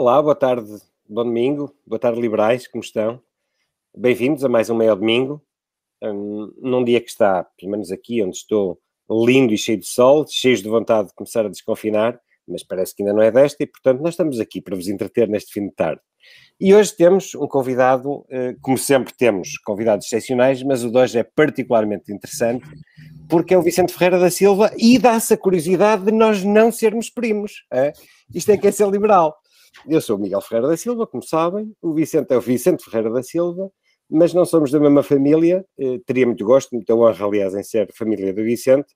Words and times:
Olá, 0.00 0.22
boa 0.22 0.34
tarde, 0.34 0.78
bom 1.06 1.24
domingo, 1.24 1.76
boa 1.86 1.98
tarde, 1.98 2.18
liberais, 2.18 2.66
como 2.66 2.82
estão? 2.82 3.20
Bem-vindos 3.94 4.42
a 4.42 4.48
mais 4.48 4.70
um 4.70 4.74
meio 4.74 4.96
domingo, 4.96 5.44
um, 6.02 6.50
num 6.56 6.82
dia 6.82 7.02
que 7.02 7.10
está, 7.10 7.44
pelo 7.58 7.72
menos 7.72 7.92
aqui 7.92 8.22
onde 8.22 8.34
estou, 8.34 8.80
lindo 9.10 9.52
e 9.52 9.58
cheio 9.58 9.78
de 9.78 9.86
sol, 9.86 10.26
cheio 10.26 10.56
de 10.56 10.66
vontade 10.66 11.08
de 11.08 11.14
começar 11.14 11.44
a 11.44 11.50
desconfinar, 11.50 12.18
mas 12.48 12.62
parece 12.62 12.96
que 12.96 13.02
ainda 13.02 13.12
não 13.12 13.20
é 13.20 13.30
desta, 13.30 13.62
e 13.62 13.66
portanto 13.66 14.00
nós 14.00 14.14
estamos 14.14 14.40
aqui 14.40 14.62
para 14.62 14.74
vos 14.74 14.88
entreter 14.88 15.28
neste 15.28 15.52
fim 15.52 15.66
de 15.66 15.74
tarde. 15.74 16.00
E 16.58 16.74
hoje 16.74 16.96
temos 16.96 17.34
um 17.34 17.46
convidado, 17.46 18.24
eh, 18.30 18.56
como 18.62 18.78
sempre 18.78 19.12
temos 19.12 19.58
convidados 19.58 20.06
excepcionais, 20.06 20.62
mas 20.62 20.82
o 20.82 20.90
de 20.90 20.96
hoje 20.96 21.18
é 21.18 21.24
particularmente 21.24 22.10
interessante, 22.10 22.66
porque 23.28 23.52
é 23.52 23.58
o 23.58 23.62
Vicente 23.62 23.92
Ferreira 23.92 24.18
da 24.18 24.30
Silva 24.30 24.72
e 24.78 24.98
dá-se 24.98 25.34
a 25.34 25.36
curiosidade 25.36 26.06
de 26.06 26.10
nós 26.10 26.42
não 26.42 26.72
sermos 26.72 27.10
primos. 27.10 27.66
É? 27.70 27.92
Isto 28.34 28.52
é 28.52 28.56
que 28.56 28.66
é 28.66 28.72
ser 28.72 28.88
liberal. 28.88 29.36
Eu 29.88 30.00
sou 30.00 30.16
o 30.16 30.20
Miguel 30.20 30.40
Ferreira 30.40 30.68
da 30.68 30.76
Silva, 30.76 31.06
como 31.06 31.22
sabem, 31.22 31.74
o 31.80 31.92
Vicente 31.92 32.32
é 32.32 32.36
o 32.36 32.40
Vicente 32.40 32.84
Ferreira 32.84 33.10
da 33.10 33.22
Silva, 33.22 33.70
mas 34.08 34.34
não 34.34 34.44
somos 34.44 34.70
da 34.70 34.80
mesma 34.80 35.02
família. 35.02 35.64
Eh, 35.78 35.98
teria 36.04 36.26
muito 36.26 36.44
gosto, 36.44 36.74
muita 36.74 36.94
honra, 36.94 37.24
aliás, 37.24 37.54
em 37.54 37.62
ser 37.62 37.92
família 37.92 38.32
do 38.32 38.42
Vicente, 38.42 38.94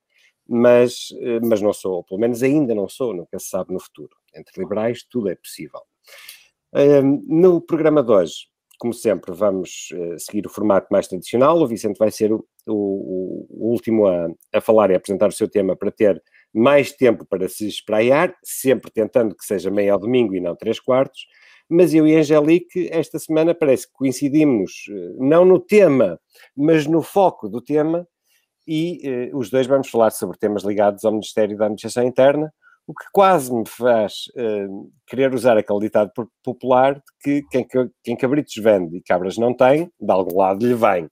mas, 0.49 1.09
eh, 1.21 1.41
mas 1.41 1.61
não 1.61 1.73
sou, 1.73 1.97
ou 1.97 2.05
pelo 2.05 2.21
menos 2.21 2.43
ainda 2.43 2.75
não 2.75 2.89
sou, 2.89 3.15
nunca 3.15 3.39
se 3.39 3.49
sabe 3.49 3.73
no 3.73 3.81
futuro. 3.81 4.17
Entre 4.35 4.61
liberais, 4.61 5.05
tudo 5.09 5.29
é 5.29 5.37
possível. 5.37 5.81
No 7.29 7.61
programa 7.61 8.03
de 8.03 8.11
hoje, 8.11 8.35
como 8.79 8.93
sempre, 8.93 9.33
vamos 9.33 9.89
uh, 9.95 10.19
seguir 10.19 10.47
o 10.47 10.51
formato 10.51 10.89
mais 10.91 11.07
tradicional. 11.09 11.59
O 11.59 11.67
Vicente 11.67 11.97
vai 11.99 12.11
ser 12.11 12.33
o, 12.33 12.45
o, 12.67 13.47
o 13.49 13.71
último 13.71 14.07
a, 14.07 14.29
a, 14.53 14.61
falar 14.61 14.91
e 14.91 14.95
apresentar 14.95 15.29
o 15.29 15.33
seu 15.33 15.49
tema 15.49 15.77
para 15.77 15.91
ter 15.91 16.23
mais 16.55 16.93
tempo 16.93 17.27
para 17.27 17.49
se 17.49 17.67
espraiar, 17.67 18.35
sempre 18.43 18.91
tentando 18.91 19.35
que 19.35 19.45
seja 19.45 19.71
meio 19.71 19.93
ao 19.93 19.99
domingo 19.99 20.35
e 20.35 20.41
não 20.41 20.55
três 20.55 20.79
quartos. 20.79 21.27
Mas 21.69 21.93
eu 21.93 22.07
e 22.07 22.15
Angelique, 22.15 22.89
esta 22.93 23.19
semana, 23.19 23.55
parece 23.55 23.87
que 23.87 23.95
coincidimos 23.95 24.87
uh, 24.89 25.25
não 25.25 25.45
no 25.45 25.59
tema, 25.59 26.21
mas 26.57 26.87
no 26.87 27.03
foco 27.03 27.49
do 27.49 27.61
tema, 27.61 28.07
e 28.67 29.31
uh, 29.33 29.39
os 29.39 29.51
dois 29.51 29.67
vamos 29.67 29.91
falar 29.91 30.11
sobre 30.11 30.39
temas 30.39 30.63
ligados 30.63 31.05
ao 31.05 31.13
Ministério 31.13 31.57
da 31.57 31.65
Administração 31.65 32.05
Interna 32.05 32.53
o 32.87 32.95
que 32.95 33.07
quase 33.13 33.53
me 33.53 33.67
faz 33.67 34.27
uh, 34.37 34.93
querer 35.07 35.33
usar 35.35 35.57
aquele 35.57 35.81
ditado 35.81 36.11
popular 36.43 36.95
de 36.97 37.03
que 37.21 37.43
quem, 37.51 37.67
quem 38.03 38.17
cabritos 38.17 38.55
vende 38.57 38.99
e 38.99 39.03
cabras 39.03 39.39
não 39.39 39.55
tem, 39.55 39.91
de 39.99 40.13
algum 40.13 40.37
lado 40.37 40.67
lhe 40.67 40.75
vem. 40.75 41.09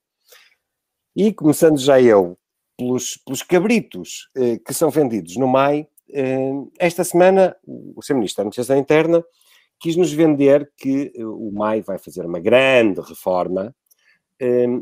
E 1.16 1.32
começando 1.32 1.78
já 1.78 2.00
eu 2.00 2.38
pelos, 2.76 3.16
pelos 3.24 3.42
cabritos 3.42 4.28
uh, 4.36 4.58
que 4.64 4.74
são 4.74 4.90
vendidos 4.90 5.36
no 5.36 5.46
MAI, 5.46 5.86
uh, 6.10 6.72
esta 6.78 7.04
semana 7.04 7.56
o 7.66 8.02
Sr. 8.02 8.14
Ministro 8.14 8.36
da 8.38 8.42
Administração 8.42 8.78
Interna 8.78 9.24
quis-nos 9.78 10.12
vender 10.12 10.70
que 10.76 11.12
o 11.18 11.50
MAI 11.52 11.80
vai 11.80 11.98
fazer 11.98 12.24
uma 12.24 12.38
grande 12.38 13.00
reforma 13.00 13.74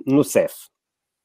no 0.04 0.22
CEF. 0.22 0.54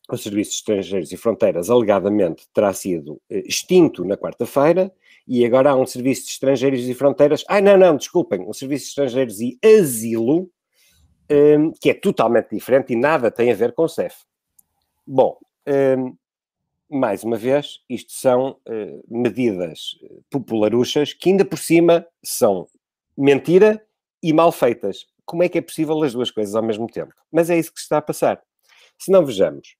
O 0.09 0.15
Serviço 0.15 0.51
de 0.51 0.55
Estrangeiros 0.57 1.11
e 1.11 1.17
Fronteiras, 1.17 1.69
alegadamente, 1.69 2.47
terá 2.53 2.71
sido 2.71 3.21
extinto 3.29 4.05
na 4.05 4.15
quarta-feira 4.15 4.93
e 5.27 5.43
agora 5.45 5.71
há 5.71 5.75
um 5.75 5.85
serviço 5.85 6.25
de 6.25 6.31
estrangeiros 6.31 6.87
e 6.87 6.93
fronteiras. 6.93 7.43
Ah, 7.47 7.59
não, 7.59 7.77
não, 7.77 7.97
desculpem, 7.97 8.41
um 8.47 8.53
serviço 8.53 8.85
de 8.85 8.89
estrangeiros 8.89 9.41
e 9.41 9.57
asilo, 9.63 10.49
que 11.81 11.89
é 11.89 11.93
totalmente 11.93 12.49
diferente 12.51 12.93
e 12.93 12.95
nada 12.95 13.31
tem 13.31 13.51
a 13.51 13.55
ver 13.55 13.73
com 13.73 13.83
o 13.83 13.89
CEF. 13.89 14.15
Bom, 15.05 15.37
mais 16.95 17.23
uma 17.23 17.37
vez, 17.37 17.79
isto 17.89 18.13
são 18.13 18.59
uh, 18.67 19.03
medidas 19.07 19.97
popularuchas 20.29 21.13
que 21.13 21.29
ainda 21.29 21.45
por 21.45 21.59
cima 21.59 22.05
são 22.23 22.67
mentira 23.17 23.85
e 24.21 24.33
mal 24.33 24.51
feitas. 24.51 25.05
Como 25.25 25.43
é 25.43 25.49
que 25.49 25.57
é 25.57 25.61
possível 25.61 26.01
as 26.03 26.13
duas 26.13 26.31
coisas 26.31 26.55
ao 26.55 26.63
mesmo 26.63 26.87
tempo? 26.87 27.13
Mas 27.31 27.49
é 27.49 27.57
isso 27.57 27.73
que 27.73 27.79
está 27.79 27.97
a 27.97 28.01
passar. 28.01 28.41
Se 28.97 29.11
não 29.11 29.25
vejamos, 29.25 29.75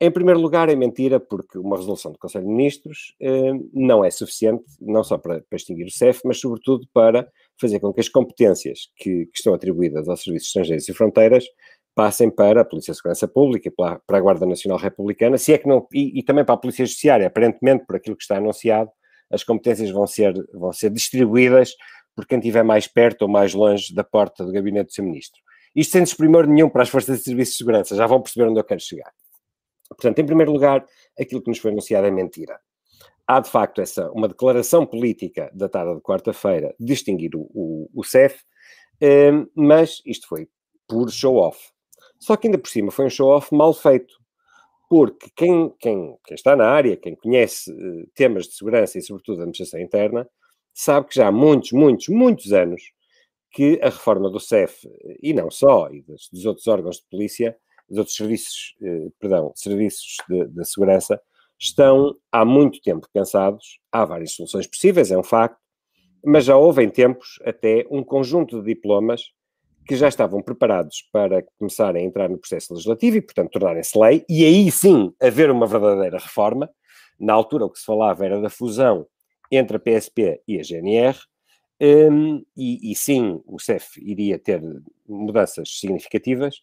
em 0.00 0.12
primeiro 0.12 0.38
lugar, 0.38 0.68
é 0.68 0.76
mentira, 0.76 1.18
porque 1.18 1.58
uma 1.58 1.76
resolução 1.76 2.12
do 2.12 2.18
Conselho 2.18 2.44
de 2.44 2.52
Ministros 2.52 3.16
eh, 3.20 3.52
não 3.72 4.04
é 4.04 4.10
suficiente, 4.10 4.64
não 4.80 5.02
só 5.02 5.18
para, 5.18 5.40
para, 5.40 5.56
extinguir 5.56 5.86
o 5.86 5.90
CEF, 5.90 6.20
mas 6.24 6.38
sobretudo 6.38 6.86
para 6.92 7.28
fazer 7.60 7.80
com 7.80 7.92
que 7.92 8.00
as 8.00 8.08
competências 8.08 8.90
que, 8.96 9.26
que 9.26 9.36
estão 9.36 9.54
atribuídas 9.54 10.08
aos 10.08 10.22
Serviços 10.22 10.48
Estrangeiros 10.48 10.88
e 10.88 10.94
Fronteiras 10.94 11.44
passem 11.98 12.30
para 12.30 12.60
a 12.60 12.64
Polícia 12.64 12.92
de 12.92 12.96
Segurança 12.96 13.26
Pública, 13.26 13.72
para, 13.76 14.00
a 14.06 14.20
Guarda 14.20 14.46
Nacional 14.46 14.78
Republicana, 14.78 15.36
se 15.36 15.52
é 15.52 15.58
que 15.58 15.66
não, 15.66 15.84
e, 15.92 16.20
e, 16.20 16.22
também 16.22 16.44
para 16.44 16.54
a 16.54 16.56
Polícia 16.56 16.86
Judiciária. 16.86 17.26
Aparentemente, 17.26 17.84
por 17.86 17.96
aquilo 17.96 18.14
que 18.14 18.22
está 18.22 18.36
anunciado, 18.36 18.88
as 19.28 19.42
competências 19.42 19.90
vão 19.90 20.06
ser, 20.06 20.32
vão 20.54 20.72
ser 20.72 20.90
distribuídas 20.90 21.72
por 22.14 22.24
quem 22.24 22.38
estiver 22.38 22.62
mais 22.62 22.86
perto 22.86 23.22
ou 23.22 23.28
mais 23.28 23.52
longe 23.52 23.92
da 23.92 24.04
porta 24.04 24.44
do 24.44 24.52
gabinete 24.52 24.86
do 24.86 24.92
seu 24.92 25.02
ministro. 25.02 25.40
Isto 25.74 25.90
sem 25.90 26.04
desprimor 26.04 26.46
nenhum 26.46 26.68
para 26.68 26.82
as 26.82 26.88
forças 26.88 27.18
de 27.18 27.24
serviço 27.24 27.50
de 27.50 27.58
segurança, 27.58 27.96
já 27.96 28.06
vão 28.06 28.22
perceber 28.22 28.48
onde 28.48 28.60
eu 28.60 28.64
quero 28.64 28.80
chegar. 28.80 29.12
Portanto, 29.88 30.20
em 30.20 30.24
primeiro 30.24 30.52
lugar, 30.52 30.86
aquilo 31.18 31.42
que 31.42 31.48
nos 31.48 31.58
foi 31.58 31.72
anunciado 31.72 32.06
é 32.06 32.12
mentira. 32.12 32.60
Há, 33.26 33.40
de 33.40 33.50
facto, 33.50 33.80
essa, 33.80 34.08
uma 34.12 34.28
declaração 34.28 34.86
política 34.86 35.50
datada 35.52 35.96
de 35.96 36.00
quarta-feira 36.00 36.72
de 36.78 36.92
extinguir 36.92 37.34
o, 37.34 37.40
o, 37.52 37.90
o 37.92 38.04
CEF, 38.04 38.40
eh, 39.00 39.32
mas 39.52 40.00
isto 40.06 40.28
foi 40.28 40.48
por 40.86 41.10
show-off. 41.10 41.58
Só 42.18 42.36
que 42.36 42.48
ainda 42.48 42.58
por 42.58 42.68
cima 42.68 42.90
foi 42.90 43.06
um 43.06 43.10
show-off 43.10 43.54
mal 43.54 43.72
feito, 43.72 44.14
porque 44.88 45.30
quem, 45.36 45.70
quem, 45.78 46.16
quem, 46.24 46.34
está 46.34 46.56
na 46.56 46.68
área, 46.68 46.96
quem 46.96 47.14
conhece 47.14 47.70
eh, 47.70 48.06
temas 48.14 48.46
de 48.46 48.54
segurança 48.54 48.98
e, 48.98 49.02
sobretudo, 49.02 49.40
administração 49.40 49.80
interna, 49.80 50.28
sabe 50.72 51.08
que 51.08 51.16
já 51.16 51.28
há 51.28 51.32
muitos, 51.32 51.72
muitos, 51.72 52.08
muitos 52.08 52.52
anos 52.52 52.82
que 53.50 53.78
a 53.82 53.86
reforma 53.86 54.30
do 54.30 54.40
CEF, 54.40 54.88
e 55.22 55.32
não 55.32 55.50
só, 55.50 55.90
e 55.90 56.02
dos, 56.02 56.28
dos 56.32 56.44
outros 56.46 56.66
órgãos 56.66 56.96
de 56.96 57.06
polícia, 57.10 57.56
dos 57.88 57.98
outros 57.98 58.16
serviços, 58.16 58.74
eh, 58.82 59.08
perdão, 59.18 59.52
serviços 59.54 60.16
de, 60.28 60.64
segurança, 60.64 61.20
estão 61.58 62.14
há 62.30 62.44
muito 62.44 62.80
tempo 62.80 63.08
cansados. 63.12 63.80
Há 63.90 64.04
várias 64.04 64.32
soluções 64.32 64.66
possíveis, 64.66 65.10
é 65.10 65.18
um 65.18 65.22
facto, 65.22 65.58
mas 66.24 66.44
já 66.44 66.56
houve 66.56 66.82
em 66.82 66.90
tempos 66.90 67.38
até 67.44 67.86
um 67.90 68.04
conjunto 68.04 68.60
de 68.60 68.74
diplomas 68.74 69.32
que 69.88 69.96
já 69.96 70.06
estavam 70.06 70.42
preparados 70.42 71.08
para 71.10 71.42
começarem 71.58 72.04
a 72.04 72.06
entrar 72.06 72.28
no 72.28 72.36
processo 72.36 72.74
legislativo 72.74 73.16
e, 73.16 73.22
portanto, 73.22 73.52
tornarem-se 73.52 73.98
lei, 73.98 74.22
e 74.28 74.44
aí 74.44 74.70
sim 74.70 75.14
haver 75.18 75.50
uma 75.50 75.66
verdadeira 75.66 76.18
reforma. 76.18 76.68
Na 77.18 77.32
altura, 77.32 77.64
o 77.64 77.70
que 77.70 77.78
se 77.78 77.86
falava 77.86 78.22
era 78.22 78.38
da 78.38 78.50
fusão 78.50 79.06
entre 79.50 79.78
a 79.78 79.80
PSP 79.80 80.42
e 80.46 80.60
a 80.60 80.62
GNR, 80.62 81.18
um, 81.80 82.44
e, 82.54 82.92
e, 82.92 82.94
sim, 82.94 83.40
o 83.46 83.58
CEF 83.58 83.98
iria 83.98 84.38
ter 84.38 84.62
mudanças 85.08 85.78
significativas, 85.80 86.56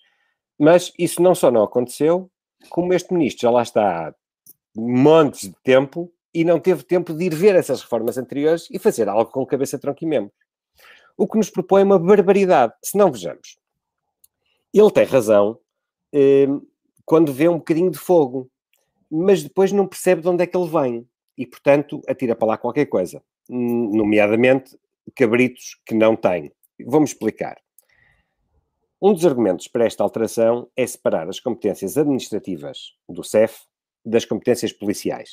mas 0.59 0.93
isso 0.99 1.19
não 1.19 1.33
só 1.33 1.49
não 1.49 1.63
aconteceu, 1.63 2.29
como 2.69 2.93
este 2.93 3.11
ministro 3.11 3.41
já 3.41 3.49
lá 3.49 3.63
está 3.63 4.09
há 4.09 4.13
montes 4.77 5.49
de 5.49 5.55
tempo 5.63 6.13
e 6.31 6.43
não 6.43 6.59
teve 6.59 6.83
tempo 6.83 7.11
de 7.11 7.25
ir 7.25 7.33
ver 7.33 7.55
essas 7.55 7.81
reformas 7.81 8.19
anteriores 8.19 8.67
e 8.69 8.77
fazer 8.77 9.09
algo 9.09 9.31
com 9.31 9.43
cabeça, 9.47 9.79
tronco 9.79 10.03
e 10.03 10.07
membro. 10.07 10.31
O 11.17 11.27
que 11.27 11.37
nos 11.37 11.49
propõe 11.49 11.83
uma 11.83 11.99
barbaridade, 11.99 12.73
se 12.83 12.97
não 12.97 13.11
vejamos. 13.11 13.57
Ele 14.73 14.91
tem 14.91 15.05
razão 15.05 15.57
eh, 16.13 16.47
quando 17.05 17.31
vê 17.31 17.47
um 17.47 17.57
bocadinho 17.57 17.91
de 17.91 17.97
fogo, 17.97 18.49
mas 19.09 19.43
depois 19.43 19.71
não 19.71 19.87
percebe 19.87 20.21
de 20.21 20.27
onde 20.27 20.43
é 20.43 20.47
que 20.47 20.57
ele 20.57 20.69
vem 20.69 21.07
e, 21.37 21.45
portanto, 21.45 22.01
atira 22.07 22.35
para 22.35 22.47
lá 22.49 22.57
qualquer 22.57 22.85
coisa, 22.85 23.23
nomeadamente 23.47 24.77
cabritos 25.15 25.79
que 25.85 25.93
não 25.93 26.15
tem. 26.15 26.51
Vamos 26.85 27.11
explicar. 27.11 27.57
Um 29.01 29.13
dos 29.13 29.25
argumentos 29.25 29.67
para 29.67 29.85
esta 29.85 30.03
alteração 30.03 30.69
é 30.75 30.87
separar 30.87 31.29
as 31.29 31.39
competências 31.39 31.97
administrativas 31.97 32.93
do 33.07 33.23
CEF 33.23 33.59
das 34.03 34.25
competências 34.25 34.73
policiais. 34.73 35.29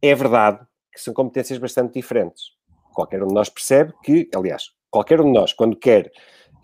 É 0.00 0.14
verdade 0.14 0.64
que 0.92 1.00
são 1.00 1.12
competências 1.12 1.58
bastante 1.58 1.94
diferentes. 1.94 2.52
Qualquer 2.94 3.22
um 3.22 3.28
de 3.28 3.34
nós 3.34 3.48
percebe 3.48 3.92
que, 4.02 4.28
aliás, 4.34 4.70
qualquer 4.94 5.20
um 5.20 5.24
de 5.24 5.32
nós, 5.32 5.52
quando 5.52 5.74
quer 5.74 6.12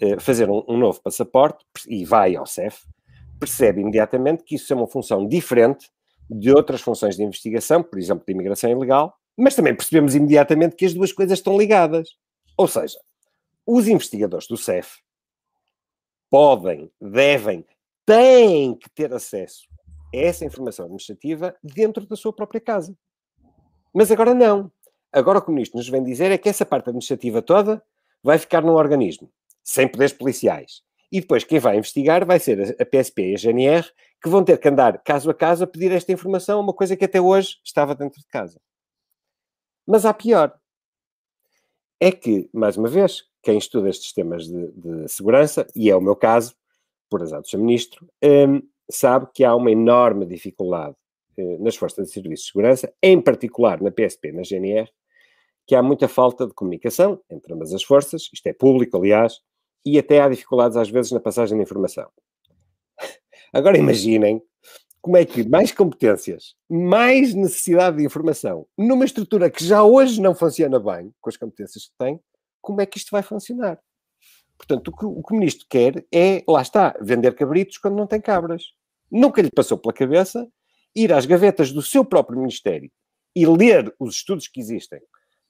uh, 0.01 0.21
fazer 0.21 0.49
um, 0.49 0.63
um, 0.69 0.77
novo 0.77 1.03
passaporte 1.03 1.65
e 1.89 2.05
vai 2.05 2.37
ao 2.37 2.47
CEF, 2.47 2.87
percebe 3.41 3.81
imediatamente 3.81 4.45
que 4.45 4.55
isso 4.55 4.73
é 4.73 4.77
uma 4.77 4.87
função 4.87 5.27
diferente 5.27 5.91
de 6.31 6.53
outras 6.53 6.81
funções 6.81 7.17
de 7.17 7.25
investigação, 7.25 7.83
por 7.83 7.99
exemplo, 7.99 8.25
de 8.25 8.33
imigração 8.33 8.71
ilegal, 8.71 9.13
mas 9.37 9.57
também 9.57 9.75
percebemos 9.75 10.15
imediatamente 10.15 10.77
que 10.77 10.87
as 10.87 10.95
duas 10.95 11.13
coisas 11.13 11.41
estão 11.41 11.59
ligadas. 11.59 12.11
Ou 12.57 12.69
seja, 12.69 13.01
os 13.67 13.89
investigadores 13.89 14.47
do 14.47 14.57
CEF 14.57 14.99
podem, 16.31 16.89
devem, 17.01 17.67
têm 18.07 18.77
que 18.77 18.89
ter 18.91 19.13
acesso 19.13 19.63
a 20.15 20.17
essa 20.17 20.45
informação 20.45 20.85
administrativa 20.85 21.57
dentro 21.65 22.07
da 22.07 22.15
sua 22.15 22.33
própria 22.33 22.61
casa. 22.61 22.97
Mas 23.93 24.13
agora 24.13 24.33
não. 24.33 24.71
Agora 25.13 25.41
o 25.41 25.43
que 25.43 25.51
o 25.51 25.53
Ministro 25.53 25.79
nos 25.79 25.89
vem 25.89 26.05
dizer 26.05 26.31
é 26.31 26.39
que 26.39 26.49
essa 26.49 26.65
parte 26.65 26.91
administrativa 26.91 27.43
toda 27.43 27.83
vai 28.23 28.39
ficar 28.39 28.63
num 28.63 28.75
organismo, 28.75 29.31
sem 29.63 29.89
poderes 29.89 30.13
policiais. 30.13 30.83
E 31.13 31.21
depois 31.21 31.43
quem 31.43 31.59
vai 31.59 31.77
investigar 31.77 32.25
vai 32.25 32.39
ser 32.39 32.77
a 32.81 32.85
PSP 32.85 33.31
e 33.31 33.35
a 33.35 33.39
GNR, 33.39 33.91
que 34.23 34.29
vão 34.29 34.45
ter 34.45 34.59
que 34.59 34.69
andar 34.69 35.03
caso 35.03 35.31
a 35.31 35.35
caso 35.35 35.65
a 35.65 35.67
pedir 35.67 35.91
esta 35.93 36.13
informação, 36.13 36.61
uma 36.61 36.75
coisa 36.75 36.97
que 36.97 37.05
até 37.05 37.21
hoje 37.21 37.57
estava 37.65 37.95
dentro 37.95 38.21
de 38.21 38.27
casa. 38.27 38.61
Mas 39.87 40.05
há 40.05 40.15
pior. 40.15 40.55
É 41.99 42.13
que, 42.13 42.49
mais 42.53 42.77
uma 42.77 42.89
vez, 42.89 43.25
quem 43.43 43.59
estuda 43.59 43.89
estes 43.89 44.13
temas 44.13 44.47
de, 44.47 44.71
de 44.73 45.09
segurança, 45.09 45.67
e 45.75 45.91
é 45.91 45.97
o 45.97 46.01
meu 46.01 46.15
caso, 46.15 46.55
por 47.09 47.23
azar 47.23 47.41
do 47.41 47.49
seu 47.49 47.59
ministro, 47.59 48.09
um, 48.23 48.63
sabe 48.91 49.27
que 49.35 49.45
há 49.45 49.55
uma 49.55 49.71
enorme 49.71 50.25
dificuldade 50.27 50.97
uh, 51.37 51.63
nas 51.63 51.77
forças 51.77 52.07
de 52.07 52.13
serviços 52.13 52.47
de 52.47 52.53
segurança, 52.53 52.93
em 53.03 53.21
particular 53.21 53.81
na 53.83 53.91
PSP, 53.91 54.33
na 54.33 54.43
GNR, 54.43 54.91
que 55.71 55.77
há 55.77 55.83
muita 55.85 56.09
falta 56.09 56.49
de 56.49 56.53
comunicação 56.53 57.23
entre 57.31 57.55
ambas 57.55 57.73
as 57.73 57.85
forças, 57.85 58.29
isto 58.35 58.45
é 58.49 58.53
público, 58.53 58.97
aliás, 58.97 59.39
e 59.87 60.01
até 60.01 60.21
há 60.21 60.29
dificuldades 60.29 60.77
às 60.77 60.91
vezes 60.91 61.13
na 61.13 61.21
passagem 61.21 61.57
de 61.57 61.63
informação. 61.63 62.11
Agora 63.55 63.79
imaginem 63.79 64.43
como 65.01 65.17
é 65.17 65.25
que 65.25 65.49
mais 65.49 65.71
competências, 65.71 66.57
mais 66.69 67.35
necessidade 67.35 67.99
de 67.99 68.05
informação, 68.05 68.67
numa 68.77 69.05
estrutura 69.05 69.49
que 69.49 69.65
já 69.65 69.85
hoje 69.85 70.21
não 70.21 70.35
funciona 70.35 70.81
bem, 70.81 71.15
com 71.21 71.31
as 71.31 71.37
competências 71.37 71.85
que 71.85 71.93
tem, 71.97 72.19
como 72.61 72.81
é 72.81 72.87
que 72.87 72.99
isto 72.99 73.13
vai 73.13 73.23
funcionar? 73.23 73.79
Portanto, 74.59 74.89
o 74.89 74.97
que 74.97 75.07
o, 75.07 75.23
que 75.23 75.33
o 75.33 75.37
ministro 75.37 75.67
quer 75.71 76.05
é, 76.13 76.43
lá 76.49 76.63
está, 76.63 76.97
vender 77.01 77.37
cabritos 77.37 77.79
quando 77.79 77.95
não 77.95 78.09
tem 78.09 78.21
cabras. 78.21 78.65
Nunca 79.09 79.41
lhe 79.41 79.53
passou 79.53 79.79
pela 79.79 79.95
cabeça 79.95 80.49
ir 80.97 81.13
às 81.13 81.27
gavetas 81.27 81.71
do 81.71 81.81
seu 81.81 82.05
próprio 82.05 82.41
ministério 82.41 82.91
e 83.37 83.47
ler 83.47 83.95
os 84.01 84.17
estudos 84.17 84.49
que 84.49 84.59
existem 84.59 85.01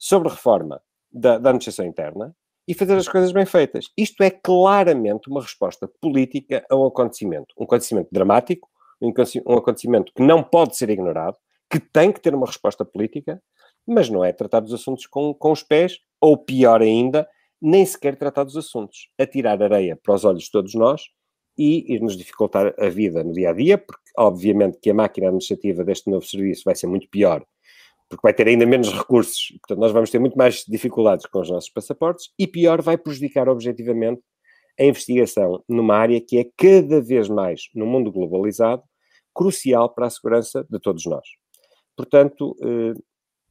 sobre 0.00 0.30
reforma 0.30 0.80
da, 1.12 1.36
da 1.36 1.50
administração 1.50 1.84
interna 1.84 2.34
e 2.66 2.72
fazer 2.72 2.96
as 2.96 3.06
coisas 3.06 3.32
bem 3.32 3.44
feitas. 3.44 3.86
Isto 3.96 4.22
é 4.22 4.30
claramente 4.30 5.28
uma 5.28 5.42
resposta 5.42 5.86
política 6.00 6.64
a 6.70 6.76
um 6.76 6.86
acontecimento. 6.86 7.54
Um 7.58 7.64
acontecimento 7.64 8.08
dramático, 8.10 8.68
um 9.00 9.56
acontecimento 9.56 10.12
que 10.14 10.22
não 10.22 10.42
pode 10.42 10.76
ser 10.76 10.88
ignorado, 10.88 11.36
que 11.70 11.78
tem 11.78 12.10
que 12.10 12.20
ter 12.20 12.34
uma 12.34 12.46
resposta 12.46 12.84
política, 12.84 13.42
mas 13.86 14.08
não 14.08 14.24
é 14.24 14.32
tratar 14.32 14.60
dos 14.60 14.72
assuntos 14.72 15.06
com, 15.06 15.34
com 15.34 15.52
os 15.52 15.62
pés, 15.62 15.98
ou 16.20 16.36
pior 16.36 16.80
ainda, 16.80 17.28
nem 17.60 17.84
sequer 17.84 18.16
tratar 18.16 18.44
dos 18.44 18.56
assuntos. 18.56 19.10
Atirar 19.18 19.62
areia 19.62 19.98
para 20.02 20.14
os 20.14 20.24
olhos 20.24 20.44
de 20.44 20.50
todos 20.50 20.74
nós 20.74 21.02
e 21.58 21.92
ir-nos 21.94 22.16
dificultar 22.16 22.74
a 22.78 22.88
vida 22.88 23.22
no 23.22 23.32
dia 23.32 23.50
a 23.50 23.52
dia, 23.52 23.76
porque 23.76 24.00
obviamente 24.16 24.78
que 24.80 24.90
a 24.90 24.94
máquina 24.94 25.26
administrativa 25.26 25.84
deste 25.84 26.10
novo 26.10 26.24
serviço 26.24 26.62
vai 26.64 26.74
ser 26.74 26.86
muito 26.86 27.08
pior, 27.08 27.44
porque 28.10 28.22
vai 28.22 28.34
ter 28.34 28.48
ainda 28.48 28.66
menos 28.66 28.92
recursos, 28.92 29.52
portanto 29.60 29.78
nós 29.78 29.92
vamos 29.92 30.10
ter 30.10 30.18
muito 30.18 30.36
mais 30.36 30.64
dificuldades 30.66 31.24
com 31.26 31.40
os 31.40 31.48
nossos 31.48 31.70
passaportes, 31.70 32.30
e 32.36 32.46
pior, 32.46 32.82
vai 32.82 32.98
prejudicar 32.98 33.48
objetivamente 33.48 34.20
a 34.78 34.84
investigação 34.84 35.62
numa 35.68 35.94
área 35.94 36.20
que 36.20 36.38
é 36.38 36.44
cada 36.56 37.00
vez 37.00 37.28
mais, 37.28 37.68
no 37.72 37.86
mundo 37.86 38.10
globalizado, 38.10 38.82
crucial 39.32 39.88
para 39.94 40.06
a 40.06 40.10
segurança 40.10 40.66
de 40.68 40.80
todos 40.80 41.06
nós. 41.06 41.26
Portanto, 41.96 42.56
eh, 42.62 42.94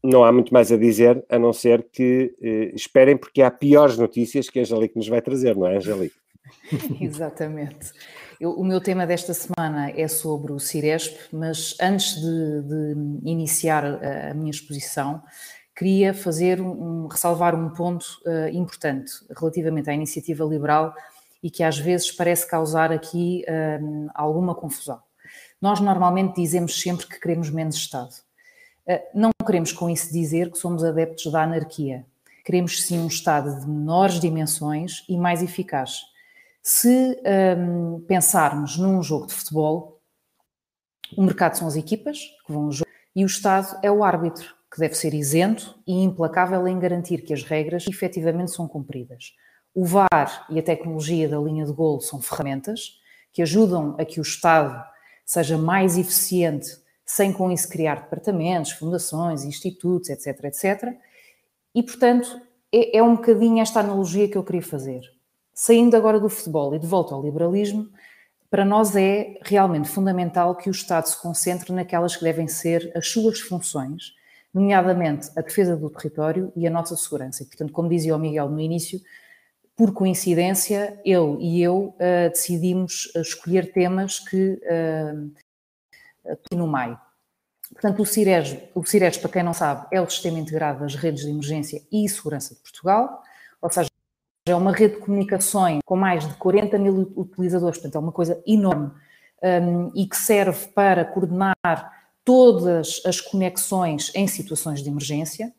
não 0.04 0.24
há 0.24 0.32
muito 0.32 0.54
mais 0.54 0.72
a 0.72 0.78
dizer, 0.78 1.24
a 1.30 1.40
não 1.40 1.54
ser 1.54 1.88
que 1.92 2.36
eh, 2.42 2.72
esperem, 2.76 3.16
porque 3.16 3.42
há 3.42 3.52
piores 3.52 3.98
notícias 3.98 4.50
que 4.50 4.60
a 4.60 4.64
Angelique 4.64 4.98
nos 4.98 5.08
vai 5.08 5.22
trazer, 5.22 5.56
não 5.56 5.68
é, 5.68 5.78
Angelique? 5.78 6.16
Exatamente. 7.00 7.92
Eu, 8.40 8.52
o 8.52 8.64
meu 8.64 8.80
tema 8.80 9.06
desta 9.06 9.34
semana 9.34 9.92
é 9.92 10.08
sobre 10.08 10.54
o 10.54 10.60
Ciresp, 10.60 11.18
mas 11.32 11.76
antes 11.82 12.16
de, 12.16 12.62
de 12.62 12.96
iniciar 13.30 13.86
a, 13.86 14.32
a, 14.32 14.34
minha 14.34 14.50
exposição, 14.50 15.22
queria 15.76 16.14
fazer 16.14 16.62
um, 16.62 17.08
ressalvar 17.08 17.54
um 17.56 17.70
ponto 17.70 18.06
uh, 18.26 18.48
importante 18.50 19.12
relativamente 19.38 19.90
à 19.90 19.94
iniciativa 19.94 20.44
liberal 20.46 20.94
e 21.42 21.50
que 21.50 21.64
às 21.64 21.78
vezes 21.78 22.12
parece 22.12 22.48
causar 22.48 22.92
aqui 22.92 23.44
uh, 23.48 24.10
alguma 24.14 24.56
confusão. 24.56 25.02
Nós 25.62 25.80
normalmente 25.80 26.42
dizemos 26.42 26.80
sempre 26.80 27.08
que 27.08 27.20
queremos 27.20 27.50
menos 27.50 27.76
Estado. 27.76 28.14
Uh, 28.88 29.00
não 29.14 29.32
queremos 29.46 29.72
com 29.72 29.90
isso 29.90 30.12
dizer 30.14 30.52
que 30.52 30.58
somos 30.58 30.84
adeptos 30.84 31.32
da 31.32 31.44
anarquia. 31.44 32.06
Queremos 32.46 32.82
sim 32.84 33.00
um 33.00 33.08
Estado 33.08 33.60
de 33.60 33.68
menores 33.68 34.20
dimensões 34.20 35.04
e 35.10 35.18
mais 35.18 35.44
eficaz. 35.44 36.04
Se 36.62 37.22
um, 37.58 38.02
pensarmos 38.02 38.78
num 38.78 39.02
jogo 39.02 39.28
de 39.28 39.34
futebol, 39.34 40.02
o 41.18 41.24
mercado 41.24 41.56
são 41.56 41.68
as 41.68 41.76
equipas 41.76 42.20
que 42.46 42.52
vão 42.52 42.72
jogar 42.72 42.90
e 43.16 43.24
o 43.24 43.28
Estado 43.28 43.80
é 43.82 43.92
o 43.92 44.04
árbitro, 44.04 44.56
que 44.72 44.80
deve 44.80 44.96
ser 44.96 45.14
isento 45.14 45.80
e 45.88 46.04
implacável 46.04 46.68
em 46.68 46.80
garantir 46.80 47.22
que 47.24 47.34
as 47.34 47.44
regras 47.44 47.86
efetivamente 47.88 48.52
são 48.52 48.68
cumpridas. 48.68 49.34
O 49.74 49.86
VAR 49.86 50.46
e 50.50 50.60
a 50.60 50.64
tecnologia 50.64 51.28
da 51.28 51.40
linha 51.40 51.66
de 51.66 51.72
golo 51.74 52.02
são 52.02 52.22
ferramentas 52.22 53.00
que 53.32 53.42
ajudam 53.42 53.96
a 54.00 54.06
que 54.06 54.20
o 54.20 54.24
Estado 54.24 54.84
seja 55.26 55.58
mais 55.58 55.98
eficiente, 55.98 56.68
sem 57.06 57.34
com 57.34 57.52
isso 57.52 57.70
criar 57.70 58.02
departamentos, 58.02 58.72
fundações, 58.72 59.44
institutos, 59.44 60.10
etc, 60.10 60.46
etc. 60.46 60.96
E, 61.74 61.84
portanto, 61.84 62.42
é, 62.74 62.98
é 62.98 63.04
um 63.04 63.16
bocadinho 63.16 63.62
esta 63.62 63.80
analogia 63.80 64.28
que 64.28 64.38
eu 64.38 64.44
queria 64.44 64.62
fazer. 64.62 65.02
Saindo 65.62 65.98
agora 65.98 66.22
do 66.22 66.30
futebol 66.30 66.74
e 66.74 66.80
de 66.80 66.88
volta 66.88 67.14
ao 67.14 67.22
liberalismo, 67.22 67.90
para 68.50 68.64
nós 68.64 68.96
é 68.96 69.38
realmente 69.42 69.90
fundamental 69.90 70.56
que 70.56 70.70
o 70.70 70.72
Estado 70.72 71.10
se 71.10 71.22
concentre 71.22 71.74
naquelas 71.74 72.16
que 72.16 72.24
devem 72.24 72.48
ser 72.48 72.90
as 72.96 73.10
suas 73.10 73.42
funções, 73.42 74.14
nomeadamente 74.54 75.30
a 75.36 75.42
defesa 75.42 75.76
do 75.76 75.90
território 75.90 76.50
e 76.56 76.66
a 76.66 76.70
nossa 76.70 76.96
segurança. 76.96 77.44
E, 77.44 77.46
portanto, 77.46 77.74
como 77.74 77.90
dizia 77.90 78.16
o 78.16 78.20
Miguel 78.20 78.48
no 78.48 78.62
início, 78.62 79.02
por 79.76 79.92
coincidência, 79.92 80.98
ele 81.04 81.36
e 81.42 81.62
eu 81.62 81.94
uh, 81.96 82.30
decidimos 82.30 83.12
eh, 83.14 83.20
escolher 83.20 83.74
temas 83.74 84.18
que 84.18 84.62
uh, 84.64 85.32
aqui 86.32 86.56
no 86.56 86.68
maio. 86.68 86.98
Portanto, 87.74 88.02
o 88.02 88.06
CIRES, 88.06 88.56
o 88.74 88.86
CIRES, 88.86 89.18
para 89.18 89.30
quem 89.30 89.44
não 89.44 89.54
sabe, 89.54 89.88
é 89.92 90.00
o 90.00 90.10
Sistema 90.10 90.40
Integrado 90.40 90.80
das 90.80 90.96
Redes 90.96 91.26
de 91.26 91.32
Emergência 91.32 91.82
e 91.92 92.08
Segurança 92.08 92.56
de 92.56 92.62
Portugal, 92.62 93.22
ou 93.62 93.70
seja, 93.70 93.89
é 94.50 94.56
uma 94.56 94.72
rede 94.72 94.96
de 94.96 95.02
comunicações 95.02 95.80
com 95.86 95.96
mais 95.96 96.28
de 96.28 96.34
40 96.36 96.78
mil 96.78 97.14
utilizadores, 97.16 97.78
portanto 97.78 97.96
é 97.96 98.00
uma 98.00 98.12
coisa 98.12 98.42
enorme 98.46 98.92
um, 99.44 99.92
e 99.96 100.06
que 100.06 100.18
serve 100.18 100.68
para 100.70 101.06
coordenar 101.06 101.56
todas 102.24 103.02
as 103.06 103.20
conexões 103.20 104.12
em 104.14 104.28
situações 104.28 104.84
de 104.84 104.90
emergência. 104.90 105.54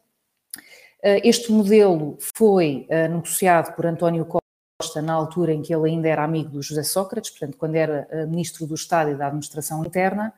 Eh, 1.02 1.28
este 1.28 1.50
modelo 1.50 2.16
foi 2.36 2.86
eh, 2.88 3.08
negociado 3.08 3.74
por 3.74 3.86
António 3.86 4.26
Costa 4.26 5.02
na 5.02 5.12
altura 5.12 5.52
em 5.52 5.62
que 5.62 5.74
ele 5.74 5.90
ainda 5.90 6.08
era 6.08 6.22
amigo 6.22 6.50
do 6.50 6.62
José 6.62 6.82
Sócrates, 6.82 7.30
portanto, 7.30 7.56
quando 7.56 7.74
era 7.74 8.06
eh, 8.10 8.26
Ministro 8.26 8.66
do 8.66 8.74
Estado 8.74 9.10
e 9.10 9.14
da 9.14 9.26
Administração 9.26 9.84
Interna, 9.84 10.32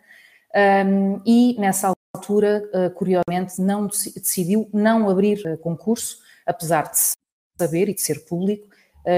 e 1.24 1.56
nessa 1.58 1.94
altura, 2.14 2.62
curiosamente, 2.94 3.58
não 3.58 3.86
decidiu 3.86 4.68
não 4.70 5.08
abrir 5.08 5.58
concurso, 5.62 6.18
apesar 6.44 6.90
de 6.90 6.98
saber 7.58 7.88
e 7.88 7.94
de 7.94 8.00
ser 8.00 8.24
público 8.24 8.68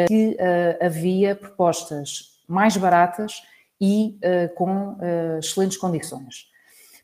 que 0.08 0.36
havia 0.80 1.34
propostas 1.34 2.40
mais 2.48 2.76
baratas 2.76 3.42
e 3.80 4.18
com 4.56 4.96
excelentes 5.38 5.76
condições. 5.76 6.48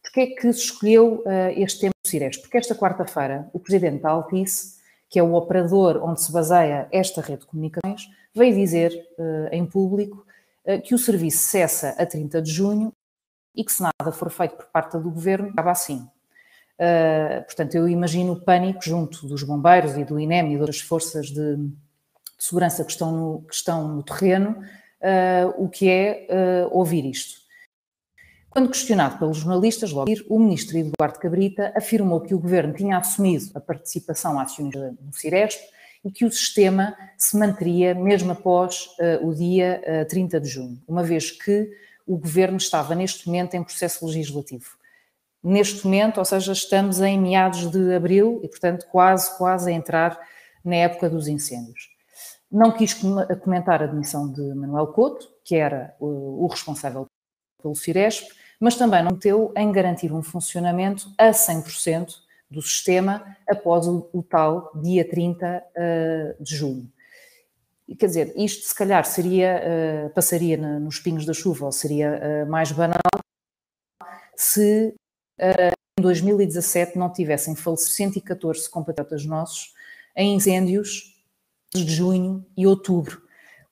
Porquê 0.03 0.21
é 0.21 0.27
que 0.27 0.53
se 0.53 0.65
escolheu 0.65 1.23
este 1.57 1.81
tema 1.81 1.93
Cires, 2.07 2.39
porque 2.39 2.57
esta 2.57 2.75
quarta-feira 2.75 3.49
o 3.53 3.61
presidente 3.61 4.03
da 4.03 4.11
Altice, 4.11 4.81
que 5.09 5.19
é 5.19 5.23
o 5.23 5.35
operador 5.35 6.01
onde 6.03 6.23
se 6.23 6.33
baseia 6.33 6.89
esta 6.91 7.21
rede 7.21 7.41
de 7.41 7.47
comunicações, 7.47 8.09
veio 8.35 8.55
dizer 8.55 8.93
em 9.53 9.67
público 9.67 10.25
que 10.85 10.95
o 10.95 10.99
serviço 10.99 11.39
cessa 11.39 11.91
a 11.99 12.07
30 12.07 12.41
de 12.41 12.51
junho 12.51 12.93
e 13.55 13.65
que 13.65 13.73
se 13.73 13.83
nada 13.83 14.13
for 14.13 14.31
feito 14.31 14.57
por 14.57 14.67
parte 14.67 14.97
do 14.99 15.11
governo, 15.11 15.51
acaba 15.51 15.73
assim. 15.73 16.09
Uh, 16.81 17.45
portanto, 17.45 17.75
eu 17.75 17.87
imagino 17.87 18.33
o 18.33 18.41
pânico 18.41 18.81
junto 18.83 19.27
dos 19.27 19.43
bombeiros 19.43 19.97
e 19.97 20.05
do 20.05 20.19
INEM 20.19 20.55
e 20.55 20.57
outras 20.57 20.81
forças 20.81 21.27
de, 21.27 21.57
de 21.57 21.71
segurança 22.39 22.83
que 22.85 22.91
estão 22.91 23.13
no, 23.13 23.43
que 23.43 23.55
estão 23.55 23.97
no 23.97 24.03
terreno, 24.03 24.57
o 25.57 25.69
que 25.69 25.89
é 25.89 26.27
ouvir 26.71 27.07
isto. 27.07 27.41
Quando 28.51 28.69
questionado 28.69 29.19
pelos 29.19 29.39
jornalistas, 29.39 29.93
logo 29.93 30.11
o 30.29 30.39
ministro 30.39 30.77
Eduardo 30.77 31.21
Cabrita 31.21 31.73
afirmou 31.77 32.21
que 32.21 32.35
o 32.35 32.39
governo 32.39 32.75
tinha 32.75 32.99
assumido 32.99 33.51
a 33.55 33.61
participação 33.61 34.41
acionista 34.41 34.93
no 35.01 35.13
Ciresp 35.13 35.61
e 36.05 36.11
que 36.11 36.25
o 36.25 36.33
sistema 36.33 36.97
se 37.17 37.37
manteria 37.37 37.95
mesmo 37.95 38.33
após 38.33 38.87
uh, 38.99 39.27
o 39.27 39.35
dia 39.35 39.81
uh, 39.87 39.91
eh, 39.91 40.05
30 40.05 40.41
de 40.41 40.49
junho, 40.49 40.83
uma 40.89 41.03
vez 41.03 41.31
que 41.31 41.71
o 42.07 42.17
governo 42.17 42.57
estava 42.57 42.95
neste 42.95 43.27
momento 43.27 43.55
em 43.55 43.63
processo 43.63 44.05
legislativo. 44.05 44.80
Neste 45.43 45.85
momento, 45.85 46.19
ou 46.19 46.25
seja, 46.25 46.53
estamos 46.53 47.01
em 47.01 47.19
meados 47.19 47.71
de 47.71 47.95
abril 47.95 48.41
e, 48.43 48.49
portanto, 48.49 48.87
quase, 48.91 49.37
quase 49.39 49.71
a 49.71 49.75
entrar 49.75 50.19
na 50.63 50.77
época 50.77 51.09
dos 51.09 51.29
incêndios. 51.29 51.89
Não 52.51 52.73
quis 52.73 52.95
comentar 53.43 53.83
a 53.83 53.87
demissão 53.87 54.31
de 54.31 54.43
Manuel 54.55 54.89
Couto, 54.89 55.29
que 55.45 55.55
era 55.55 55.95
o, 55.99 56.47
responsável 56.47 57.07
pelo 57.63 57.75
Ciresp, 57.75 58.29
mas 58.59 58.77
também 58.77 59.03
não 59.03 59.13
meteu 59.13 59.53
em 59.57 59.73
garantir 59.73 60.13
um 60.13 60.23
funcionamento 60.23 61.11
a 61.17 61.31
100% 61.31 62.13
do 62.51 62.61
sistema 62.61 63.37
após 63.49 63.87
o, 63.87 64.25
tal 64.29 64.71
dia 64.75 65.09
30 65.09 65.47
uh, 65.47 65.63
eh, 65.75 66.37
de 66.41 66.57
junho. 66.57 66.91
Quer 67.99 68.07
dizer, 68.07 68.33
isto 68.37 68.67
se 68.67 68.75
calhar 68.75 69.05
seria, 69.05 69.63
uh, 70.07 70.11
passaria 70.11 70.57
nos 70.57 70.99
pingos 70.99 71.25
da 71.25 71.33
chuva 71.33 71.67
ou 71.67 71.73
seria 71.73 72.45
uh, 72.47 72.51
mais 72.51 72.73
banal 72.73 72.99
se 74.37 74.95
em 75.99 76.03
2017 76.03 76.99
não 76.99 77.11
tivessem 77.11 77.55
falecido 77.55 77.91
114 77.91 78.69
compatriotas 78.69 79.25
nossos 79.25 79.75
em 80.17 80.35
incêndios 80.35 81.15
de 81.73 81.87
junho 81.89 82.45
e 82.57 82.67
outubro, 82.67 83.23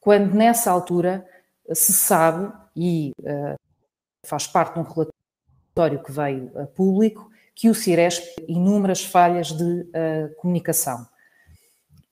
quando 0.00 0.34
nessa 0.34 0.70
altura 0.70 1.26
se 1.74 1.92
sabe, 1.92 2.52
e 2.74 3.12
uh, 3.20 3.58
faz 4.24 4.46
parte 4.46 4.74
de 4.74 4.80
um 4.80 4.82
relatório 4.82 6.02
que 6.02 6.12
veio 6.12 6.50
a 6.58 6.66
público, 6.66 7.28
que 7.54 7.68
o 7.68 7.74
Ciresp 7.74 8.24
inúmeras 8.46 9.04
falhas 9.04 9.48
de 9.48 9.64
uh, 9.64 10.34
comunicação. 10.36 11.06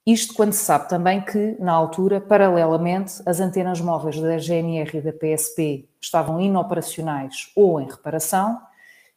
Isto 0.04 0.34
quando 0.34 0.52
se 0.52 0.64
sabe 0.64 0.88
também 0.88 1.20
que, 1.20 1.56
na 1.58 1.72
altura, 1.72 2.20
paralelamente, 2.20 3.22
as 3.26 3.40
antenas 3.40 3.80
móveis 3.80 4.20
da 4.20 4.38
GNR 4.38 4.98
e 4.98 5.00
da 5.00 5.12
PSP 5.12 5.88
estavam 6.00 6.40
inoperacionais 6.40 7.50
ou 7.56 7.80
em 7.80 7.88
reparação, 7.88 8.60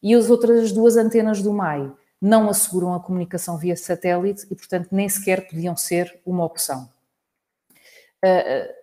e 0.01 0.15
as 0.15 0.29
outras 0.29 0.71
duas 0.71 0.95
antenas 0.97 1.41
do 1.41 1.53
MAI 1.53 1.91
não 2.21 2.49
asseguram 2.49 2.93
a 2.93 2.99
comunicação 2.99 3.57
via 3.57 3.75
satélite 3.75 4.45
e, 4.51 4.55
portanto, 4.55 4.89
nem 4.91 5.07
sequer 5.07 5.47
podiam 5.47 5.75
ser 5.75 6.19
uma 6.25 6.43
opção. 6.43 6.89
Uh, 8.23 8.79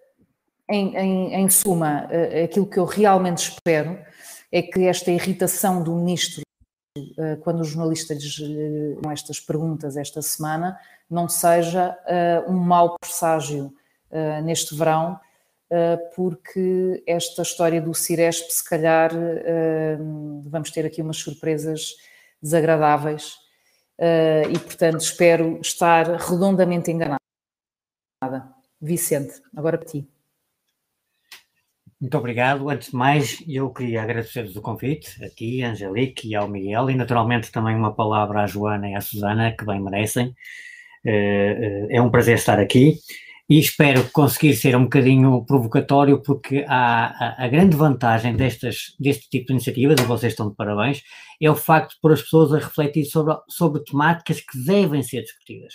em, 0.68 0.96
em, 0.96 1.35
em, 1.35 1.50
suma, 1.50 2.06
uh, 2.06 2.44
aquilo 2.44 2.66
que 2.66 2.78
eu 2.78 2.85
realmente 2.85 3.50
espero 3.50 3.99
é 4.50 4.62
que 4.62 4.87
esta 4.87 5.11
irritação 5.11 5.82
do 5.82 5.94
ministro, 5.94 6.42
quando 7.42 7.61
os 7.61 7.68
jornalistas 7.68 8.23
lhe 8.38 8.94
uh, 8.94 9.11
estas 9.11 9.38
perguntas 9.38 9.96
esta 9.96 10.23
semana, 10.23 10.78
não 11.11 11.28
seja 11.28 11.96
um 12.49 12.54
mau 12.54 12.96
presságio 12.99 13.73
neste 14.42 14.75
verão, 14.75 15.20
porque 16.14 17.02
esta 17.06 17.42
história 17.42 17.80
do 17.80 17.92
Ciresp, 17.92 18.50
se 18.50 18.64
calhar, 18.68 19.11
vamos 20.44 20.70
ter 20.70 20.87
aqui 20.87 21.02
umas 21.02 21.16
surpresas 21.16 21.94
desagradáveis 22.40 23.35
uh, 23.99 24.50
e, 24.50 24.58
portanto, 24.58 25.00
espero 25.00 25.58
estar 25.61 26.06
redondamente 26.16 26.90
enganada. 26.90 27.18
Vicente, 28.80 29.42
agora 29.54 29.78
para 29.78 29.88
ti. 29.88 30.08
Muito 32.00 32.16
obrigado. 32.18 32.68
Antes 32.68 32.90
de 32.90 32.96
mais, 32.96 33.42
eu 33.49 33.70
queria 33.70 34.02
agradecer-vos 34.02 34.54
o 34.54 34.61
convite, 34.61 35.25
a 35.25 35.30
ti, 35.30 35.62
a 35.62 35.70
Angelique 35.70 36.28
e 36.28 36.35
ao 36.35 36.46
Miguel, 36.46 36.90
e 36.90 36.94
naturalmente 36.94 37.50
também 37.50 37.75
uma 37.75 37.94
palavra 37.94 38.42
à 38.42 38.46
Joana 38.46 38.90
e 38.90 38.94
à 38.94 39.00
Susana, 39.00 39.56
que 39.56 39.64
bem 39.64 39.80
merecem. 39.80 40.35
É 41.04 42.00
um 42.02 42.11
prazer 42.11 42.35
estar 42.35 42.58
aqui 42.58 42.99
e 43.49 43.59
espero 43.59 44.11
conseguir 44.11 44.55
ser 44.55 44.76
um 44.76 44.85
bocadinho 44.85 45.45
provocatório, 45.45 46.21
porque 46.21 46.65
há, 46.69 47.07
a, 47.07 47.45
a 47.45 47.49
grande 47.49 47.76
vantagem 47.76 48.35
destas, 48.35 48.95
deste 48.99 49.29
tipo 49.31 49.47
de 49.47 49.53
iniciativas, 49.53 50.00
e 50.00 50.05
vocês 50.05 50.33
estão 50.33 50.49
de 50.49 50.57
parabéns, 50.57 51.03
é 51.41 51.50
o 51.50 51.55
facto 51.55 51.95
de 51.95 52.00
pôr 52.00 52.12
as 52.12 52.23
pessoas 52.23 52.53
a 52.53 52.59
refletir 52.59 53.05
sobre, 53.05 53.37
sobre 53.49 53.85
temáticas 53.85 54.41
que 54.41 54.59
devem 54.65 55.03
ser 55.03 55.23
discutidas. 55.23 55.75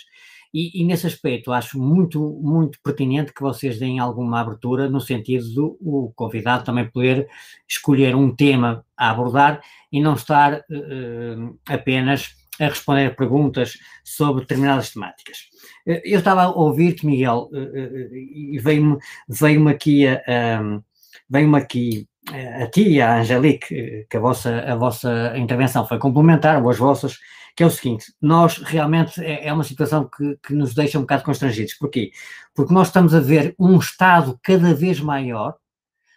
E, 0.54 0.82
e, 0.82 0.84
nesse 0.84 1.06
aspecto 1.06 1.50
acho 1.50 1.78
muito, 1.80 2.20
muito 2.42 2.78
pertinente 2.84 3.32
que 3.32 3.40
vocês 3.40 3.78
deem 3.78 3.98
alguma 3.98 4.38
abertura 4.38 4.86
no 4.86 5.00
sentido 5.00 5.48
do 5.54 5.78
o 5.80 6.12
convidado 6.14 6.62
também 6.62 6.90
poder 6.90 7.26
escolher 7.66 8.14
um 8.14 8.34
tema 8.36 8.84
a 8.94 9.10
abordar 9.10 9.62
e 9.90 9.98
não 9.98 10.12
estar 10.12 10.58
uh, 10.58 11.58
apenas 11.66 12.34
a 12.60 12.64
responder 12.66 13.16
perguntas 13.16 13.78
sobre 14.04 14.42
determinadas 14.42 14.90
temáticas. 14.90 15.51
Eh, 15.86 16.02
eu 16.04 16.18
estava 16.18 16.42
a 16.42 16.50
ouvir-te, 16.50 17.06
Miguel, 17.06 17.50
eh, 17.52 17.58
eh, 17.58 18.08
e 18.54 18.58
veio-me 18.58 18.98
veio 19.28 19.68
aqui 19.68 20.06
a, 20.06 20.82
veio 21.28 21.54
aqui 21.56 22.08
a 22.62 22.66
ti 22.68 22.88
e 22.88 23.00
a 23.00 23.18
Angelique, 23.20 24.06
que 24.08 24.16
a 24.16 24.20
vossa, 24.20 24.60
a 24.60 24.76
vossa 24.76 25.36
intervenção 25.36 25.86
foi 25.86 25.98
complementar, 25.98 26.62
ou 26.62 26.70
as 26.70 26.78
vossas, 26.78 27.18
que 27.56 27.62
é 27.62 27.66
o 27.66 27.70
seguinte, 27.70 28.12
nós 28.20 28.58
realmente 28.58 29.22
é, 29.22 29.48
é 29.48 29.52
uma 29.52 29.64
situação 29.64 30.08
que, 30.08 30.38
que 30.42 30.54
nos 30.54 30.74
deixa 30.74 30.98
um 30.98 31.02
bocado 31.02 31.24
constrangidos. 31.24 31.74
Porquê? 31.74 32.12
Porque 32.54 32.72
nós 32.72 32.88
estamos 32.88 33.14
a 33.14 33.20
ver 33.20 33.54
um 33.58 33.76
Estado 33.78 34.38
cada 34.42 34.74
vez 34.74 35.00
maior, 35.00 35.56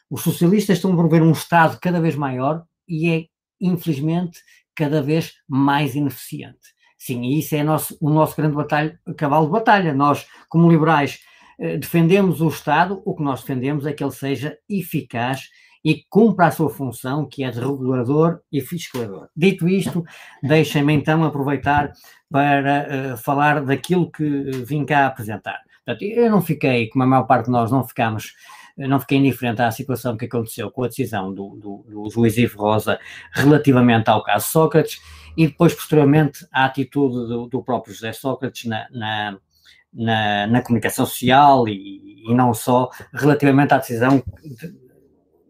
os 0.09 0.21
socialistas 0.21 0.77
estão 0.77 0.91
a 0.91 0.95
promover 0.95 1.21
um 1.23 1.31
Estado 1.31 1.79
cada 1.81 1.99
vez 1.99 2.15
maior 2.15 2.63
e 2.87 3.09
é, 3.09 3.25
infelizmente, 3.59 4.41
cada 4.75 5.01
vez 5.01 5.33
mais 5.47 5.95
ineficiente. 5.95 6.74
Sim, 7.05 7.21
e 7.21 7.37
isso 7.37 7.53
é 7.53 7.61
nosso, 7.61 7.95
o 8.01 8.09
nosso 8.09 8.35
grande 8.35 8.55
batalha, 8.55 8.99
cavalo 9.15 9.45
de 9.45 9.51
batalha. 9.51 9.93
Nós, 9.93 10.25
como 10.49 10.71
liberais, 10.71 11.19
eh, 11.59 11.77
defendemos 11.77 12.41
o 12.41 12.47
Estado, 12.47 12.99
o 13.05 13.15
que 13.15 13.21
nós 13.21 13.41
defendemos 13.41 13.85
é 13.85 13.93
que 13.93 14.03
ele 14.03 14.11
seja 14.11 14.57
eficaz 14.67 15.49
e 15.83 16.03
cumpra 16.09 16.47
a 16.47 16.51
sua 16.51 16.67
função, 16.67 17.29
que 17.29 17.43
é 17.43 17.51
de 17.51 17.59
regulador 17.59 18.39
e 18.51 18.59
fiscalador. 18.59 19.29
Dito 19.37 19.69
isto, 19.69 20.03
deixem-me 20.41 20.93
então 20.93 21.23
aproveitar 21.23 21.91
para 22.27 23.13
uh, 23.13 23.17
falar 23.17 23.63
daquilo 23.63 24.11
que 24.11 24.23
vim 24.65 24.83
cá 24.83 25.05
apresentar. 25.05 25.59
Portanto, 25.85 26.01
eu 26.01 26.31
não 26.31 26.41
fiquei, 26.41 26.89
como 26.89 27.03
a 27.03 27.07
maior 27.07 27.27
parte 27.27 27.45
de 27.45 27.51
nós 27.51 27.69
não 27.69 27.87
ficamos 27.87 28.33
não 28.77 28.99
fiquei 28.99 29.17
indiferente 29.17 29.61
à 29.61 29.71
situação 29.71 30.17
que 30.17 30.25
aconteceu 30.25 30.69
com 30.69 30.83
a 30.83 30.87
decisão 30.87 31.33
do, 31.33 31.55
do, 31.55 31.85
do 31.87 32.09
juiz 32.09 32.37
Ivo 32.37 32.57
Rosa 32.59 32.99
relativamente 33.31 34.09
ao 34.09 34.21
caso 34.21 34.47
Sócrates 34.47 34.99
e 35.37 35.47
depois, 35.47 35.73
posteriormente, 35.73 36.45
à 36.51 36.65
atitude 36.65 37.27
do, 37.27 37.47
do 37.47 37.63
próprio 37.63 37.93
José 37.93 38.13
Sócrates 38.13 38.65
na, 38.65 38.87
na, 38.91 39.37
na, 39.93 40.47
na 40.47 40.61
comunicação 40.61 41.05
social 41.05 41.67
e, 41.67 42.25
e, 42.27 42.33
não 42.33 42.53
só 42.53 42.89
relativamente 43.13 43.73
à 43.73 43.77
decisão 43.77 44.23
de, 44.43 44.75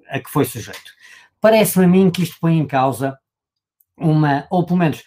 a 0.09 0.19
que 0.19 0.29
foi 0.29 0.45
sujeito. 0.45 0.93
Parece-me 1.39 1.85
a 1.85 1.87
mim 1.87 2.09
que 2.09 2.23
isto 2.23 2.37
põe 2.39 2.57
em 2.57 2.65
causa 2.65 3.17
uma, 3.97 4.47
ou 4.49 4.65
pelo 4.65 4.79
menos 4.79 5.03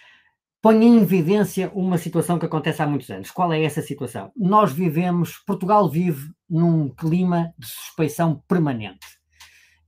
põe 0.61 0.85
em 0.85 1.01
evidência 1.01 1.71
uma 1.75 1.99
situação 1.99 2.39
que 2.39 2.47
acontece 2.47 2.83
há 2.83 2.87
muitos 2.87 3.11
anos. 3.11 3.31
Qual 3.31 3.53
é 3.53 3.63
essa 3.63 3.83
situação? 3.83 4.33
Nós 4.37 4.73
vivemos, 4.73 5.37
Portugal 5.47 5.89
vive 5.89 6.31
num 6.49 6.89
clima 6.89 7.53
de 7.59 7.67
suspeição 7.67 8.43
permanente. 8.49 9.18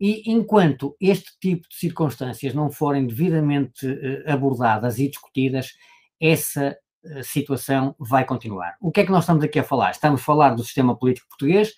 E 0.00 0.22
enquanto 0.30 0.96
este 0.98 1.38
tipo 1.38 1.68
de 1.68 1.76
circunstâncias 1.76 2.54
não 2.54 2.70
forem 2.70 3.06
devidamente 3.06 3.86
uh, 3.86 4.32
abordadas 4.32 4.98
e 4.98 5.08
discutidas, 5.08 5.74
essa 6.18 6.74
uh, 7.04 7.22
situação 7.22 7.94
vai 7.98 8.24
continuar. 8.24 8.76
O 8.80 8.90
que 8.90 9.00
é 9.00 9.04
que 9.04 9.12
nós 9.12 9.24
estamos 9.24 9.44
aqui 9.44 9.58
a 9.58 9.64
falar? 9.64 9.90
Estamos 9.90 10.22
a 10.22 10.24
falar 10.24 10.54
do 10.54 10.64
sistema 10.64 10.96
político 10.96 11.28
português, 11.28 11.74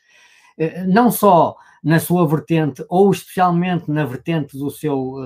uh, 0.56 0.86
não 0.86 1.10
só 1.10 1.56
na 1.82 1.98
sua 1.98 2.24
vertente, 2.28 2.84
ou 2.88 3.10
especialmente 3.10 3.90
na 3.90 4.04
vertente 4.04 4.56
do 4.56 4.70
seu 4.70 5.16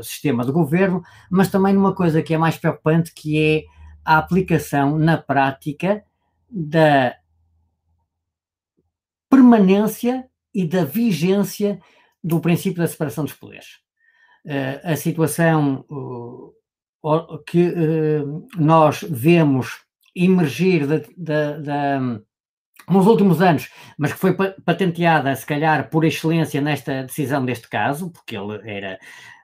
sistema 0.00 0.44
de 0.44 0.52
governo, 0.52 1.02
mas 1.28 1.50
também 1.50 1.74
numa 1.74 1.92
coisa 1.92 2.22
que 2.22 2.32
é 2.32 2.38
mais 2.38 2.56
preocupante, 2.56 3.12
que 3.12 3.36
é 3.36 3.64
a 4.04 4.18
aplicação 4.18 4.96
na 4.96 5.18
prática 5.18 6.04
da 6.48 7.16
permanência 9.28 10.24
e 10.54 10.64
da 10.64 10.84
vigência 10.84 11.80
do 12.24 12.40
princípio 12.40 12.80
da 12.80 12.88
separação 12.88 13.24
dos 13.24 13.34
poderes. 13.34 13.84
Uh, 14.46 14.92
a 14.92 14.96
situação 14.96 15.84
uh, 15.90 17.38
que 17.46 17.68
uh, 17.68 18.46
nós 18.56 19.04
vemos 19.08 19.84
emergir 20.16 20.86
nos 22.88 23.06
últimos 23.06 23.42
anos, 23.42 23.70
mas 23.98 24.12
que 24.12 24.18
foi 24.18 24.34
patenteada, 24.64 25.34
se 25.34 25.44
calhar, 25.44 25.90
por 25.90 26.04
excelência 26.04 26.60
nesta 26.60 27.02
decisão 27.02 27.44
deste 27.44 27.68
caso, 27.68 28.10
porque 28.10 28.36
ele 28.36 28.60
era 28.64 28.98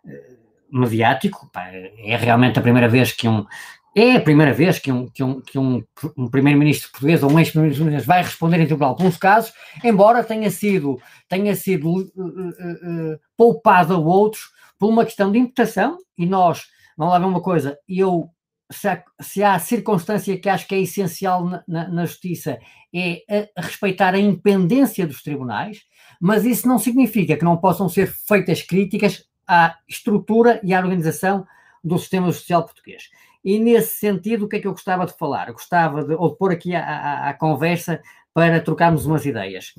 uh, 0.04 0.78
mediático, 0.78 1.50
é 1.54 2.16
realmente 2.16 2.58
a 2.58 2.62
primeira 2.62 2.88
vez 2.88 3.12
que 3.12 3.28
um. 3.28 3.44
É 3.94 4.16
a 4.16 4.20
primeira 4.20 4.52
vez 4.52 4.78
que 4.78 4.92
um, 4.92 5.08
que 5.08 5.22
um, 5.22 5.40
que 5.40 5.58
um, 5.58 5.82
um 6.16 6.28
primeiro-ministro 6.28 6.90
português 6.92 7.22
ou 7.24 7.32
um 7.32 7.38
ex-primeiro-ministro 7.38 8.06
vai 8.06 8.22
responder 8.22 8.60
em 8.60 8.66
tribunal 8.66 8.96
uns 9.00 9.16
casos, 9.16 9.52
embora 9.82 10.22
tenha 10.22 10.48
sido, 10.48 11.00
tenha 11.28 11.56
sido 11.56 11.90
uh, 11.90 12.02
uh, 12.04 13.20
poupado 13.36 13.94
a 13.94 13.98
outros 13.98 14.42
por 14.78 14.88
uma 14.88 15.04
questão 15.04 15.32
de 15.32 15.38
imputação, 15.38 15.98
e 16.16 16.24
nós, 16.24 16.66
vamos 16.96 17.12
lá 17.12 17.18
ver 17.18 17.26
uma 17.26 17.42
coisa, 17.42 17.76
eu 17.88 18.30
se 18.70 18.86
há, 18.86 19.02
se 19.20 19.42
há 19.42 19.58
circunstância 19.58 20.38
que 20.38 20.48
acho 20.48 20.68
que 20.68 20.74
é 20.76 20.80
essencial 20.80 21.44
na, 21.44 21.64
na, 21.66 21.88
na 21.88 22.06
justiça 22.06 22.58
é 22.94 23.22
a, 23.28 23.60
a 23.60 23.62
respeitar 23.62 24.14
a 24.14 24.18
independência 24.18 25.04
dos 25.04 25.22
tribunais, 25.22 25.82
mas 26.20 26.44
isso 26.44 26.68
não 26.68 26.78
significa 26.78 27.36
que 27.36 27.44
não 27.44 27.56
possam 27.56 27.88
ser 27.88 28.06
feitas 28.06 28.62
críticas 28.62 29.24
à 29.46 29.76
estrutura 29.88 30.60
e 30.62 30.72
à 30.72 30.78
organização 30.78 31.44
do 31.82 31.98
sistema 31.98 32.30
judicial 32.30 32.64
português. 32.64 33.10
E 33.44 33.58
nesse 33.58 33.98
sentido, 33.98 34.44
o 34.44 34.48
que 34.48 34.56
é 34.56 34.60
que 34.60 34.66
eu 34.66 34.72
gostava 34.72 35.06
de 35.06 35.16
falar? 35.16 35.48
Eu 35.48 35.54
gostava 35.54 36.04
de, 36.04 36.14
ou 36.14 36.30
de 36.30 36.36
pôr 36.36 36.52
aqui 36.52 36.74
a, 36.74 37.34
conversa 37.38 38.00
para 38.34 38.60
trocarmos 38.60 39.06
umas 39.06 39.24
ideias. 39.24 39.72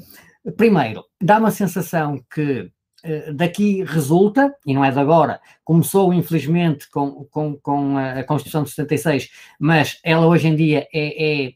Primeiro, 0.58 1.04
dá 1.22 1.38
uma 1.38 1.52
sensação 1.52 2.24
que 2.34 2.72
eh, 3.04 3.32
daqui 3.32 3.84
resulta, 3.84 4.56
e 4.66 4.74
não 4.74 4.84
é 4.84 4.92
de 4.92 5.00
agora, 5.00 5.40
começou 5.64 6.14
infelizmente 6.14 6.90
com, 6.90 7.26
com, 7.26 7.56
com 7.58 7.98
a 7.98 8.24
Constituição 8.24 8.64
de 8.64 8.72
76, 8.72 9.30
mas 9.60 10.00
ela 10.04 10.26
hoje 10.26 10.48
em 10.48 10.56
dia 10.56 10.88
é, 10.94 11.46
é 11.46 11.54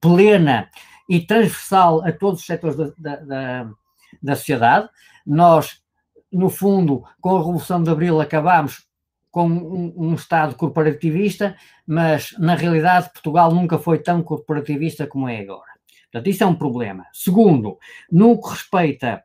plena 0.00 0.70
e 1.08 1.20
transversal 1.20 2.04
a 2.04 2.12
todos 2.12 2.40
os 2.40 2.46
setores 2.46 2.76
da, 2.76 2.92
da, 2.98 3.16
da, 3.16 3.70
da 4.22 4.36
sociedade. 4.36 4.88
Nós, 5.26 5.82
no 6.30 6.48
fundo, 6.48 7.02
com 7.20 7.34
a 7.34 7.38
Revolução 7.38 7.82
de 7.82 7.90
Abril, 7.90 8.20
acabámos 8.20 8.86
com 9.30 9.46
um, 9.46 9.94
um, 9.96 10.14
Estado 10.14 10.56
corporativista, 10.56 11.56
mas 11.86 12.32
na 12.38 12.54
realidade 12.54 13.12
Portugal 13.12 13.54
nunca 13.54 13.78
foi 13.78 13.98
tão 13.98 14.22
corporativista 14.22 15.06
como 15.06 15.28
é 15.28 15.40
agora. 15.40 15.70
Portanto, 16.10 16.28
isso 16.28 16.42
é 16.42 16.46
um 16.46 16.54
problema. 16.56 17.06
Segundo, 17.12 17.78
no 18.10 18.40
que 18.40 18.50
respeita 18.50 19.22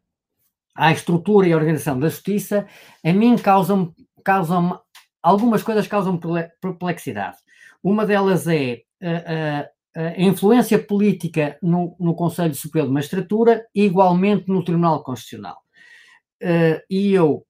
à 0.76 0.92
estrutura 0.92 1.48
e 1.48 1.56
organização 1.56 2.00
da 2.00 2.10
justiça, 2.10 2.68
a 3.04 3.14
mim 3.14 3.36
causam, 3.38 3.94
causam 4.24 4.80
algumas 5.24 5.64
coisas 5.64 5.88
causam 5.88 6.20
perplexidade. 6.62 7.38
Uma 7.82 8.06
delas 8.06 8.48
é 8.48 8.82
a, 9.02 10.00
a, 10.00 10.02
a 10.04 10.22
influência 10.22 10.78
política 10.78 11.58
no, 11.62 11.96
no 12.00 12.14
Conselho 12.14 12.54
Superior 12.54 12.88
de 12.88 12.94
Magistratura 12.94 13.66
igualmente 13.74 14.48
no 14.50 14.64
Tribunal 14.64 15.04
Constitucional. 15.04 15.58
Uh, 16.44 16.80
e 16.90 17.14
eu 17.14 17.46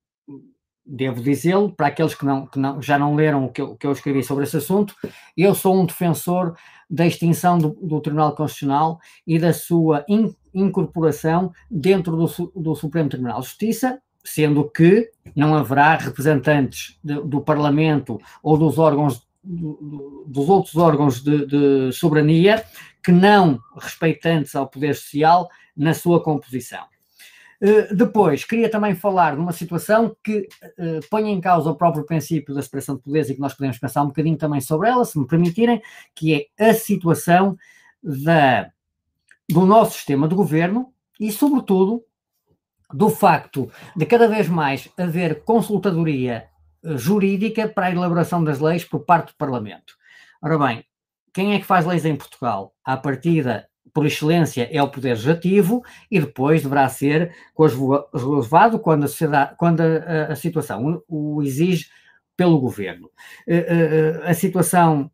devo 0.85 1.21
dizê-lo, 1.21 1.71
para 1.71 1.87
aqueles 1.87 2.13
que, 2.13 2.25
não, 2.25 2.45
que 2.45 2.59
não, 2.59 2.81
já 2.81 2.99
não 2.99 3.15
leram 3.15 3.45
o 3.45 3.49
que, 3.51 3.61
eu, 3.61 3.75
que 3.75 3.87
eu 3.87 3.91
escrevi 3.91 4.23
sobre 4.23 4.43
esse 4.43 4.57
assunto, 4.57 4.95
eu 5.35 5.55
sou 5.55 5.75
um 5.75 5.85
defensor 5.85 6.55
da 6.89 7.05
extinção 7.07 7.57
do, 7.57 7.69
do 7.81 7.99
Tribunal 7.99 8.35
Constitucional 8.35 8.99
e 9.25 9.39
da 9.39 9.51
sua 9.51 10.05
in, 10.07 10.33
incorporação 10.53 11.51
dentro 11.69 12.15
do, 12.15 12.51
do, 12.55 12.75
Supremo 12.75 13.09
Tribunal 13.09 13.39
de 13.41 13.47
Justiça, 13.47 13.99
sendo 14.23 14.69
que 14.69 15.09
não 15.35 15.55
haverá 15.55 15.95
representantes 15.95 16.99
de, 17.03 17.15
do 17.21 17.41
Parlamento 17.41 18.19
ou 18.43 18.57
dos 18.57 18.77
órgãos 18.77 19.25
dos 19.47 20.49
outros 20.49 20.75
órgãos 20.75 21.21
de, 21.21 21.45
de 21.45 21.91
soberania 21.91 22.65
que 23.03 23.11
não 23.11 23.59
respeitantes 23.79 24.55
ao 24.55 24.67
poder 24.67 24.95
social 24.95 25.47
na 25.77 25.93
sua 25.93 26.23
composição. 26.23 26.83
Eh, 27.61 27.93
depois, 27.93 28.43
queria 28.43 28.69
também 28.69 28.95
falar 28.95 29.35
de 29.35 29.41
uma 29.41 29.53
situação 29.53 30.15
que 30.23 30.47
uh, 30.77 30.99
põe 31.09 31.29
em 31.29 31.39
causa 31.39 31.69
o 31.69 31.75
próprio 31.75 32.05
princípio 32.05 32.53
da 32.53 32.61
separação 32.61 32.95
de 32.95 33.01
poderes 33.01 33.29
e 33.29 33.35
que 33.35 33.39
nós 33.39 33.53
podemos 33.53 33.77
pensar 33.77 34.03
um 34.03 34.07
bocadinho 34.07 34.37
também 34.37 34.59
sobre 34.61 34.89
ela, 34.89 35.05
se 35.05 35.17
me 35.17 35.27
permitirem, 35.27 35.81
que 36.13 36.49
é 36.57 36.69
a 36.69 36.73
situação 36.73 37.57
da, 38.03 38.69
do 39.49 39.65
nosso 39.65 39.93
sistema 39.93 40.27
de 40.27 40.35
governo 40.35 40.93
e, 41.19 41.31
sobretudo, 41.31 42.03
do 42.93 43.09
facto 43.09 43.71
de 43.95 44.05
cada 44.05 44.27
vez 44.27 44.47
mais 44.47 44.89
haver 44.97 45.43
consultadoria 45.43 46.47
jurídica 46.83 47.67
para 47.67 47.87
a 47.87 47.91
elaboração 47.91 48.43
das 48.43 48.59
leis 48.59 48.83
por 48.83 48.99
parte 48.99 49.29
do 49.29 49.37
Parlamento. 49.37 49.95
Ora 50.41 50.57
bem, 50.59 50.85
quem 51.33 51.53
é 51.53 51.59
que 51.59 51.65
faz 51.65 51.85
leis 51.85 52.05
em 52.05 52.15
Portugal? 52.15 52.75
À 52.83 52.95
partida, 52.95 53.67
por 53.95 54.05
excelência, 54.05 54.67
é 54.69 54.83
o 54.83 54.89
poder 54.89 55.11
legislativo 55.11 55.81
e 56.11 56.19
depois 56.19 56.61
deverá 56.61 56.89
ser 56.89 57.33
relevado 58.13 58.77
quando 58.77 59.05
a, 59.05 59.07
sociedade, 59.07 59.55
quando 59.57 59.79
a, 59.79 60.33
a 60.33 60.35
situação 60.35 61.01
o, 61.07 61.41
exige 61.41 61.87
pelo 62.35 62.59
governo. 62.59 63.09
A, 63.47 63.53
eh, 63.53 63.65
eh, 63.69 64.21
a, 64.25 64.31
a 64.31 64.33
situação 64.33 65.09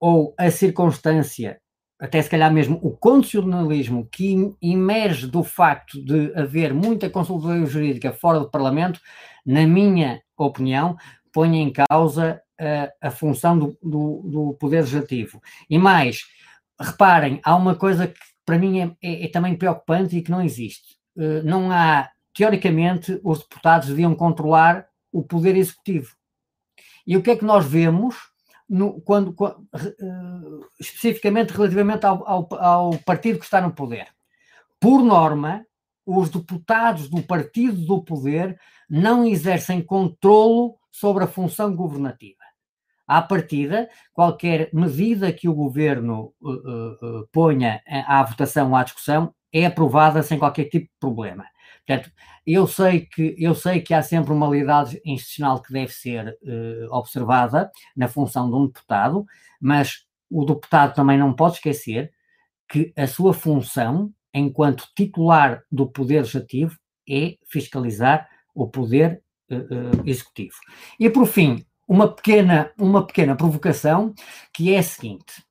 ou 0.00 0.34
a 0.38 0.50
circunstância, 0.50 1.60
até 2.00 2.22
se 2.22 2.30
calhar 2.30 2.50
mesmo 2.50 2.80
o 2.82 2.96
condicionalismo 2.96 4.08
que 4.10 4.54
emerge 4.62 5.26
do 5.26 5.44
facto 5.44 6.02
de 6.02 6.32
haver 6.34 6.72
muita 6.72 7.10
consultoria 7.10 7.66
jurídica 7.66 8.10
fora 8.10 8.40
do 8.40 8.50
Parlamento, 8.50 8.98
na 9.44 9.66
minha 9.66 10.22
opinião, 10.38 10.96
põe 11.30 11.58
em 11.58 11.70
causa 11.70 12.40
a, 12.58 13.08
a 13.08 13.10
função 13.10 13.58
do, 13.58 13.78
do, 13.82 14.22
do 14.24 14.56
Poder 14.58 14.80
Legislativo. 14.80 15.42
E 15.68 15.76
mais, 15.76 16.22
reparem, 16.82 17.40
há 17.44 17.54
uma 17.56 17.74
coisa 17.74 18.08
que 18.08 18.20
para 18.44 18.58
mim 18.58 18.80
é, 18.80 18.96
é, 19.02 19.24
é 19.24 19.28
também 19.28 19.56
preocupante 19.56 20.16
e 20.16 20.22
que 20.22 20.30
não 20.30 20.42
existe. 20.42 20.96
Uh, 21.16 21.42
não 21.44 21.70
há, 21.70 22.10
teoricamente, 22.34 23.20
os 23.22 23.38
deputados 23.40 23.88
deviam 23.88 24.14
controlar 24.14 24.86
o 25.12 25.22
poder 25.22 25.56
executivo. 25.56 26.14
E 27.06 27.16
o 27.16 27.22
que 27.22 27.30
é 27.30 27.36
que 27.36 27.44
nós 27.44 27.64
vemos 27.64 28.16
no, 28.68 29.00
quando, 29.02 29.32
quando 29.32 29.58
uh, 29.58 30.66
especificamente 30.80 31.52
relativamente 31.52 32.06
ao, 32.06 32.26
ao, 32.28 32.54
ao, 32.54 32.98
partido 32.98 33.38
que 33.38 33.44
está 33.44 33.60
no 33.60 33.72
poder? 33.72 34.08
Por 34.80 35.02
norma, 35.02 35.64
os 36.04 36.30
deputados 36.30 37.08
do 37.08 37.22
partido 37.22 37.86
do 37.86 38.02
poder 38.02 38.58
não 38.88 39.24
exercem 39.24 39.80
controlo 39.80 40.76
sobre 40.90 41.24
a 41.24 41.28
função 41.28 41.74
governativa 41.74 42.41
à 43.16 43.22
partida, 43.22 43.88
qualquer 44.12 44.70
medida 44.72 45.32
que 45.32 45.48
o 45.48 45.54
governo 45.54 46.32
uh, 46.40 46.50
uh, 46.50 47.28
ponha 47.32 47.82
à 48.06 48.22
votação, 48.22 48.74
à 48.74 48.82
discussão, 48.82 49.34
é 49.52 49.66
aprovada 49.66 50.22
sem 50.22 50.38
qualquer 50.38 50.64
tipo 50.64 50.86
de 50.86 50.98
problema. 50.98 51.44
Portanto, 51.86 52.10
eu 52.46 52.66
sei 52.66 53.00
que, 53.06 53.34
eu 53.38 53.54
sei 53.54 53.80
que 53.80 53.92
há 53.92 54.02
sempre 54.02 54.32
uma 54.32 54.48
legalidade 54.48 55.00
institucional 55.04 55.60
que 55.60 55.72
deve 55.72 55.92
ser 55.92 56.28
uh, 56.42 56.94
observada 56.96 57.70
na 57.96 58.08
função 58.08 58.48
de 58.48 58.56
um 58.56 58.66
deputado, 58.66 59.26
mas 59.60 60.04
o 60.30 60.44
deputado 60.44 60.94
também 60.94 61.18
não 61.18 61.34
pode 61.34 61.56
esquecer 61.56 62.12
que 62.68 62.92
a 62.96 63.06
sua 63.06 63.34
função, 63.34 64.10
enquanto 64.32 64.88
titular 64.96 65.62
do 65.70 65.86
Poder 65.86 66.20
Legislativo, 66.20 66.78
é 67.08 67.36
fiscalizar 67.46 68.28
o 68.54 68.68
Poder 68.68 69.22
uh, 69.50 70.08
Executivo. 70.08 70.56
E, 70.98 71.10
por 71.10 71.26
fim, 71.26 71.64
uma 71.92 72.08
pequena, 72.08 72.72
uma 72.78 73.06
pequena 73.06 73.36
provocação 73.36 74.14
que 74.52 74.74
é 74.74 74.78
a 74.78 74.82
seguinte, 74.82 75.42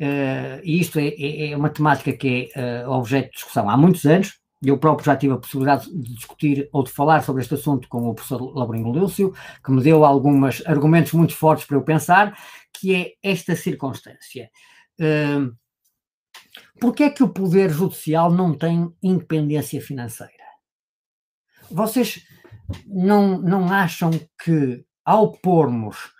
uh, 0.00 0.60
e 0.62 0.80
isto 0.80 0.98
é, 0.98 1.08
é, 1.08 1.50
é, 1.50 1.56
uma 1.56 1.68
temática 1.68 2.12
que 2.12 2.48
é 2.54 2.86
uh, 2.86 2.90
objeto 2.90 3.30
de 3.30 3.34
discussão 3.34 3.68
há 3.68 3.76
muitos 3.76 4.04
anos, 4.04 4.38
eu 4.62 4.78
próprio 4.78 5.06
já 5.06 5.16
tive 5.16 5.32
a 5.34 5.38
possibilidade 5.38 5.86
de 5.86 6.14
discutir 6.14 6.68
ou 6.72 6.84
de 6.84 6.90
falar 6.90 7.22
sobre 7.22 7.42
este 7.42 7.54
assunto 7.54 7.88
com 7.88 8.08
o 8.08 8.14
professor 8.14 8.40
Labrinho 8.56 8.90
Lúcio, 8.90 9.34
que 9.64 9.72
me 9.72 9.82
deu 9.82 10.04
alguns 10.04 10.64
argumentos 10.66 11.12
muito 11.12 11.34
fortes 11.34 11.66
para 11.66 11.76
eu 11.76 11.82
pensar, 11.82 12.38
que 12.72 12.94
é 12.94 13.12
esta 13.22 13.56
circunstância. 13.56 14.50
Uh, 15.00 15.52
Porquê 16.80 17.04
é 17.04 17.10
que 17.10 17.22
o 17.22 17.28
Poder 17.28 17.70
Judicial 17.70 18.32
não 18.32 18.56
tem 18.56 18.92
independência 19.02 19.80
financeira? 19.80 20.32
Vocês 21.70 22.24
não, 22.86 23.38
não 23.38 23.72
acham 23.72 24.10
que 24.42 24.84
ao 25.04 25.32
pormos 25.32 26.12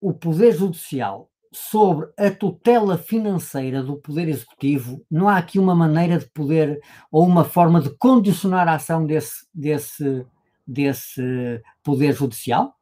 o 0.00 0.12
Poder 0.12 0.52
Judicial 0.52 1.30
sobre 1.52 2.08
a 2.18 2.30
tutela 2.30 2.96
financeira 2.96 3.82
do 3.82 3.96
Poder 3.96 4.28
Executivo, 4.28 5.04
não 5.10 5.28
há 5.28 5.36
aqui 5.36 5.58
uma 5.58 5.74
maneira 5.74 6.18
de 6.18 6.28
poder 6.30 6.80
ou 7.10 7.26
uma 7.26 7.44
forma 7.44 7.80
de 7.80 7.90
condicionar 7.96 8.66
a 8.68 8.74
ação 8.74 9.06
desse, 9.06 9.46
desse, 9.54 10.26
desse 10.66 11.62
Poder 11.82 12.14
Judicial? 12.14 12.74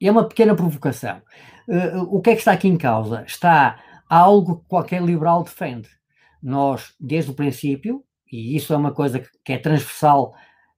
É 0.00 0.10
uma 0.10 0.28
pequena 0.28 0.54
provocação. 0.54 1.22
Uh, 1.66 2.02
o 2.14 2.20
que 2.20 2.30
é 2.30 2.32
que 2.34 2.40
está 2.40 2.52
aqui 2.52 2.68
em 2.68 2.76
causa? 2.76 3.24
Está 3.26 3.82
algo 4.08 4.58
que 4.58 4.68
qualquer 4.68 5.02
liberal 5.02 5.42
defende. 5.42 5.88
Nós, 6.42 6.94
desde 7.00 7.30
o 7.30 7.34
princípio, 7.34 8.04
e 8.30 8.54
isso 8.54 8.74
é 8.74 8.76
uma 8.76 8.92
coisa 8.92 9.18
que, 9.18 9.28
que 9.42 9.52
é 9.54 9.58
transversal 9.58 10.34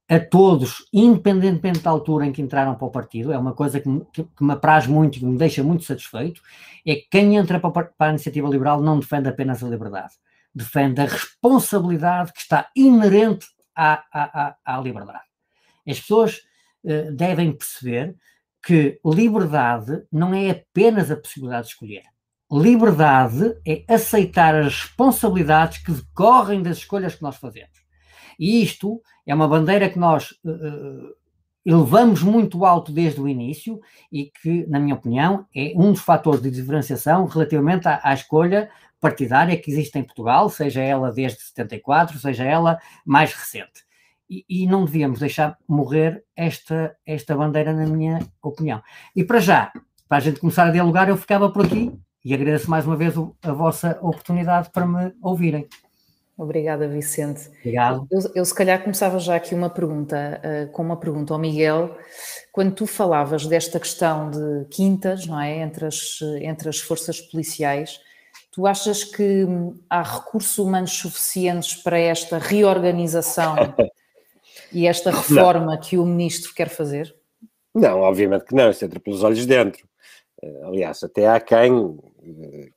a 0.09 0.19
todos, 0.19 0.85
independentemente 0.93 1.79
da 1.79 1.89
altura 1.89 2.25
em 2.25 2.31
que 2.31 2.41
entraram 2.41 2.75
para 2.75 2.87
o 2.87 2.91
partido, 2.91 3.33
é 3.33 3.37
uma 3.37 3.53
coisa 3.53 3.79
que 3.79 3.89
me, 3.89 4.05
que, 4.13 4.25
me 4.39 4.53
apraz 4.53 4.87
muito 4.87 5.17
e 5.17 5.19
que 5.19 5.25
me 5.25 5.37
deixa 5.37 5.61
muito 5.63 5.83
satisfeito, 5.83 6.41
é 6.85 6.95
que 6.95 7.07
quem 7.11 7.35
entra 7.35 7.59
para, 7.59 7.71
para 7.71 8.07
a 8.07 8.09
iniciativa 8.09 8.47
liberal 8.47 8.81
não 8.81 8.99
defende 8.99 9.27
apenas 9.27 9.61
a 9.61 9.67
liberdade, 9.67 10.13
defende 10.55 11.01
a 11.01 11.05
responsabilidade 11.05 12.31
que 12.31 12.39
está 12.39 12.69
inerente 12.75 13.47
à, 13.75 14.03
à, 14.13 14.47
à, 14.47 14.77
à 14.77 14.81
liberdade. 14.81 15.25
As 15.85 15.99
pessoas 15.99 16.37
uh, 16.85 17.11
devem 17.13 17.51
perceber 17.51 18.15
que 18.65 18.99
liberdade 19.05 20.03
não 20.11 20.33
é 20.33 20.49
apenas 20.49 21.11
a 21.11 21.17
possibilidade 21.17 21.67
de 21.67 21.73
escolher. 21.73 22.03
Liberdade 22.49 23.57
é 23.67 23.83
aceitar 23.93 24.55
as 24.55 24.81
responsabilidades 24.81 25.79
que 25.79 25.91
decorrem 25.91 26.63
das 26.63 26.77
escolhas 26.77 27.13
que 27.13 27.21
nós 27.21 27.35
fazemos. 27.35 27.86
E 28.37 28.61
isto 28.61 29.01
é 29.25 29.33
uma 29.33 29.47
bandeira 29.47 29.89
que 29.89 29.99
nós 29.99 30.31
uh, 30.45 31.15
elevamos 31.65 32.23
muito 32.23 32.63
alto 32.63 32.91
desde 32.91 33.19
o 33.19 33.27
início 33.27 33.79
e 34.11 34.31
que, 34.41 34.65
na 34.67 34.79
minha 34.79 34.95
opinião, 34.95 35.45
é 35.55 35.73
um 35.75 35.91
dos 35.91 36.01
fatores 36.01 36.41
de 36.41 36.49
diferenciação 36.49 37.25
relativamente 37.25 37.87
à, 37.87 37.99
à 38.03 38.13
escolha 38.13 38.69
partidária 38.99 39.57
que 39.57 39.69
existe 39.69 39.97
em 39.99 40.03
Portugal, 40.03 40.49
seja 40.49 40.81
ela 40.81 41.11
desde 41.11 41.41
74, 41.41 42.17
seja 42.19 42.43
ela 42.43 42.79
mais 43.05 43.33
recente. 43.33 43.85
E, 44.29 44.45
e, 44.49 44.67
não 44.67 44.83
devíamos 44.83 45.19
deixar 45.19 45.57
morrer 45.67 46.23
esta, 46.35 46.95
esta 47.05 47.35
bandeira, 47.35 47.73
na 47.73 47.85
minha 47.85 48.19
opinião. 48.41 48.81
E 49.15 49.23
para 49.23 49.39
já, 49.39 49.71
para 50.07 50.17
a 50.17 50.21
gente 50.21 50.39
começar 50.39 50.67
a 50.67 50.71
dialogar, 50.71 51.07
eu 51.07 51.15
ficava 51.15 51.49
por 51.49 51.65
aqui 51.65 51.93
e 52.25 52.33
agradeço 52.33 52.69
mais 52.69 52.85
uma 52.85 52.97
vez 52.97 53.13
a 53.41 53.53
vossa 53.53 53.97
oportunidade 54.01 54.69
para 54.71 54.85
me 54.85 55.13
ouvirem. 55.21 55.67
Obrigada, 56.37 56.87
Vicente. 56.87 57.49
Obrigado. 57.59 58.07
Eu, 58.11 58.19
eu, 58.35 58.45
se 58.45 58.53
calhar 58.53 58.79
começava 58.83 59.17
já 59.17 59.35
aqui 59.35 59.55
uma 59.55 59.71
pergunta, 59.71 60.39
uh, 60.43 60.71
com 60.71 60.83
uma 60.83 60.95
pergunta 60.95 61.33
ao 61.33 61.39
Miguel. 61.39 61.97
Quando 62.51 62.75
tu 62.75 62.85
falavas 62.85 63.47
desta 63.47 63.79
questão 63.79 64.29
de 64.29 64.65
quintas, 64.69 65.25
não 65.25 65.41
é, 65.41 65.57
entre 65.57 65.87
as, 65.87 66.19
entre 66.39 66.69
as 66.69 66.77
forças 66.79 67.19
policiais, 67.19 67.99
tu 68.51 68.67
achas 68.67 69.03
que 69.03 69.47
há 69.89 70.03
recursos 70.03 70.59
humanos 70.59 70.91
suficientes 70.91 71.73
para 71.73 71.97
esta 71.97 72.37
reorganização 72.37 73.55
e 74.71 74.85
esta 74.85 75.09
reforma 75.11 75.73
não. 75.73 75.81
que 75.81 75.97
o 75.97 76.05
ministro 76.05 76.53
quer 76.53 76.69
fazer? 76.69 77.15
Não, 77.73 78.01
obviamente 78.01 78.45
que 78.45 78.53
não, 78.53 78.69
isso 78.69 78.85
entra 78.85 78.99
pelos 78.99 79.23
olhos 79.23 79.43
dentro. 79.47 79.87
Uh, 80.43 80.67
aliás, 80.67 81.01
até 81.01 81.27
há 81.27 81.39
quem, 81.39 81.71
uh, 81.71 82.13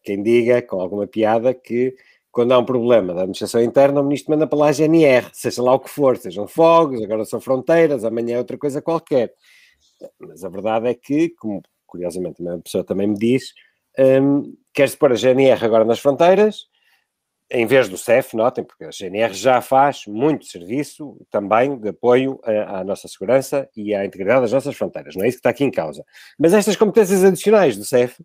quem 0.03 0.23
diga 0.23 0.62
com 0.62 0.81
alguma 0.81 1.07
piada 1.07 1.53
que 1.53 1.94
quando 2.31 2.53
há 2.53 2.59
um 2.59 2.64
problema 2.64 3.12
da 3.12 3.21
administração 3.23 3.62
interna, 3.62 4.01
o 4.01 4.05
ministro 4.05 4.31
manda 4.31 4.47
para 4.47 4.59
lá 4.59 4.69
a 4.69 4.73
GNR, 4.73 5.29
seja 5.33 5.62
lá 5.62 5.75
o 5.75 5.81
que 5.81 5.90
for, 5.90 6.16
sejam 6.16 6.47
fogos, 6.47 7.03
agora 7.03 7.25
são 7.25 7.40
fronteiras, 7.40 8.05
amanhã 8.05 8.37
é 8.37 8.38
outra 8.38 8.57
coisa 8.57 8.81
qualquer. 8.81 9.35
Mas 10.19 10.45
a 10.45 10.49
verdade 10.49 10.88
é 10.88 10.95
que, 10.95 11.31
como 11.31 11.62
curiosamente 11.87 12.47
a 12.47 12.59
pessoa 12.59 12.85
também 12.85 13.09
me 13.09 13.19
diz, 13.19 13.53
um, 14.23 14.55
quer-se 14.73 14.97
pôr 14.97 15.12
a 15.12 15.16
GNR 15.16 15.64
agora 15.64 15.85
nas 15.85 15.99
fronteiras, 15.99 16.69
em 17.51 17.66
vez 17.66 17.88
do 17.88 17.99
CEF, 17.99 18.37
notem, 18.37 18.62
porque 18.62 18.85
a 18.85 18.90
GNR 18.90 19.35
já 19.35 19.61
faz 19.61 20.07
muito 20.07 20.47
serviço 20.47 21.16
também 21.31 21.77
de 21.77 21.88
apoio 21.88 22.38
à, 22.45 22.79
à 22.79 22.85
nossa 22.85 23.09
segurança 23.09 23.69
e 23.77 23.93
à 23.93 24.05
integridade 24.05 24.43
das 24.43 24.53
nossas 24.53 24.77
fronteiras, 24.77 25.16
não 25.16 25.25
é 25.25 25.29
isso 25.29 25.38
que 25.38 25.40
está 25.40 25.51
aqui 25.51 25.64
em 25.64 25.71
causa. 25.71 26.05
Mas 26.38 26.55
estas 26.55 26.77
competências 26.77 27.25
adicionais 27.25 27.77
do 27.77 27.85
CEF, 27.85 28.23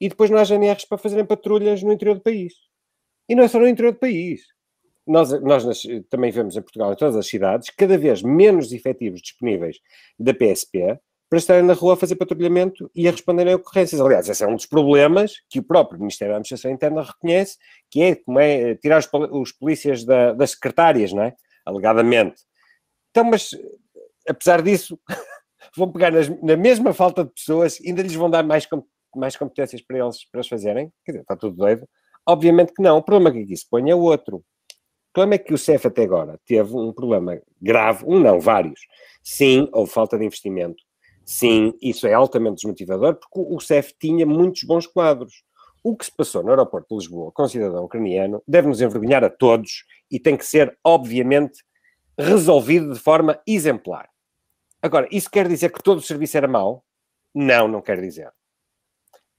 e 0.00 0.08
depois 0.08 0.30
não 0.30 0.38
há 0.38 0.44
GNRs 0.44 0.86
para 0.86 0.98
fazerem 0.98 1.26
patrulhas 1.26 1.82
no 1.82 1.92
interior 1.92 2.14
do 2.14 2.22
país. 2.22 2.54
E 3.28 3.34
não 3.34 3.44
é 3.44 3.48
só 3.48 3.58
no 3.58 3.68
interior 3.68 3.92
do 3.92 3.98
país. 3.98 4.42
Nós, 5.06 5.30
nós 5.42 5.82
também 6.08 6.30
vemos 6.30 6.56
em 6.56 6.62
Portugal, 6.62 6.92
em 6.92 6.96
todas 6.96 7.16
as 7.16 7.26
cidades, 7.26 7.70
cada 7.70 7.98
vez 7.98 8.22
menos 8.22 8.72
efetivos 8.72 9.20
disponíveis 9.20 9.78
da 10.18 10.32
PSP 10.32 10.98
para 11.32 11.38
estarem 11.38 11.62
na 11.62 11.72
rua 11.72 11.94
a 11.94 11.96
fazer 11.96 12.16
patrulhamento 12.16 12.90
e 12.94 13.08
a 13.08 13.10
responderem 13.10 13.54
a 13.54 13.56
ocorrências. 13.56 13.98
Aliás, 14.00 14.28
esse 14.28 14.44
é 14.44 14.46
um 14.46 14.54
dos 14.54 14.66
problemas 14.66 15.36
que 15.48 15.60
o 15.60 15.62
próprio 15.62 15.98
Ministério 15.98 16.32
da 16.32 16.36
Administração 16.36 16.70
Interna 16.70 17.02
reconhece, 17.02 17.56
que 17.90 18.02
é 18.02 18.14
como 18.16 18.38
é 18.38 18.74
tirar 18.74 18.98
os, 18.98 19.08
os 19.30 19.50
polícias 19.50 20.04
da, 20.04 20.34
das 20.34 20.50
secretárias, 20.50 21.10
não 21.10 21.22
é? 21.22 21.34
Alegadamente. 21.64 22.42
Então, 23.10 23.24
mas 23.24 23.50
apesar 24.28 24.60
disso, 24.60 25.00
vão 25.74 25.90
pegar 25.90 26.12
nas, 26.12 26.28
na 26.42 26.54
mesma 26.54 26.92
falta 26.92 27.24
de 27.24 27.30
pessoas, 27.30 27.78
ainda 27.82 28.02
lhes 28.02 28.14
vão 28.14 28.28
dar 28.28 28.42
mais, 28.42 28.68
mais 29.16 29.34
competências 29.34 29.80
para 29.80 30.00
eles, 30.00 30.28
para 30.30 30.40
eles 30.40 30.48
fazerem? 30.48 30.92
Quer 31.02 31.12
dizer, 31.12 31.22
está 31.22 31.34
tudo 31.34 31.56
doido. 31.56 31.88
Obviamente 32.26 32.72
que 32.72 32.82
não. 32.82 32.98
O 32.98 33.02
problema 33.02 33.32
que 33.32 33.42
aqui 33.42 33.56
se 33.56 33.68
põe 33.68 33.90
é 33.90 33.94
outro. 33.94 34.36
O 34.36 35.12
problema 35.12 35.34
é 35.34 35.38
que 35.38 35.52
o 35.52 35.58
CEF 35.58 35.86
até 35.86 36.04
agora 36.04 36.40
teve 36.46 36.74
um 36.74 36.92
problema 36.92 37.40
grave, 37.60 38.04
um 38.06 38.18
não, 38.18 38.40
vários. 38.40 38.80
Sim, 39.22 39.68
houve 39.72 39.92
falta 39.92 40.16
de 40.16 40.24
investimento. 40.24 40.82
Sim, 41.24 41.74
isso 41.82 42.06
é 42.06 42.14
altamente 42.14 42.56
desmotivador, 42.56 43.16
porque 43.16 43.54
o 43.54 43.60
CEF 43.60 43.92
tinha 44.00 44.24
muitos 44.24 44.62
bons 44.62 44.86
quadros. 44.86 45.44
O 45.84 45.96
que 45.96 46.04
se 46.04 46.16
passou 46.16 46.42
no 46.42 46.50
aeroporto 46.50 46.88
de 46.88 46.94
Lisboa 46.94 47.30
com 47.32 47.42
o 47.42 47.48
cidadão 47.48 47.84
ucraniano 47.84 48.42
deve 48.46 48.68
nos 48.68 48.80
envergonhar 48.80 49.22
a 49.22 49.30
todos 49.30 49.84
e 50.10 50.18
tem 50.18 50.36
que 50.36 50.46
ser, 50.46 50.78
obviamente, 50.82 51.62
resolvido 52.18 52.94
de 52.94 52.98
forma 52.98 53.40
exemplar. 53.46 54.08
Agora, 54.80 55.06
isso 55.10 55.30
quer 55.30 55.46
dizer 55.46 55.70
que 55.70 55.82
todo 55.82 55.98
o 55.98 56.02
serviço 56.02 56.36
era 56.36 56.48
mau? 56.48 56.84
Não, 57.34 57.68
não 57.68 57.82
quer 57.82 58.00
dizer 58.00 58.32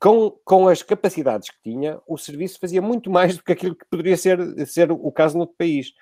com, 0.04 0.32
com 0.44 0.68
as 0.68 0.84
capacidades 0.84 1.50
que 1.50 1.62
tinha, 1.63 1.98
o 2.06 2.18
serviço 2.18 2.60
fazia 2.60 2.82
muito 2.82 3.10
mais 3.10 3.38
do 3.38 3.44
que 3.44 3.54
aquilo 3.54 3.74
que 3.74 3.86
poderia 3.89 4.18
ser, 4.18 4.38
ser 4.68 4.92
o 4.92 5.10
caso 5.13 5.36
no 5.36 5.42
outro 5.42 5.56
país. 5.58 5.94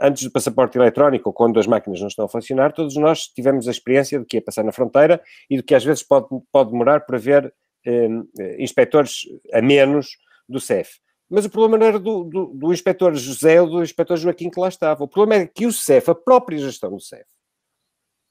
Antes 0.00 0.22
do 0.22 0.30
passaporte 0.30 0.78
eletrónico, 0.78 1.28
ou 1.28 1.32
quando 1.32 1.58
as 1.58 1.66
máquinas 1.66 2.00
não 2.00 2.06
estão 2.06 2.26
a 2.26 2.28
funcionar, 2.28 2.72
todos 2.72 2.94
nós 2.94 3.26
tivemos 3.26 3.66
a 3.66 3.72
experiência 3.72 4.16
do 4.20 4.24
que 4.24 4.36
é 4.36 4.40
passar 4.40 4.62
na 4.62 4.70
fronteira 4.70 5.20
e 5.50 5.56
do 5.56 5.64
que 5.64 5.74
às 5.74 5.84
vezes 5.84 6.04
pode, 6.04 6.28
pode 6.52 6.70
demorar 6.70 7.00
para 7.00 7.18
ver 7.18 7.52
eh, 7.84 8.06
inspectores 8.60 9.22
a 9.52 9.60
menos 9.60 10.16
do 10.48 10.60
CEF. 10.60 11.00
Mas 11.28 11.44
o 11.46 11.50
problema 11.50 11.76
não 11.76 11.86
era 11.86 11.98
do, 11.98 12.22
do, 12.22 12.46
do 12.54 12.72
inspetor 12.72 13.12
José 13.16 13.60
ou 13.60 13.68
do 13.68 13.82
inspetor 13.82 14.16
Joaquim 14.18 14.50
que 14.50 14.60
lá 14.60 14.68
estava. 14.68 15.02
O 15.02 15.08
problema 15.08 15.42
era 15.42 15.50
que 15.52 15.66
o 15.66 15.72
CEF, 15.72 16.12
a 16.12 16.14
própria 16.14 16.58
gestão 16.58 16.92
do 16.92 17.00
CEF, 17.00 17.26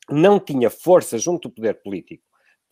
não 0.10 0.39
tinha 0.39 0.69
força 0.69 1.17
junto 1.17 1.49
do 1.49 1.56
poder 1.56 1.82
político 1.84 2.23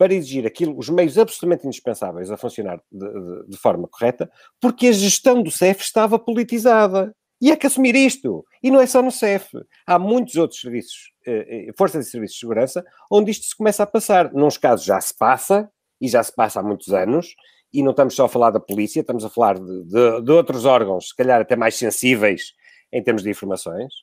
para 0.02 0.14
exigir 0.14 0.44
aquilo, 0.44 0.76
os 0.76 0.88
meios 0.88 1.16
absolutamente 1.16 1.64
indispensáveis 1.64 2.28
a 2.28 2.36
funcionar 2.36 2.82
de, 2.90 3.08
de, 3.08 3.50
de 3.50 3.56
forma 3.56 3.86
correta, 3.86 4.28
porque 4.60 4.88
a 4.88 4.92
gestão 4.92 5.40
do 5.40 5.48
CEF 5.48 5.80
estava 5.80 6.18
politizada. 6.18 7.14
E 7.40 7.52
há 7.52 7.56
que 7.56 7.68
assumir 7.68 7.94
isto. 7.94 8.44
E 8.60 8.68
não 8.68 8.80
é 8.80 8.86
só 8.86 9.00
no 9.00 9.12
CEF. 9.12 9.48
Há 9.86 10.00
muitos 10.00 10.34
outros 10.34 10.60
serviços, 10.60 11.12
eh, 11.24 11.68
eh, 11.68 11.72
forças 11.78 12.04
e 12.04 12.10
serviços 12.10 12.34
de 12.34 12.40
segurança, 12.40 12.84
onde 13.08 13.30
isto 13.30 13.46
se 13.46 13.56
começa 13.56 13.84
a 13.84 13.86
passar. 13.86 14.32
Nos 14.32 14.58
casos 14.58 14.84
já 14.84 15.00
se 15.00 15.16
passa, 15.16 15.70
e 16.00 16.08
já 16.08 16.20
se 16.20 16.34
passa 16.34 16.58
há 16.58 16.64
muitos 16.64 16.92
anos, 16.92 17.36
e 17.72 17.80
não 17.80 17.92
estamos 17.92 18.16
só 18.16 18.24
a 18.24 18.28
falar 18.28 18.50
da 18.50 18.58
polícia, 18.58 19.02
estamos 19.02 19.24
a 19.24 19.30
falar 19.30 19.56
de, 19.56 19.84
de, 19.84 20.20
de 20.20 20.32
outros 20.32 20.64
órgãos, 20.64 21.10
se 21.10 21.16
calhar 21.16 21.40
até 21.40 21.54
mais 21.54 21.76
sensíveis 21.76 22.54
em 22.92 23.00
termos 23.00 23.22
de 23.22 23.30
informações, 23.30 23.94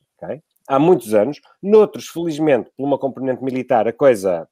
há 0.66 0.78
muitos 0.78 1.12
anos. 1.12 1.42
Noutros, 1.62 2.08
felizmente, 2.08 2.70
por 2.74 2.86
uma 2.86 2.98
componente 2.98 3.44
militar, 3.44 3.86
a 3.86 3.92
coisa 3.92 4.48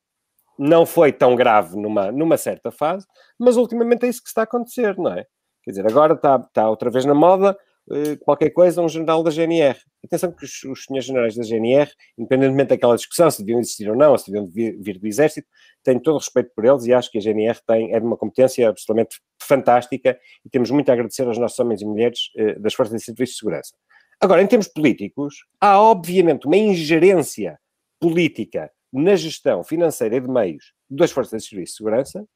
não 0.58 0.84
foi 0.84 1.12
tão 1.12 1.36
grave 1.36 1.76
numa, 1.76 2.10
numa 2.10 2.36
certa 2.36 2.70
fase, 2.70 3.06
mas 3.38 3.56
ultimamente 3.56 4.04
é 4.04 4.08
isso 4.08 4.22
que 4.22 4.28
está 4.28 4.42
a 4.42 4.44
acontecer, 4.44 4.96
não 4.96 5.12
é? 5.12 5.24
Quer 5.62 5.70
dizer, 5.70 5.86
agora 5.86 6.14
está, 6.14 6.36
está 6.36 6.68
outra 6.68 6.90
vez 6.90 7.04
na 7.04 7.14
moda 7.14 7.56
eh, 7.90 8.16
qualquer 8.16 8.50
coisa, 8.50 8.82
um 8.82 8.88
general 8.88 9.22
da 9.22 9.30
GNR. 9.30 9.78
Atenção 10.04 10.30
que 10.32 10.44
os, 10.44 10.62
os 10.64 10.84
senhores 10.84 11.06
generais 11.06 11.34
da 11.34 11.42
GNR, 11.42 11.90
independentemente 12.18 12.68
daquela 12.70 12.96
discussão 12.96 13.30
se 13.30 13.38
deviam 13.38 13.60
existir 13.60 13.88
ou 13.88 13.96
não, 13.96 14.16
se 14.16 14.30
deviam 14.30 14.46
vir, 14.46 14.78
vir 14.80 14.98
do 14.98 15.06
Exército, 15.06 15.48
tenho 15.82 16.00
todo 16.00 16.14
o 16.14 16.18
respeito 16.18 16.50
por 16.54 16.64
eles 16.64 16.84
e 16.86 16.92
acho 16.92 17.10
que 17.10 17.18
a 17.18 17.20
GNR 17.20 17.58
tem, 17.66 17.94
é 17.94 18.00
de 18.00 18.06
uma 18.06 18.16
competência 18.16 18.68
absolutamente 18.68 19.20
fantástica 19.40 20.18
e 20.44 20.50
temos 20.50 20.70
muito 20.70 20.90
a 20.90 20.92
agradecer 20.92 21.26
aos 21.26 21.38
nossos 21.38 21.58
homens 21.58 21.80
e 21.80 21.86
mulheres 21.86 22.30
eh, 22.36 22.58
das 22.58 22.74
Forças 22.74 22.96
de 22.96 23.04
Serviços 23.04 23.34
de 23.34 23.38
Segurança. 23.38 23.74
Agora, 24.20 24.42
em 24.42 24.46
termos 24.46 24.68
políticos, 24.68 25.44
há 25.60 25.80
obviamente 25.80 26.46
uma 26.46 26.56
ingerência 26.56 27.58
política 28.00 28.70
na 28.92 29.16
gestão 29.16 29.62
financeira 29.62 30.16
e 30.16 30.20
de 30.20 30.28
meios 30.28 30.72
das 30.88 31.10
forças 31.10 31.42
de 31.42 31.48
serviço 31.48 31.72
de 31.72 31.76
segurança 31.76 32.26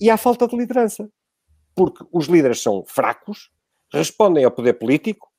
e 0.00 0.10
há 0.10 0.16
falta 0.16 0.46
de 0.46 0.56
liderança. 0.56 1.08
Porque 1.74 2.04
os 2.12 2.26
líderes 2.26 2.60
são 2.60 2.84
fracos, 2.84 3.50
respondem 3.92 4.44
ao 4.44 4.50
poder 4.50 4.74
político, 4.74 5.32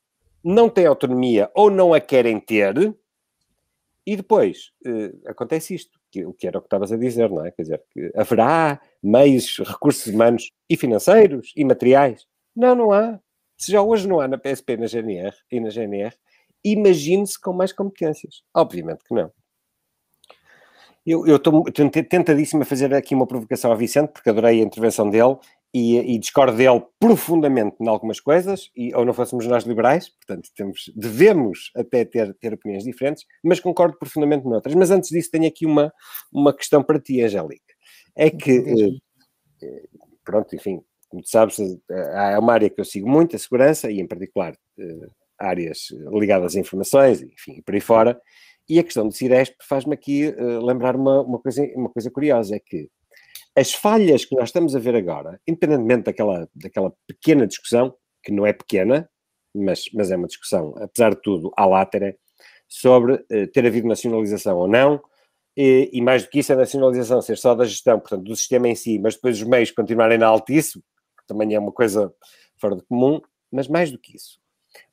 não 0.43 0.69
têm 0.69 0.85
autonomia 0.85 1.51
ou 1.53 1.69
não 1.69 1.93
a 1.93 1.99
querem 1.99 2.39
ter, 2.39 2.95
e 4.05 4.15
depois 4.15 4.71
eh, 4.85 5.13
acontece 5.27 5.75
isto, 5.75 5.97
que, 6.11 6.25
o 6.25 6.33
que 6.33 6.45
era 6.45 6.57
o 6.57 6.61
que 6.61 6.67
estavas 6.67 6.91
a 6.91 6.97
dizer, 6.97 7.29
não 7.29 7.45
é? 7.45 7.51
Quer 7.51 7.61
dizer, 7.61 7.83
que 7.91 8.11
haverá 8.15 8.81
meios, 9.01 9.59
recursos 9.59 10.05
humanos 10.07 10.51
e 10.69 10.75
financeiros 10.75 11.53
e 11.55 11.63
materiais. 11.63 12.27
Não, 12.55 12.75
não 12.75 12.91
há. 12.91 13.19
Se 13.57 13.71
já 13.71 13.81
hoje 13.81 14.07
não 14.07 14.19
há 14.19 14.27
na 14.27 14.37
PSP 14.37 14.75
na 14.75 14.87
GNR, 14.87 15.35
e 15.49 15.59
na 15.59 15.69
GNR, 15.69 16.13
imagine-se 16.63 17.39
com 17.39 17.53
mais 17.53 17.71
competências. 17.71 18.43
Obviamente 18.53 19.03
que 19.05 19.13
não. 19.13 19.31
Eu 21.05 21.35
estou 21.35 21.63
tentadíssimo 21.65 22.61
a 22.61 22.65
fazer 22.65 22.93
aqui 22.93 23.13
uma 23.13 23.27
provocação 23.27 23.71
ao 23.71 23.77
Vicente, 23.77 24.11
porque 24.11 24.29
adorei 24.29 24.61
a 24.61 24.63
intervenção 24.63 25.09
dele 25.09 25.35
e, 25.73 25.97
e, 25.97 26.17
discordo 26.17 26.55
dele 26.55 26.81
profundamente 26.97 27.75
em 27.81 27.87
algumas 27.89 28.21
coisas, 28.21 28.69
e, 28.75 28.95
ou 28.95 29.03
não 29.03 29.13
fôssemos 29.13 29.45
nós 29.47 29.65
liberais, 29.65 30.07
portanto 30.07 30.49
temos, 30.55 30.91
devemos 30.95 31.71
até 31.75 32.05
ter, 32.05 32.33
ter 32.35 32.53
opiniões 32.53 32.85
diferentes, 32.85 33.25
mas 33.43 33.59
concordo 33.59 33.97
profundamente 33.97 34.45
noutras. 34.45 34.75
Mas 34.75 34.91
antes 34.91 35.09
disso 35.09 35.31
tenho 35.31 35.47
aqui 35.47 35.65
uma, 35.65 35.91
uma 36.31 36.55
questão 36.55 36.81
para 36.81 36.99
ti, 36.99 37.21
Angélica. 37.21 37.73
É 38.15 38.29
que, 38.29 38.51
eh, 38.51 39.65
eh, 39.65 39.83
pronto, 40.23 40.55
enfim, 40.55 40.79
como 41.09 41.21
tu 41.21 41.29
sabes, 41.29 41.57
é 41.89 42.39
uma 42.39 42.53
área 42.53 42.69
que 42.69 42.79
eu 42.79 42.85
sigo 42.85 43.09
muito, 43.09 43.35
a 43.35 43.39
segurança, 43.39 43.91
e 43.91 43.99
em 43.99 44.07
particular 44.07 44.55
eh, 44.79 45.07
áreas 45.37 45.87
ligadas 46.11 46.55
a 46.55 46.59
informações, 46.59 47.21
enfim, 47.21 47.61
por 47.61 47.73
aí 47.73 47.81
fora, 47.81 48.21
e 48.67 48.79
a 48.79 48.83
questão 48.83 49.07
do 49.07 49.13
Ciresp 49.13 49.55
faz-me 49.61 49.93
aqui 49.93 50.29
uh, 50.29 50.65
lembrar 50.65 50.95
uma, 50.95 51.21
uma, 51.21 51.39
coisa, 51.39 51.63
uma 51.75 51.89
coisa 51.89 52.09
curiosa, 52.09 52.55
é 52.55 52.59
que 52.59 52.89
as 53.55 53.73
falhas 53.73 54.25
que 54.25 54.35
nós 54.35 54.49
estamos 54.49 54.75
a 54.75 54.79
ver 54.79 54.95
agora, 54.95 55.39
independentemente 55.47 56.03
daquela, 56.03 56.49
daquela 56.55 56.93
pequena 57.07 57.45
discussão, 57.45 57.93
que 58.23 58.31
não 58.31 58.45
é 58.45 58.53
pequena, 58.53 59.09
mas, 59.53 59.85
mas 59.93 60.09
é 60.11 60.15
uma 60.15 60.27
discussão, 60.27 60.73
apesar 60.77 61.13
de 61.13 61.21
tudo, 61.21 61.51
à 61.55 61.65
látera, 61.65 62.15
sobre 62.67 63.13
uh, 63.13 63.47
ter 63.53 63.65
havido 63.65 63.87
nacionalização 63.87 64.57
ou 64.57 64.67
não, 64.67 65.01
e, 65.55 65.89
e, 65.93 66.01
mais 66.01 66.23
do 66.23 66.29
que 66.29 66.39
isso, 66.39 66.51
a 66.51 66.55
nacionalização 66.55 67.21
ser 67.21 67.37
só 67.37 67.53
da 67.53 67.63
gestão, 67.63 67.99
portanto, 67.99 68.23
do 68.23 68.35
sistema 68.35 68.67
em 68.67 68.73
si, 68.73 68.97
mas 68.97 69.13
depois 69.13 69.37
os 69.37 69.47
meios 69.47 69.69
continuarem 69.69 70.17
na 70.17 70.25
altice, 70.25 70.79
que 70.79 71.27
também 71.27 71.53
é 71.53 71.59
uma 71.59 71.71
coisa 71.71 72.11
fora 72.59 72.75
de 72.75 72.81
comum, 72.83 73.21
mas 73.51 73.67
mais 73.67 73.91
do 73.91 73.99
que 73.99 74.15
isso. 74.15 74.39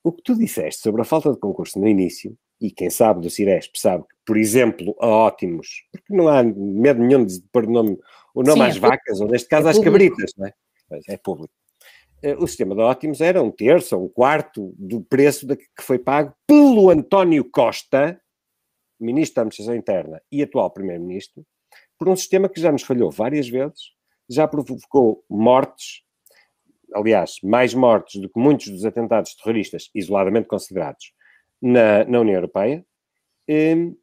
O 0.04 0.12
que 0.12 0.22
tu 0.22 0.36
disseste 0.36 0.82
sobre 0.82 1.00
a 1.00 1.04
falta 1.04 1.32
de 1.32 1.38
concurso 1.38 1.80
no 1.80 1.88
início 1.88 2.36
e 2.60 2.70
quem 2.70 2.90
sabe 2.90 3.22
do 3.22 3.30
Ciresp 3.30 3.76
sabe 3.76 4.04
que, 4.04 4.14
por 4.24 4.36
exemplo, 4.36 4.94
a 5.00 5.06
Ótimos, 5.06 5.84
porque 5.90 6.14
não 6.14 6.28
há 6.28 6.42
medo 6.42 7.00
nenhum 7.00 7.24
de 7.24 7.40
pôr 7.50 7.64
o 7.64 7.70
nome, 7.70 7.98
o 8.34 8.42
nome 8.42 8.60
Sim, 8.60 8.68
às 8.68 8.76
é 8.76 8.80
vacas, 8.80 9.20
ou 9.20 9.28
neste 9.28 9.48
caso 9.48 9.68
é 9.68 9.70
às 9.70 9.76
público. 9.78 10.16
cabritas, 10.16 10.32
não 10.36 10.46
é? 10.46 10.52
É 11.08 11.16
público. 11.16 11.54
Eh, 12.22 12.36
o 12.36 12.46
sistema 12.46 12.74
de 12.74 12.82
Ótimos 12.82 13.20
era 13.20 13.42
um 13.42 13.50
terço 13.50 13.96
ou 13.96 14.04
um 14.04 14.08
quarto 14.08 14.74
do 14.76 15.00
preço 15.00 15.46
que 15.46 15.82
foi 15.82 15.98
pago 15.98 16.34
pelo 16.46 16.90
António 16.90 17.44
Costa, 17.50 18.20
Ministro 19.00 19.36
da 19.36 19.42
Administração 19.42 19.74
Interna 19.74 20.20
e 20.30 20.42
atual 20.42 20.70
Primeiro-Ministro, 20.70 21.44
por 21.98 22.08
um 22.08 22.16
sistema 22.16 22.48
que 22.48 22.60
já 22.60 22.70
nos 22.70 22.82
falhou 22.82 23.10
várias 23.10 23.48
vezes, 23.48 23.92
já 24.28 24.46
provocou 24.46 25.24
mortes, 25.28 26.02
aliás, 26.94 27.36
mais 27.42 27.72
mortes 27.72 28.20
do 28.20 28.28
que 28.28 28.38
muitos 28.38 28.68
dos 28.68 28.84
atentados 28.84 29.34
terroristas 29.34 29.90
isoladamente 29.94 30.46
considerados, 30.46 31.12
na, 31.60 32.04
na 32.04 32.20
União 32.20 32.36
Europeia. 32.36 32.84
Um, 33.48 33.96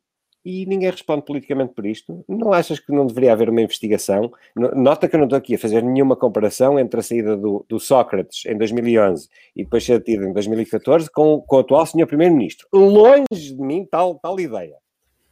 e 0.50 0.66
ninguém 0.66 0.90
responde 0.90 1.26
politicamente 1.26 1.74
por 1.74 1.86
isto. 1.86 2.24
Não 2.26 2.54
achas 2.54 2.80
que 2.80 2.94
não 2.94 3.06
deveria 3.06 3.34
haver 3.34 3.50
uma 3.50 3.62
investigação? 3.62 4.32
Nota 4.56 5.06
que 5.10 5.16
eu 5.16 5.18
não 5.18 5.26
estou 5.26 5.38
aqui 5.38 5.56
a 5.56 5.60
fazer 5.60 5.84
nenhuma 5.84 6.16
comparação 6.16 6.80
entre 6.80 7.02
a 7.02 7.04
saída 7.04 7.36
do, 7.36 7.66
do 7.68 7.78
Sócrates 7.82 8.46
em 8.46 8.58
2011 8.58 9.28
e 9.54 9.66
depois 9.66 9.84
ser 9.84 10.02
tido 10.02 10.24
em 10.24 10.32
2014 10.32 11.12
com, 11.12 11.42
com 11.42 11.58
o 11.58 11.60
atual 11.60 11.86
senhor 11.86 12.08
Primeiro-Ministro. 12.08 12.66
Longe 12.72 13.26
de 13.56 13.62
mim 13.62 13.86
tal, 13.92 14.20
tal 14.20 14.40
ideia. 14.40 14.78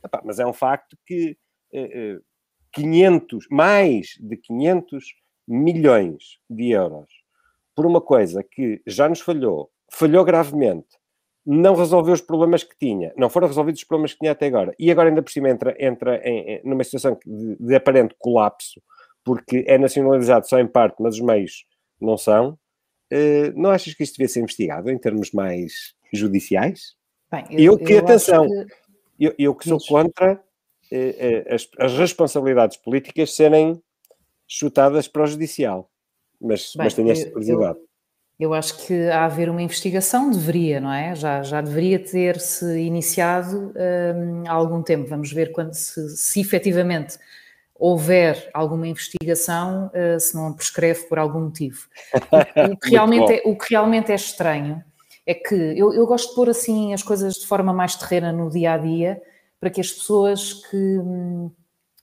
Epá, 0.03 0.21
mas 0.25 0.37
é 0.37 0.45
um 0.45 0.51
facto 0.51 0.97
que 1.05 1.37
eh, 1.73 2.17
500, 2.73 3.45
eh, 3.45 3.47
mais 3.55 4.17
de 4.19 4.35
500 4.35 5.05
milhões 5.47 6.39
de 6.49 6.71
euros 6.71 7.09
por 7.73 7.85
uma 7.85 8.01
coisa 8.01 8.43
que 8.43 8.81
já 8.85 9.07
nos 9.07 9.21
falhou, 9.21 9.71
falhou 9.89 10.25
gravemente, 10.25 10.87
não 11.45 11.75
resolveu 11.75 12.13
os 12.13 12.21
problemas 12.21 12.63
que 12.63 12.75
tinha, 12.77 13.13
não 13.15 13.29
foram 13.29 13.47
resolvidos 13.47 13.81
os 13.81 13.87
problemas 13.87 14.13
que 14.13 14.19
tinha 14.19 14.31
até 14.31 14.47
agora, 14.47 14.73
e 14.79 14.89
agora 14.89 15.09
ainda 15.09 15.21
por 15.21 15.31
cima 15.31 15.49
entra, 15.49 15.75
entra 15.79 16.17
em, 16.27 16.55
em, 16.55 16.61
numa 16.63 16.83
situação 16.83 17.17
de, 17.23 17.55
de, 17.59 17.75
aparente 17.75 18.15
colapso, 18.17 18.81
porque 19.23 19.63
é 19.67 19.77
nacionalizado 19.77 20.47
só 20.47 20.59
em 20.59 20.67
parte, 20.67 20.95
mas 20.99 21.15
os 21.15 21.21
meios 21.21 21.65
não 22.01 22.17
são, 22.17 22.57
uh, 23.13 23.51
não 23.55 23.69
achas 23.69 23.93
que 23.93 24.03
isto 24.03 24.13
devia 24.13 24.27
ser 24.27 24.39
investigado 24.39 24.89
em 24.89 24.97
termos 24.97 25.31
mais 25.31 25.93
judiciais? 26.11 26.95
Bem, 27.31 27.45
eu, 27.51 27.73
eu 27.73 27.77
que, 27.77 27.93
eu 27.93 27.99
atenção, 27.99 28.47
que... 28.47 28.65
Eu, 29.19 29.35
eu, 29.37 29.55
que 29.55 29.69
sou 29.69 29.79
contra 29.87 30.33
uh, 30.33 30.95
uh, 30.95 31.53
as, 31.53 31.69
as, 31.79 31.93
responsabilidades 31.97 32.77
políticas 32.77 33.35
serem 33.35 33.81
chutadas 34.47 35.07
para 35.07 35.23
o 35.23 35.27
judicial, 35.27 35.91
mas, 36.41 36.73
Bem, 36.75 36.85
mas 36.85 36.93
tenho 36.95 37.11
esta 37.11 37.29
curiosidade. 37.29 37.77
Eu 37.79 37.85
acho 38.53 38.85
que 38.85 39.09
há 39.09 39.25
haver 39.25 39.49
uma 39.49 39.61
investigação, 39.61 40.29
deveria, 40.29 40.81
não 40.81 40.91
é? 40.91 41.15
Já, 41.15 41.41
já 41.41 41.61
deveria 41.61 41.97
ter-se 41.97 42.65
iniciado 42.79 43.73
hum, 44.15 44.43
há 44.45 44.51
algum 44.51 44.81
tempo. 44.81 45.07
Vamos 45.07 45.31
ver 45.31 45.53
quando 45.53 45.73
se, 45.73 46.09
se 46.17 46.41
efetivamente 46.41 47.17
houver 47.73 48.49
alguma 48.53 48.87
investigação, 48.87 49.89
uh, 49.93 50.19
se 50.19 50.35
não 50.35 50.53
prescreve 50.53 51.03
por 51.03 51.17
algum 51.17 51.41
motivo. 51.41 51.87
O, 52.71 52.77
que 52.77 52.89
realmente 52.91 53.33
é, 53.33 53.41
o 53.45 53.57
que 53.57 53.67
realmente 53.69 54.11
é 54.11 54.15
estranho 54.15 54.83
é 55.25 55.33
que 55.33 55.55
eu, 55.55 55.93
eu, 55.93 56.05
gosto 56.05 56.29
de 56.29 56.35
pôr 56.35 56.49
assim 56.49 56.93
as 56.93 57.01
coisas 57.01 57.35
de 57.35 57.47
forma 57.47 57.73
mais 57.73 57.95
terrena 57.95 58.31
no 58.31 58.49
dia 58.49 58.73
a 58.73 58.77
dia, 58.77 59.21
para 59.59 59.69
que 59.69 59.81
as 59.81 59.91
pessoas 59.91 60.53
que, 60.53 60.77
hum, 60.77 61.49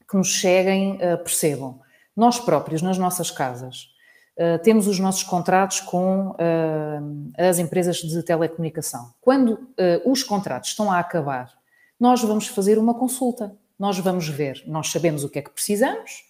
que 0.08 0.16
nos 0.16 0.28
cheguem 0.28 0.94
uh, 0.94 1.22
percebam. 1.22 1.80
Nós 2.16 2.40
próprios, 2.40 2.82
nas 2.82 2.98
nossas 2.98 3.30
casas, 3.30 3.91
Uh, 4.36 4.58
temos 4.62 4.86
os 4.86 4.98
nossos 4.98 5.22
contratos 5.22 5.80
com 5.80 6.30
uh, 6.30 7.32
as 7.36 7.58
empresas 7.58 7.96
de 7.96 8.22
telecomunicação. 8.22 9.12
Quando 9.20 9.54
uh, 9.54 10.10
os 10.10 10.22
contratos 10.22 10.70
estão 10.70 10.90
a 10.90 10.98
acabar, 10.98 11.52
nós 12.00 12.22
vamos 12.22 12.46
fazer 12.46 12.78
uma 12.78 12.94
consulta. 12.94 13.54
Nós 13.78 13.98
vamos 13.98 14.28
ver, 14.28 14.62
nós 14.66 14.90
sabemos 14.90 15.24
o 15.24 15.28
que 15.28 15.38
é 15.38 15.42
que 15.42 15.50
precisamos 15.50 16.24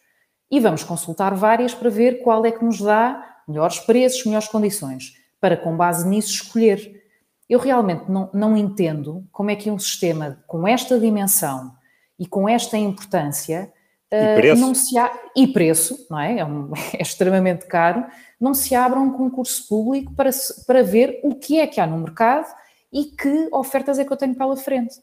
e 0.51 0.59
vamos 0.61 0.83
consultar 0.83 1.35
várias 1.35 1.75
para 1.75 1.88
ver 1.88 2.23
qual 2.23 2.45
é 2.45 2.51
que 2.51 2.65
nos 2.65 2.81
dá 2.81 3.41
melhores 3.49 3.79
preços, 3.79 4.25
melhores 4.25 4.49
condições, 4.49 5.17
para 5.41 5.57
com 5.57 5.77
base 5.77 6.07
nisso 6.09 6.31
escolher. 6.31 7.03
Eu 7.49 7.59
realmente 7.59 8.11
não, 8.11 8.29
não 8.33 8.57
entendo 8.57 9.27
como 9.33 9.51
é 9.51 9.57
que 9.57 9.71
um 9.71 9.79
sistema 9.79 10.43
com 10.47 10.67
esta 10.67 10.99
dimensão 10.99 11.75
e 12.19 12.27
com 12.27 12.49
esta 12.49 12.77
importância 12.77 13.73
e 14.12 14.14
ah, 14.14 14.35
preço? 14.37 14.61
não 14.61 14.75
se 14.75 14.98
há, 14.98 15.11
e 15.35 15.46
preço, 15.46 16.07
não 16.11 16.20
é? 16.20 16.38
É, 16.38 16.44
um, 16.44 16.70
é, 16.92 17.01
extremamente 17.01 17.66
caro, 17.66 18.05
não 18.38 18.53
se 18.53 18.75
abra 18.75 19.01
um 19.01 19.11
concurso 19.11 19.66
público 19.66 20.12
para, 20.14 20.31
para 20.66 20.83
ver 20.83 21.20
o 21.22 21.35
que 21.35 21.59
é 21.59 21.66
que 21.66 21.81
há 21.81 21.87
no 21.87 21.96
mercado 21.98 22.46
e 22.92 23.05
que 23.05 23.48
ofertas 23.51 23.98
é 23.98 24.05
que 24.05 24.12
eu 24.12 24.16
tenho 24.16 24.35
pela 24.35 24.57
frente. 24.57 24.98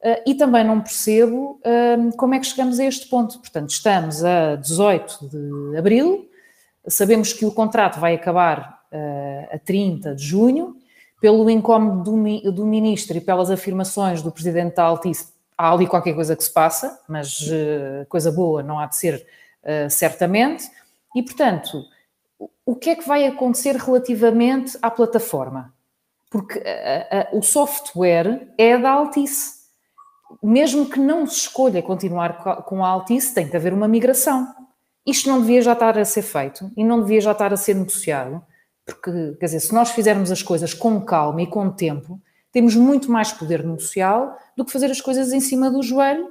Uh, 0.00 0.20
e 0.26 0.34
também 0.34 0.64
não 0.64 0.80
percebo 0.80 1.60
uh, 1.60 2.16
como 2.16 2.34
é 2.34 2.38
que 2.38 2.46
chegamos 2.46 2.78
a 2.80 2.84
este 2.84 3.06
ponto. 3.08 3.38
Portanto, 3.38 3.70
estamos 3.70 4.24
a 4.24 4.56
18 4.56 5.28
de 5.28 5.76
abril, 5.76 6.28
sabemos 6.86 7.32
que 7.32 7.44
o 7.46 7.52
contrato 7.52 8.00
vai 8.00 8.14
acabar 8.14 8.80
uh, 8.92 9.54
a 9.54 9.58
30 9.58 10.14
de 10.14 10.24
junho, 10.24 10.76
pelo 11.20 11.48
incómodo 11.48 12.02
do, 12.02 12.52
do 12.52 12.66
ministro 12.66 13.16
e 13.16 13.20
pelas 13.20 13.50
afirmações 13.50 14.20
do 14.20 14.30
presidente 14.30 14.76
da 14.76 14.84
Altice, 14.84 15.33
há 15.56 15.72
ali 15.72 15.86
qualquer 15.86 16.14
coisa 16.14 16.36
que 16.36 16.44
se 16.44 16.52
passa, 16.52 17.00
mas 17.08 17.40
uh, 17.40 18.06
coisa 18.08 18.30
boa 18.30 18.62
não 18.62 18.78
há 18.78 18.86
de 18.86 18.96
ser 18.96 19.26
uh, 19.62 19.88
certamente. 19.90 20.68
E, 21.14 21.22
portanto, 21.22 21.84
o 22.66 22.74
que 22.74 22.90
é 22.90 22.96
que 22.96 23.06
vai 23.06 23.26
acontecer 23.26 23.76
relativamente 23.76 24.76
à 24.82 24.90
plataforma? 24.90 25.72
Porque 26.30 26.58
uh, 26.58 27.38
o 27.38 27.42
software 27.42 28.48
é 28.58 28.76
da 28.76 28.90
Altice. 28.90 29.64
Mesmo 30.42 30.86
que 30.86 30.98
não 30.98 31.26
se 31.26 31.40
escolha 31.40 31.82
continuar 31.82 32.62
com 32.64 32.84
a 32.84 32.88
Altice, 32.88 33.32
tem 33.32 33.48
que 33.48 33.56
haver 33.56 33.72
uma 33.72 33.86
migração. 33.86 34.52
Isto 35.06 35.28
não 35.28 35.40
devia 35.40 35.62
já 35.62 35.74
estar 35.74 35.98
a 35.98 36.04
ser 36.04 36.22
feito 36.22 36.70
e 36.76 36.82
não 36.82 37.02
devia 37.02 37.20
já 37.20 37.32
estar 37.32 37.52
a 37.52 37.56
ser 37.56 37.74
negociado, 37.74 38.42
porque, 38.86 39.36
quer 39.38 39.46
dizer, 39.46 39.60
se 39.60 39.72
nós 39.72 39.90
fizermos 39.90 40.30
as 40.30 40.42
coisas 40.42 40.74
com 40.74 41.00
calma 41.00 41.42
e 41.42 41.46
com 41.46 41.70
tempo, 41.70 42.20
temos 42.54 42.76
muito 42.76 43.10
mais 43.10 43.32
poder 43.32 43.64
negocial 43.64 44.38
do 44.56 44.64
que 44.64 44.70
fazer 44.70 44.88
as 44.88 45.00
coisas 45.00 45.32
em 45.32 45.40
cima 45.40 45.68
do 45.72 45.82
joelho. 45.82 46.28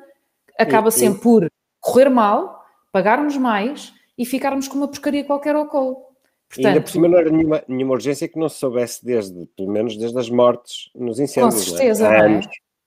Acaba 0.58 0.90
sempre 0.90 1.20
por 1.20 1.52
correr 1.82 2.10
mal, 2.10 2.64
pagarmos 2.94 3.36
mais 3.36 3.94
e 4.18 4.26
ficarmos 4.26 4.70
com 4.70 4.78
uma 4.78 4.88
porcaria 4.88 5.26
qualquer 5.26 5.54
ao 5.54 5.68
colo. 5.68 5.96
Portanto, 6.48 6.64
e 6.64 6.68
ainda 6.68 6.82
por 6.82 6.90
cima 6.90 7.08
não 7.10 7.18
era 7.18 7.30
nenhuma, 7.30 7.64
nenhuma 7.68 7.94
urgência 7.94 8.28
que 8.28 8.40
não 8.40 8.48
se 8.48 8.58
soubesse 8.58 9.04
desde, 9.04 9.46
pelo 9.58 9.70
menos 9.70 9.98
desde 9.98 10.18
as 10.18 10.30
mortes 10.30 10.90
nos 10.96 11.20
incêndios. 11.20 11.56
Com 11.56 11.60
certeza, 11.60 12.10
não 12.10 12.16
é? 12.16 12.42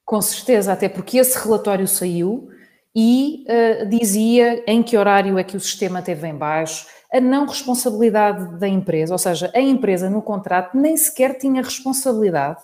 Com 0.05 0.23
certeza, 0.23 0.73
até 0.73 0.89
porque 0.89 1.19
esse 1.19 1.39
relatório 1.39 1.87
saiu 1.87 2.49
e 2.95 3.45
uh, 3.49 3.87
dizia 3.87 4.65
em 4.67 4.83
que 4.83 4.97
horário 4.97 5.37
é 5.37 5.45
que 5.45 5.57
o 5.57 5.61
sistema 5.61 6.01
teve 6.01 6.27
em 6.27 6.35
baixo, 6.35 6.87
a 7.13 7.21
não 7.21 7.45
responsabilidade 7.45 8.59
da 8.59 8.67
empresa, 8.67 9.13
ou 9.13 9.19
seja, 9.19 9.51
a 9.55 9.61
empresa 9.61 10.09
no 10.09 10.23
contrato 10.23 10.79
nem 10.79 10.97
sequer 10.97 11.37
tinha 11.37 11.61
responsabilidade 11.61 12.63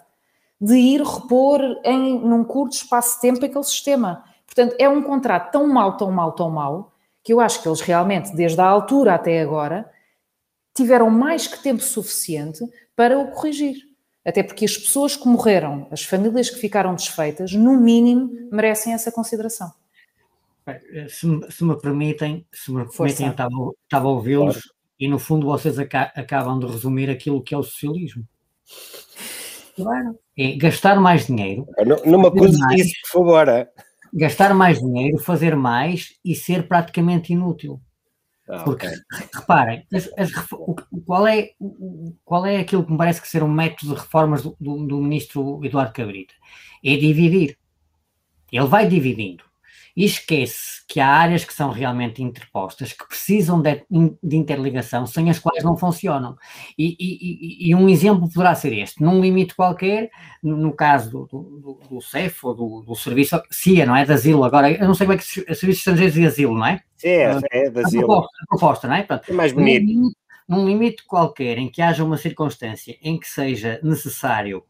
de 0.63 0.77
ir 0.77 1.03
repor 1.03 1.61
em 1.85 2.21
num 2.21 2.45
curto 2.45 2.75
espaço 2.75 3.17
de 3.17 3.23
tempo 3.23 3.45
aquele 3.45 3.65
sistema. 3.65 4.25
Portanto, 4.47 4.77
é 4.79 4.89
um 4.89 5.03
contrato 5.03 5.51
tão 5.51 5.67
mau, 5.67 5.97
tão 5.97 6.13
mau, 6.13 6.31
tão 6.31 6.49
mau, 6.49 6.93
que 7.25 7.33
eu 7.33 7.41
acho 7.41 7.61
que 7.61 7.69
eles 7.69 7.81
realmente, 7.81 8.33
desde 8.33 8.61
a 8.61 8.67
altura 8.67 9.17
até 9.17 9.43
agora, 9.43 9.91
tiveram 10.73 11.11
mais 11.11 11.49
que 11.49 11.61
tempo 11.61 11.83
suficiente 11.83 12.65
para 12.95 13.19
o 13.19 13.33
corrigir. 13.33 13.75
Até 14.25 14.45
porque 14.45 14.65
as 14.65 14.77
pessoas 14.77 15.17
que 15.17 15.27
morreram, 15.27 15.89
as 15.91 16.05
famílias 16.05 16.49
que 16.49 16.61
ficaram 16.61 16.95
desfeitas, 16.95 17.53
no 17.53 17.77
mínimo, 17.77 18.31
merecem 18.53 18.93
essa 18.93 19.11
consideração. 19.11 19.73
Se, 21.09 21.27
se 21.51 21.65
me 21.65 21.77
permitem, 21.77 22.47
se 22.53 22.71
me 22.71 22.85
permitem, 22.89 23.27
eu 23.27 23.33
estava, 23.33 23.51
estava 23.83 24.07
a 24.07 24.11
ouvi-los 24.13 24.55
claro. 24.55 24.77
e 25.01 25.09
no 25.09 25.19
fundo 25.19 25.45
vocês 25.47 25.77
acabam 25.77 26.61
de 26.61 26.67
resumir 26.67 27.11
aquilo 27.11 27.43
que 27.43 27.53
é 27.53 27.59
o 27.59 27.65
socialismo. 27.65 28.25
Claro. 29.77 30.19
É 30.39 30.57
gastar 30.57 31.01
mais 31.01 31.27
dinheiro. 31.27 31.67
Não, 32.07 32.19
me 32.19 32.27
acuse 32.27 32.59
disso, 32.69 32.95
por 33.03 33.21
favor. 33.21 33.49
É? 33.49 33.69
Gastar 34.15 34.55
mais 34.55 34.81
dinheiro, 34.81 35.19
fazer 35.19 35.57
mais 35.57 36.15
e 36.25 36.35
ser 36.35 36.69
praticamente 36.69 37.33
inútil. 37.33 37.81
Ah, 38.49 38.65
Porque, 38.65 38.87
okay. 38.87 38.99
reparem, 39.35 39.87
as, 39.95 40.11
as, 40.19 40.31
qual, 41.07 41.27
é, 41.27 41.51
qual 42.25 42.45
é 42.45 42.59
aquilo 42.59 42.85
que 42.85 42.93
me 42.93 42.99
parece 42.99 43.23
que 43.23 43.29
ser 43.29 43.43
um 43.43 43.49
método 43.49 43.95
de 43.95 44.01
reformas 44.01 44.43
do, 44.43 44.57
do, 44.61 44.87
do 44.87 44.97
ministro 44.99 45.65
Eduardo 45.65 45.93
Cabrita? 45.93 46.35
É 46.85 46.97
dividir. 46.97 47.57
Ele 48.51 48.67
vai 48.67 48.87
dividindo 48.87 49.45
e 49.97 50.05
esquece 50.05 50.83
que 50.89 51.01
há 51.01 51.09
áreas 51.09 51.45
que 51.45 51.55
são 51.55 51.71
realmente 51.71 52.23
interpostas, 52.23 52.93
que 52.93 53.07
precisam 53.07 53.61
de, 53.61 53.85
de 54.23 54.37
interligação, 54.37 55.07
sem 55.07 55.31
as 55.31 55.39
quais 55.39 55.63
não 55.63 55.77
funcionam. 55.77 56.37
E, 56.79 56.97
e, 56.99 57.71
e, 57.71 57.75
um 57.75 57.89
exemplo 57.89 58.29
poderá 58.33 58.55
ser 58.55 58.73
este: 58.73 59.03
num 59.03 59.21
limite 59.21 59.55
qualquer, 59.55 60.11
no 60.43 60.73
caso 60.73 61.27
do, 61.31 61.47
do, 61.59 61.81
do 61.91 62.01
CEF 62.01 62.47
ou 62.47 62.55
do, 62.55 62.83
do 62.83 62.95
Serviço 62.95 63.41
CIA, 63.51 63.87
não 63.87 63.97
é? 63.97 64.05
De 64.05 64.13
asilo, 64.13 64.45
agora, 64.45 64.71
eu 64.71 64.87
não 64.87 64.95
sei 64.95 65.07
como 65.07 65.19
é 65.19 65.21
que 65.21 65.25
é 65.25 65.55
Serviços 65.55 65.81
Estrangeiros 65.81 66.15
de 66.15 66.27
Asilo, 66.27 66.55
não 66.57 66.67
é? 66.67 66.81
Sim, 66.97 67.09
é, 67.09 67.41
é 67.51 67.71
de 67.71 67.81
asilo. 67.81 68.05
A 68.05 68.07
proposta, 68.07 68.37
a 68.43 68.47
proposta 68.47 68.89
não 68.89 68.95
é? 68.95 69.03
Portanto, 69.03 69.31
é 69.31 69.33
mais 69.33 69.53
bonito. 69.53 69.93
Num, 69.93 70.11
num 70.49 70.67
limite 70.67 71.05
qualquer 71.05 71.59
em 71.59 71.71
que 71.71 71.81
haja 71.81 72.05
uma 72.05 72.17
circunstância 72.17 72.97
em 73.03 73.19
que 73.19 73.29
seja 73.29 73.81
necessário 73.83 74.63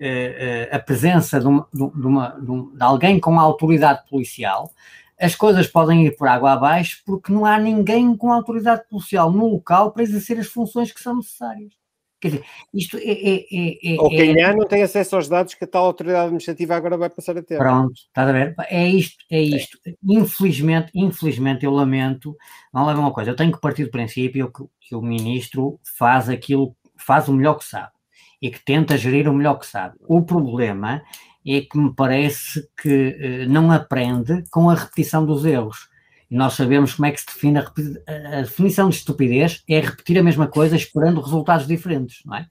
uh, 0.00 0.74
a 0.74 0.78
presença 0.78 1.40
de, 1.40 1.46
uma, 1.46 1.68
de, 1.72 2.06
uma, 2.06 2.28
de, 2.40 2.82
alguém 2.82 3.20
com 3.20 3.38
autoridade 3.38 4.02
policial, 4.08 4.72
as 5.18 5.34
coisas 5.34 5.66
podem 5.66 6.06
ir 6.06 6.16
por 6.16 6.28
água 6.28 6.52
abaixo 6.52 7.02
porque 7.06 7.32
não 7.32 7.44
há 7.44 7.58
ninguém 7.58 8.16
com 8.16 8.32
autoridade 8.32 8.82
policial 8.88 9.30
no 9.30 9.46
local 9.46 9.92
para 9.92 10.02
exercer 10.02 10.38
as 10.38 10.46
funções 10.46 10.92
que 10.92 11.00
são 11.00 11.16
necessárias. 11.16 11.72
Quer 12.20 12.28
dizer, 12.28 12.44
isto 12.72 12.96
é. 12.96 13.02
é, 13.02 13.34
é, 13.52 13.94
é 13.94 14.00
Ou 14.00 14.08
quem 14.08 14.40
é, 14.40 14.54
não 14.54 14.66
tem 14.66 14.82
acesso 14.82 15.14
aos 15.14 15.28
dados 15.28 15.52
que 15.52 15.64
a 15.64 15.66
tal 15.66 15.84
autoridade 15.84 16.24
administrativa 16.24 16.74
agora 16.74 16.96
vai 16.96 17.10
passar 17.10 17.36
a 17.36 17.42
ter. 17.42 17.58
Pronto, 17.58 17.92
estás 17.94 18.28
a 18.28 18.32
ver? 18.32 18.54
É 18.70 18.88
isto, 18.88 19.22
é 19.30 19.42
isto. 19.42 19.78
É. 19.86 19.92
Infelizmente, 20.02 20.90
infelizmente, 20.94 21.66
eu 21.66 21.70
lamento, 21.70 22.34
não 22.72 22.86
leva 22.86 22.98
uma 22.98 23.12
coisa, 23.12 23.30
eu 23.30 23.36
tenho 23.36 23.52
que 23.52 23.60
partir 23.60 23.84
do 23.84 23.90
princípio 23.90 24.50
que, 24.50 24.64
que 24.80 24.94
o 24.94 25.02
ministro 25.02 25.78
faz 25.98 26.30
aquilo, 26.30 26.74
faz 26.96 27.28
o 27.28 27.34
melhor 27.34 27.58
que 27.58 27.64
sabe 27.66 27.92
e 28.40 28.50
que 28.50 28.64
tenta 28.64 28.96
gerir 28.96 29.28
o 29.28 29.34
melhor 29.34 29.58
que 29.58 29.66
sabe. 29.66 29.96
O 30.06 30.22
problema 30.22 31.02
é 31.46 31.60
que 31.60 31.78
me 31.78 31.94
parece 31.94 32.68
que 32.80 33.16
eh, 33.20 33.46
não 33.46 33.70
aprende 33.70 34.44
com 34.50 34.70
a 34.70 34.74
repetição 34.74 35.24
dos 35.26 35.44
erros. 35.44 35.88
E 36.30 36.36
nós 36.36 36.54
sabemos 36.54 36.94
como 36.94 37.06
é 37.06 37.12
que 37.12 37.20
se 37.20 37.26
define 37.26 37.58
a, 37.58 38.38
a 38.38 38.42
definição 38.42 38.88
de 38.88 38.96
estupidez 38.96 39.62
é 39.68 39.80
repetir 39.80 40.18
a 40.18 40.22
mesma 40.22 40.48
coisa 40.48 40.74
esperando 40.74 41.20
resultados 41.20 41.66
diferentes, 41.66 42.22
não 42.24 42.36
é? 42.36 42.46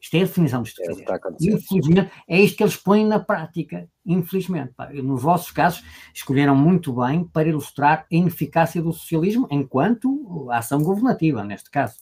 Isto 0.00 0.14
é 0.14 0.20
a 0.20 0.24
definição 0.24 0.62
de 0.62 0.70
estupidez. 0.70 0.98
É 0.98 1.54
Infelizmente, 1.54 2.10
é 2.26 2.40
isto 2.40 2.56
que 2.56 2.62
eles 2.62 2.76
põem 2.76 3.06
na 3.06 3.20
prática. 3.20 3.86
Infelizmente. 4.06 4.72
Pá. 4.74 4.88
Nos 4.90 5.22
vossos 5.22 5.50
casos, 5.50 5.84
escolheram 6.14 6.56
muito 6.56 6.92
bem 6.94 7.24
para 7.24 7.48
ilustrar 7.48 8.06
a 8.10 8.14
ineficácia 8.14 8.80
do 8.80 8.92
socialismo 8.92 9.46
enquanto 9.50 10.50
ação 10.50 10.82
governativa, 10.82 11.44
neste 11.44 11.70
caso. 11.70 11.96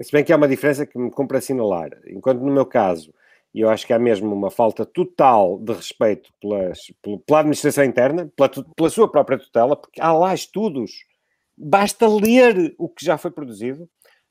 Se 0.00 0.12
bem 0.12 0.24
que 0.24 0.32
há 0.32 0.36
uma 0.36 0.48
diferença 0.48 0.86
que 0.86 0.98
me 0.98 1.10
compra 1.10 1.38
assinalar. 1.38 1.90
Enquanto 2.06 2.40
no 2.40 2.52
meu 2.52 2.66
caso, 2.66 3.12
eu 3.54 3.68
acho 3.68 3.86
que 3.86 3.92
há 3.92 3.98
mesmo 3.98 4.32
uma 4.32 4.50
falta 4.50 4.86
total 4.86 5.58
de 5.58 5.72
respeito 5.72 6.30
pelas, 6.40 6.78
pela 7.26 7.40
administração 7.40 7.84
interna, 7.84 8.30
pela, 8.36 8.48
pela 8.48 8.90
sua 8.90 9.10
própria 9.10 9.38
tutela, 9.38 9.76
porque 9.76 10.00
há 10.00 10.12
lá 10.12 10.34
estudos. 10.34 10.92
Basta 11.56 12.06
ler 12.06 12.74
o 12.78 12.88
que 12.88 13.04
já 13.04 13.18
foi 13.18 13.32
produzido 13.32 13.88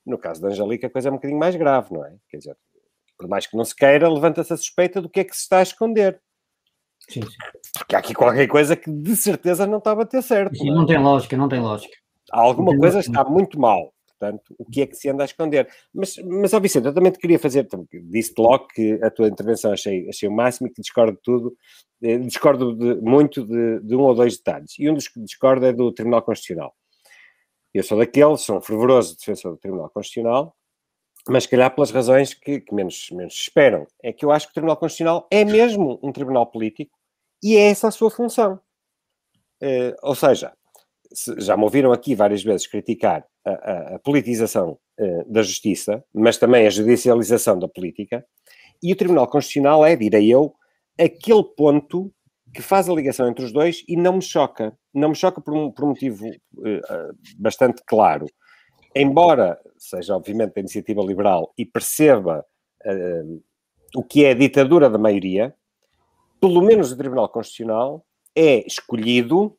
no 0.08 0.18
caso 0.18 0.40
da 0.40 0.48
Angélica, 0.48 0.86
a 0.86 0.90
coisa 0.90 1.08
é 1.08 1.12
um 1.12 1.16
bocadinho 1.16 1.38
mais 1.38 1.54
grave, 1.54 1.92
não 1.92 2.04
é? 2.04 2.16
Quer 2.30 2.38
dizer, 2.38 2.56
por 3.16 3.28
mais 3.28 3.46
que 3.46 3.56
não 3.56 3.64
se 3.64 3.74
queira, 3.74 4.08
levanta-se 4.08 4.52
a 4.52 4.56
suspeita 4.56 5.02
do 5.02 5.08
que 5.08 5.20
é 5.20 5.24
que 5.24 5.36
se 5.36 5.42
está 5.42 5.58
a 5.58 5.62
esconder. 5.62 6.20
Sim, 7.08 7.22
sim. 7.22 7.28
Porque 7.78 7.94
há 7.94 7.98
aqui 7.98 8.14
qualquer 8.14 8.46
coisa 8.48 8.74
que 8.74 8.90
de 8.90 9.16
certeza 9.16 9.66
não 9.66 9.78
está 9.78 9.92
a 9.92 9.96
bater 9.96 10.22
certo. 10.22 10.56
Sim, 10.56 10.68
não, 10.68 10.74
é? 10.74 10.76
não 10.78 10.86
tem 10.86 10.98
lógica, 10.98 11.36
não 11.36 11.48
tem 11.48 11.60
lógica. 11.60 11.96
Alguma 12.30 12.76
coisa 12.76 12.96
lógica. 12.96 13.18
está 13.18 13.30
muito 13.30 13.60
mal. 13.60 13.92
Portanto, 14.18 14.54
o 14.58 14.64
que 14.64 14.82
é 14.82 14.86
que 14.86 14.96
se 14.96 15.08
anda 15.08 15.22
a 15.22 15.26
esconder? 15.26 15.68
Mas, 15.94 16.16
mas 16.18 16.52
ó 16.52 16.58
Vicente, 16.58 16.86
eu 16.86 16.94
também 16.94 17.12
te 17.12 17.18
queria 17.18 17.38
fazer, 17.38 17.68
disse-te 18.10 18.40
logo 18.40 18.66
que 18.66 18.94
a 19.02 19.10
tua 19.10 19.28
intervenção 19.28 19.72
achei, 19.72 20.08
achei 20.08 20.28
o 20.28 20.32
máximo 20.32 20.66
e 20.66 20.70
que 20.72 20.82
discordo 20.82 21.12
de 21.12 21.22
tudo, 21.22 21.56
eh, 22.02 22.18
discordo 22.18 22.74
de, 22.74 23.00
muito 23.00 23.44
de, 23.46 23.80
de 23.80 23.94
um 23.94 24.00
ou 24.00 24.14
dois 24.14 24.36
detalhes. 24.36 24.74
E 24.78 24.90
um 24.90 24.94
dos 24.94 25.06
que 25.06 25.20
discordo 25.20 25.64
é 25.66 25.72
do 25.72 25.92
Tribunal 25.92 26.22
Constitucional. 26.22 26.74
Eu 27.72 27.84
sou 27.84 27.98
daqueles, 27.98 28.40
sou 28.40 28.58
um 28.58 28.60
fervoroso 28.60 29.16
defensor 29.16 29.52
do 29.52 29.58
Tribunal 29.58 29.90
Constitucional, 29.90 30.56
mas 31.28 31.44
se 31.44 31.50
calhar 31.50 31.72
pelas 31.72 31.92
razões 31.92 32.34
que, 32.34 32.60
que, 32.60 32.74
menos, 32.74 33.10
menos 33.12 33.34
esperam. 33.34 33.86
É 34.02 34.12
que 34.12 34.24
eu 34.24 34.32
acho 34.32 34.46
que 34.46 34.50
o 34.50 34.54
Tribunal 34.54 34.76
Constitucional 34.76 35.28
é 35.30 35.44
mesmo 35.44 36.00
um 36.02 36.10
tribunal 36.10 36.46
político 36.46 36.90
e 37.42 37.56
é 37.56 37.70
essa 37.70 37.88
a 37.88 37.92
sua 37.92 38.10
função. 38.10 38.60
Uh, 39.62 39.94
ou 40.02 40.14
seja, 40.14 40.52
já 41.38 41.56
me 41.56 41.64
ouviram 41.64 41.92
aqui 41.92 42.14
várias 42.14 42.42
vezes 42.42 42.66
criticar 42.66 43.24
a, 43.44 43.50
a, 43.50 43.94
a 43.96 43.98
politização 43.98 44.78
uh, 44.98 45.32
da 45.32 45.42
justiça, 45.42 46.04
mas 46.14 46.36
também 46.36 46.66
a 46.66 46.70
judicialização 46.70 47.58
da 47.58 47.68
política, 47.68 48.24
e 48.82 48.92
o 48.92 48.96
Tribunal 48.96 49.26
Constitucional 49.26 49.84
é, 49.84 49.96
direi 49.96 50.32
eu, 50.32 50.54
aquele 50.98 51.42
ponto 51.42 52.12
que 52.54 52.62
faz 52.62 52.88
a 52.88 52.94
ligação 52.94 53.28
entre 53.28 53.44
os 53.44 53.52
dois 53.52 53.84
e 53.88 53.96
não 53.96 54.14
me 54.14 54.22
choca. 54.22 54.76
Não 54.94 55.10
me 55.10 55.14
choca 55.14 55.40
por 55.40 55.54
um, 55.54 55.70
por 55.70 55.84
um 55.84 55.88
motivo 55.88 56.26
uh, 56.26 57.16
bastante 57.36 57.82
claro. 57.86 58.26
Embora 58.94 59.58
seja, 59.76 60.16
obviamente, 60.16 60.54
da 60.54 60.60
iniciativa 60.60 61.02
liberal 61.02 61.52
e 61.58 61.64
perceba 61.64 62.44
uh, 62.86 63.42
o 63.94 64.02
que 64.02 64.24
é 64.24 64.30
a 64.30 64.34
ditadura 64.34 64.88
da 64.88 64.98
maioria, 64.98 65.54
pelo 66.40 66.62
menos 66.62 66.92
o 66.92 66.96
Tribunal 66.96 67.28
Constitucional 67.28 68.04
é 68.34 68.66
escolhido, 68.66 69.57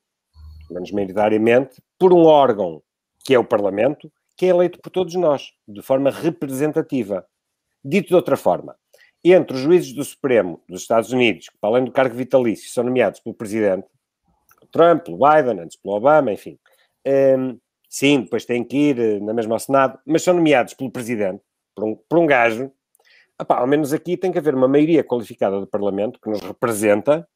menos 0.74 0.92
maioritariamente, 0.92 1.82
por 1.98 2.14
um 2.14 2.26
órgão 2.26 2.82
que 3.24 3.34
é 3.34 3.40
o 3.40 3.44
Parlamento, 3.44 4.12
que 4.36 4.46
é 4.46 4.50
eleito 4.50 4.80
por 4.80 4.90
todos 4.90 5.14
nós, 5.16 5.52
de 5.68 5.82
forma 5.82 6.10
representativa. 6.10 7.26
Dito 7.84 8.10
de 8.10 8.16
outra 8.16 8.38
forma, 8.38 8.76
entre 9.24 9.56
os 9.56 9.62
juízes 9.62 9.94
do 9.94 10.04
Supremo 10.04 10.62
dos 10.68 10.82
Estados 10.82 11.12
Unidos, 11.12 11.50
que, 11.50 11.58
para 11.60 11.70
além 11.72 11.86
do 11.86 11.92
cargo 11.92 12.16
vitalício, 12.16 12.70
são 12.70 12.84
nomeados 12.84 13.20
pelo 13.20 13.36
presidente, 13.36 13.88
Trump, 14.72 15.04
pelo 15.04 15.18
Biden, 15.18 15.60
antes 15.62 15.78
pelo 15.78 15.96
Obama, 15.96 16.32
enfim. 16.32 16.58
Um, 17.06 17.60
sim, 17.90 18.22
depois 18.22 18.46
têm 18.46 18.64
que 18.64 18.78
ir 18.78 19.00
eh, 19.00 19.20
na 19.20 19.34
mesma 19.34 19.56
ao 19.56 19.60
Senado, 19.60 20.00
mas 20.06 20.22
são 20.24 20.34
nomeados 20.34 20.74
pelo 20.74 20.92
presidente, 20.92 21.42
por 21.76 21.86
um, 21.86 21.96
por 21.96 22.20
um 22.20 22.26
gajo. 22.26 22.72
Epá, 23.42 23.60
ao 23.60 23.68
menos 23.68 23.94
aqui 23.94 24.18
tem 24.18 24.32
que 24.32 24.38
haver 24.38 24.54
uma 24.54 24.68
maioria 24.68 25.04
qualificada 25.04 25.60
do 25.60 25.68
Parlamento 25.68 26.20
que 26.22 26.30
nos 26.30 26.42
representa 26.42 27.28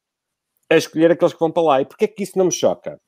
a 0.70 0.76
escolher 0.76 1.10
aqueles 1.10 1.32
que 1.32 1.40
vão 1.40 1.50
para 1.50 1.62
lá. 1.62 1.80
E 1.80 1.84
porquê 1.84 2.04
é 2.04 2.08
que 2.08 2.22
isso 2.22 2.38
não 2.38 2.46
me 2.46 2.52
choca? 2.52 3.00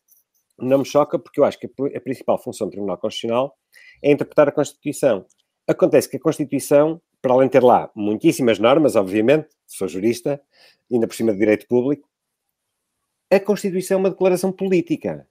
Não 0.59 0.79
me 0.79 0.85
choca 0.85 1.19
porque 1.19 1.41
eu 1.41 1.45
acho 1.45 1.59
que 1.59 1.71
a 1.95 2.01
principal 2.01 2.39
função 2.39 2.67
do 2.67 2.71
Tribunal 2.71 2.99
Constitucional 2.99 3.57
é 4.03 4.11
interpretar 4.11 4.49
a 4.49 4.53
Constituição. 4.53 5.27
Acontece 5.69 6.09
que 6.09 6.17
a 6.17 6.21
Constituição 6.21 7.01
para 7.27 7.35
além 7.35 7.49
de 7.49 7.53
ter 7.53 7.63
lá 7.65 7.91
muitíssimas 7.93 8.61
normas, 8.61 8.95
obviamente, 8.95 9.49
sou 9.67 9.89
jurista, 9.89 10.41
ainda 10.91 11.09
por 11.09 11.15
cima 11.15 11.33
de 11.33 11.39
direito 11.39 11.67
público, 11.67 12.09
a 13.29 13.41
Constituição 13.41 13.97
é 13.97 14.01
uma 14.01 14.11
declaração 14.11 14.53
política. 14.53 15.27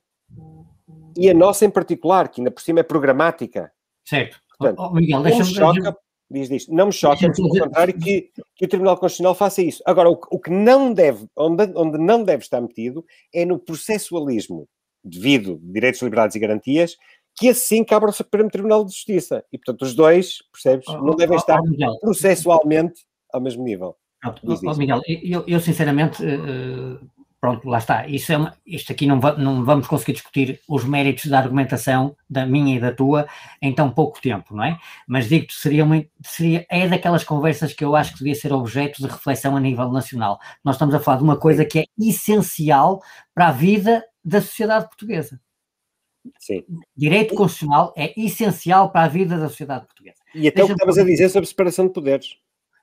E 1.18 1.30
a 1.30 1.34
nossa 1.34 1.66
em 1.66 1.70
particular, 1.70 2.28
que 2.28 2.42
ainda 2.42 2.52
por 2.52 2.62
cima 2.62 2.82
é 2.82 2.84
programática. 2.84 3.72
Certo. 4.04 4.42
Portanto, 4.58 4.80
oh, 4.80 4.94
Miguel, 4.94 5.24
deixa-me... 5.24 5.54
Choca, 5.54 5.98
diz 6.30 6.50
disto, 6.50 6.74
não 6.74 6.88
me 6.88 6.92
choca, 6.92 7.32
pelo 7.32 7.48
contrário, 7.48 7.98
que, 7.98 8.30
que 8.56 8.66
o 8.66 8.68
Tribunal 8.68 8.98
Constitucional 8.98 9.34
faça 9.34 9.62
isso. 9.62 9.82
Agora, 9.86 10.10
o, 10.10 10.20
o 10.32 10.40
que 10.40 10.50
não 10.50 10.94
deve, 10.94 11.28
onde, 11.34 11.72
onde 11.76 11.98
não 11.98 12.24
deve 12.26 12.44
estar 12.44 12.60
metido, 12.60 13.06
é 13.34 13.46
no 13.46 13.58
processualismo 13.58 14.68
devido 15.06 15.60
direitos, 15.62 16.02
liberdades 16.02 16.36
e 16.36 16.40
garantias, 16.40 16.98
que 17.38 17.50
assim 17.50 17.84
cabe 17.84 18.06
ao 18.06 18.14
Supremo 18.14 18.50
Tribunal 18.50 18.84
de 18.84 18.92
Justiça. 18.92 19.44
E, 19.52 19.58
portanto, 19.58 19.84
os 19.84 19.94
dois, 19.94 20.40
percebes, 20.52 20.88
oh, 20.88 20.98
não 21.02 21.16
devem 21.16 21.36
oh, 21.36 21.40
estar 21.40 21.60
oh, 21.60 22.00
processualmente 22.00 23.06
ao 23.32 23.42
mesmo 23.42 23.64
nível. 23.64 23.96
Oh, 24.44 24.74
Miguel, 24.76 25.02
eu, 25.06 25.44
eu 25.46 25.60
sinceramente, 25.60 26.24
uh, 26.24 27.00
pronto, 27.40 27.68
lá 27.70 27.78
está. 27.78 28.08
Isso 28.08 28.32
é 28.32 28.38
uma, 28.38 28.54
isto 28.66 28.92
aqui 28.92 29.06
não, 29.06 29.20
va, 29.20 29.34
não 29.38 29.64
vamos 29.64 29.86
conseguir 29.86 30.14
discutir 30.14 30.62
os 30.68 30.84
méritos 30.86 31.26
da 31.26 31.38
argumentação 31.38 32.16
da 32.28 32.46
minha 32.46 32.78
e 32.78 32.80
da 32.80 32.92
tua 32.92 33.28
em 33.62 33.76
tão 33.76 33.92
pouco 33.92 34.20
tempo, 34.20 34.56
não 34.56 34.64
é? 34.64 34.80
Mas 35.08 35.28
digo-te, 35.28 35.54
seria, 35.54 35.84
uma, 35.84 36.04
seria, 36.24 36.66
é 36.70 36.88
daquelas 36.88 37.24
conversas 37.24 37.74
que 37.74 37.84
eu 37.84 37.96
acho 37.96 38.14
que 38.14 38.20
devia 38.20 38.34
ser 38.34 38.52
objeto 38.52 39.02
de 39.02 39.08
reflexão 39.08 39.56
a 39.56 39.60
nível 39.60 39.92
nacional. 39.92 40.40
Nós 40.64 40.76
estamos 40.76 40.96
a 40.96 41.00
falar 41.00 41.18
de 41.18 41.24
uma 41.24 41.38
coisa 41.38 41.66
que 41.66 41.80
é 41.80 41.86
essencial 42.00 43.04
para 43.36 43.50
a 43.50 43.52
vida 43.52 44.04
da 44.26 44.42
sociedade 44.42 44.88
portuguesa. 44.88 45.40
Sim. 46.40 46.66
Direito 46.98 47.36
constitucional 47.36 47.94
é 47.96 48.20
essencial 48.20 48.92
para 48.92 49.06
a 49.06 49.08
vida 49.08 49.38
da 49.38 49.48
sociedade 49.48 49.86
portuguesa. 49.86 50.18
E 50.34 50.48
até 50.48 50.64
o 50.64 50.66
que 50.66 50.74
estavas 50.74 50.98
a 50.98 51.04
dizer 51.04 51.30
sobre 51.30 51.48
separação 51.48 51.86
de 51.86 51.94
poderes. 51.94 52.36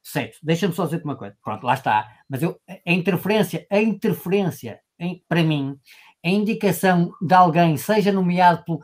Certo, 0.03 0.39
deixa-me 0.43 0.75
só 0.75 0.85
dizer 0.85 1.03
uma 1.05 1.17
coisa. 1.17 1.37
Pronto, 1.43 1.65
lá 1.65 1.75
está. 1.75 2.09
Mas 2.29 2.43
eu, 2.43 2.61
a 2.69 2.93
interferência, 2.93 3.67
a 3.71 3.81
interferência, 3.81 4.81
em, 4.99 5.25
para 5.29 5.43
mim, 5.43 5.77
a 6.25 6.29
indicação 6.29 7.13
de 7.21 7.35
alguém, 7.35 7.77
seja 7.77 8.13
nomeado 8.13 8.65
pelo 8.65 8.81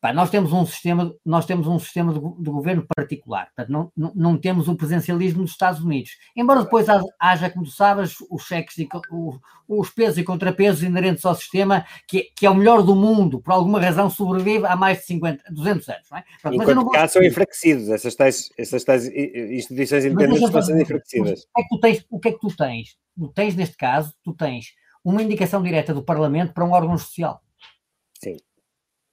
Pá, 0.00 0.14
nós 0.14 0.30
temos 0.30 0.50
um 0.50 0.64
sistema, 0.64 1.14
nós 1.24 1.44
temos 1.44 1.66
um 1.66 1.78
sistema 1.78 2.10
de, 2.14 2.18
de 2.18 2.50
governo 2.50 2.86
particular, 2.96 3.46
portanto, 3.54 3.68
não, 3.68 3.92
não, 3.94 4.12
não, 4.14 4.38
temos 4.38 4.66
o 4.66 4.74
presencialismo 4.74 5.42
dos 5.42 5.50
Estados 5.50 5.82
Unidos. 5.82 6.12
Embora 6.34 6.62
depois 6.62 6.86
haja, 7.20 7.50
como 7.50 7.66
tu 7.66 7.70
sabes, 7.70 8.14
os 8.30 8.44
cheques 8.44 8.78
e 8.78 8.88
o, 9.10 9.38
os 9.68 9.90
pesos 9.90 10.16
e 10.16 10.24
contrapesos 10.24 10.82
inerentes 10.82 11.22
ao 11.26 11.34
sistema, 11.34 11.84
que, 12.08 12.30
que, 12.34 12.46
é 12.46 12.50
o 12.50 12.54
melhor 12.54 12.82
do 12.82 12.96
mundo, 12.96 13.42
por 13.42 13.52
alguma 13.52 13.78
razão 13.78 14.08
sobrevive 14.08 14.64
há 14.64 14.74
mais 14.74 15.00
de 15.00 15.04
50, 15.04 15.44
200 15.50 15.88
anos. 15.90 16.06
Não 16.10 16.18
é? 16.18 16.24
Pronto, 16.40 16.56
mas 16.56 16.68
eu 16.68 16.74
não 16.74 17.08
são 17.08 17.22
enfraquecidos, 17.22 17.90
essas 17.90 18.14
tais, 18.14 18.48
essas 18.56 18.82
tais 18.82 19.06
instituições 19.06 20.06
independentes 20.06 20.44
estão 20.44 20.62
sendo 20.62 20.80
enfraquecidas. 20.80 21.40
O 21.40 21.52
que, 21.54 21.60
é 21.60 21.62
que 21.62 21.68
tu 21.68 21.80
tens, 21.80 22.06
o 22.08 22.20
que 22.20 22.28
é 22.28 22.32
que 22.32 22.40
tu 22.40 22.56
tens? 22.56 22.96
Tu 23.18 23.28
tens, 23.34 23.54
neste 23.54 23.76
caso, 23.76 24.14
tu 24.24 24.32
tens 24.32 24.68
uma 25.04 25.22
indicação 25.22 25.62
direta 25.62 25.92
do 25.92 26.02
Parlamento 26.02 26.54
para 26.54 26.64
um 26.64 26.72
órgão 26.72 26.96
social. 26.96 27.42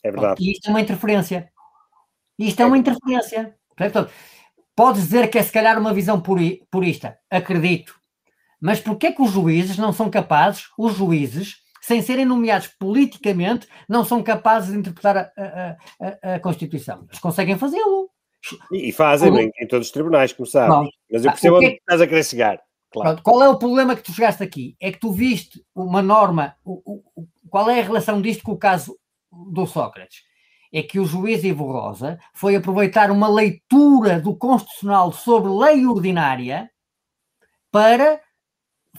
É 0.04 0.12
verdade. 0.12 0.44
E 0.44 0.52
isto 0.52 0.68
é 0.68 0.70
uma 0.70 0.82
interferência. 0.82 1.50
Isto 2.38 2.60
é, 2.60 2.64
é 2.64 2.66
uma 2.66 2.78
interferência. 2.78 3.56
Portanto, 3.76 4.12
podes 4.76 5.04
dizer 5.04 5.30
que 5.30 5.38
é 5.38 5.44
se 5.44 5.52
calhar 5.52 5.80
uma 5.80 5.94
visão 5.94 6.22
purista. 6.22 7.18
Acredito. 7.30 7.96
Mas 8.62 8.80
porquê 8.80 9.12
que 9.12 9.22
os 9.22 9.32
juízes 9.32 9.78
não 9.78 9.94
são 9.94 10.10
capazes, 10.10 10.66
os 10.78 10.96
juízes, 10.96 11.58
sem 11.82 12.02
serem 12.02 12.26
nomeados 12.26 12.68
politicamente, 12.80 13.68
não 13.88 14.04
são 14.04 14.22
capazes 14.24 14.72
de 14.72 14.78
interpretar 14.78 15.18
a, 15.18 15.78
a, 16.02 16.36
a, 16.36 16.40
Constituição? 16.40 17.06
Eles 17.08 17.20
conseguem 17.20 17.58
fazê-lo. 17.58 18.10
E 18.72 18.92
fazem 18.92 19.36
em, 19.36 19.52
em, 19.60 19.68
todos 19.68 19.88
os 19.88 19.94
tribunais, 19.94 20.34
como 20.34 20.46
sabes. 20.46 20.90
Mas 21.12 21.26
eu 21.26 21.32
percebo 21.32 21.56
ah, 21.56 21.58
onde 21.60 21.68
é 21.68 21.74
estás 21.74 22.02
a 22.02 22.08
querer 22.08 22.24
chegar. 22.24 22.62
Claro. 22.92 23.10
Pronto. 23.10 23.24
Qual 23.24 23.44
é 23.44 23.50
o 23.50 23.60
problema 23.60 23.96
que 23.96 24.04
tu 24.04 24.12
chegaste 24.12 24.42
aqui? 24.42 24.76
É 24.80 24.92
que 24.92 25.00
tu 25.00 25.12
viste 25.12 25.64
uma 25.76 26.02
norma. 26.02 26.56
O, 26.64 27.02
o, 27.16 27.28
qual 27.50 27.70
é 27.70 27.80
a 27.80 27.84
relação 27.84 28.22
disto 28.22 28.44
com 28.44 28.54
o 28.54 28.58
caso 28.58 28.98
do 29.52 29.66
Sócrates 29.66 30.24
é 30.74 30.84
que 30.84 31.00
o 31.00 31.06
juiz 31.06 31.44
Ivo 31.44 31.72
Rosa 31.72 32.20
foi 32.34 32.56
aproveitar 32.56 33.10
uma 33.10 33.28
leitura 33.28 34.20
do 34.20 34.36
Constitucional 34.36 35.14
sobre 35.14 35.50
lei 35.50 35.86
ordinária 35.86 36.70
para 37.72 38.20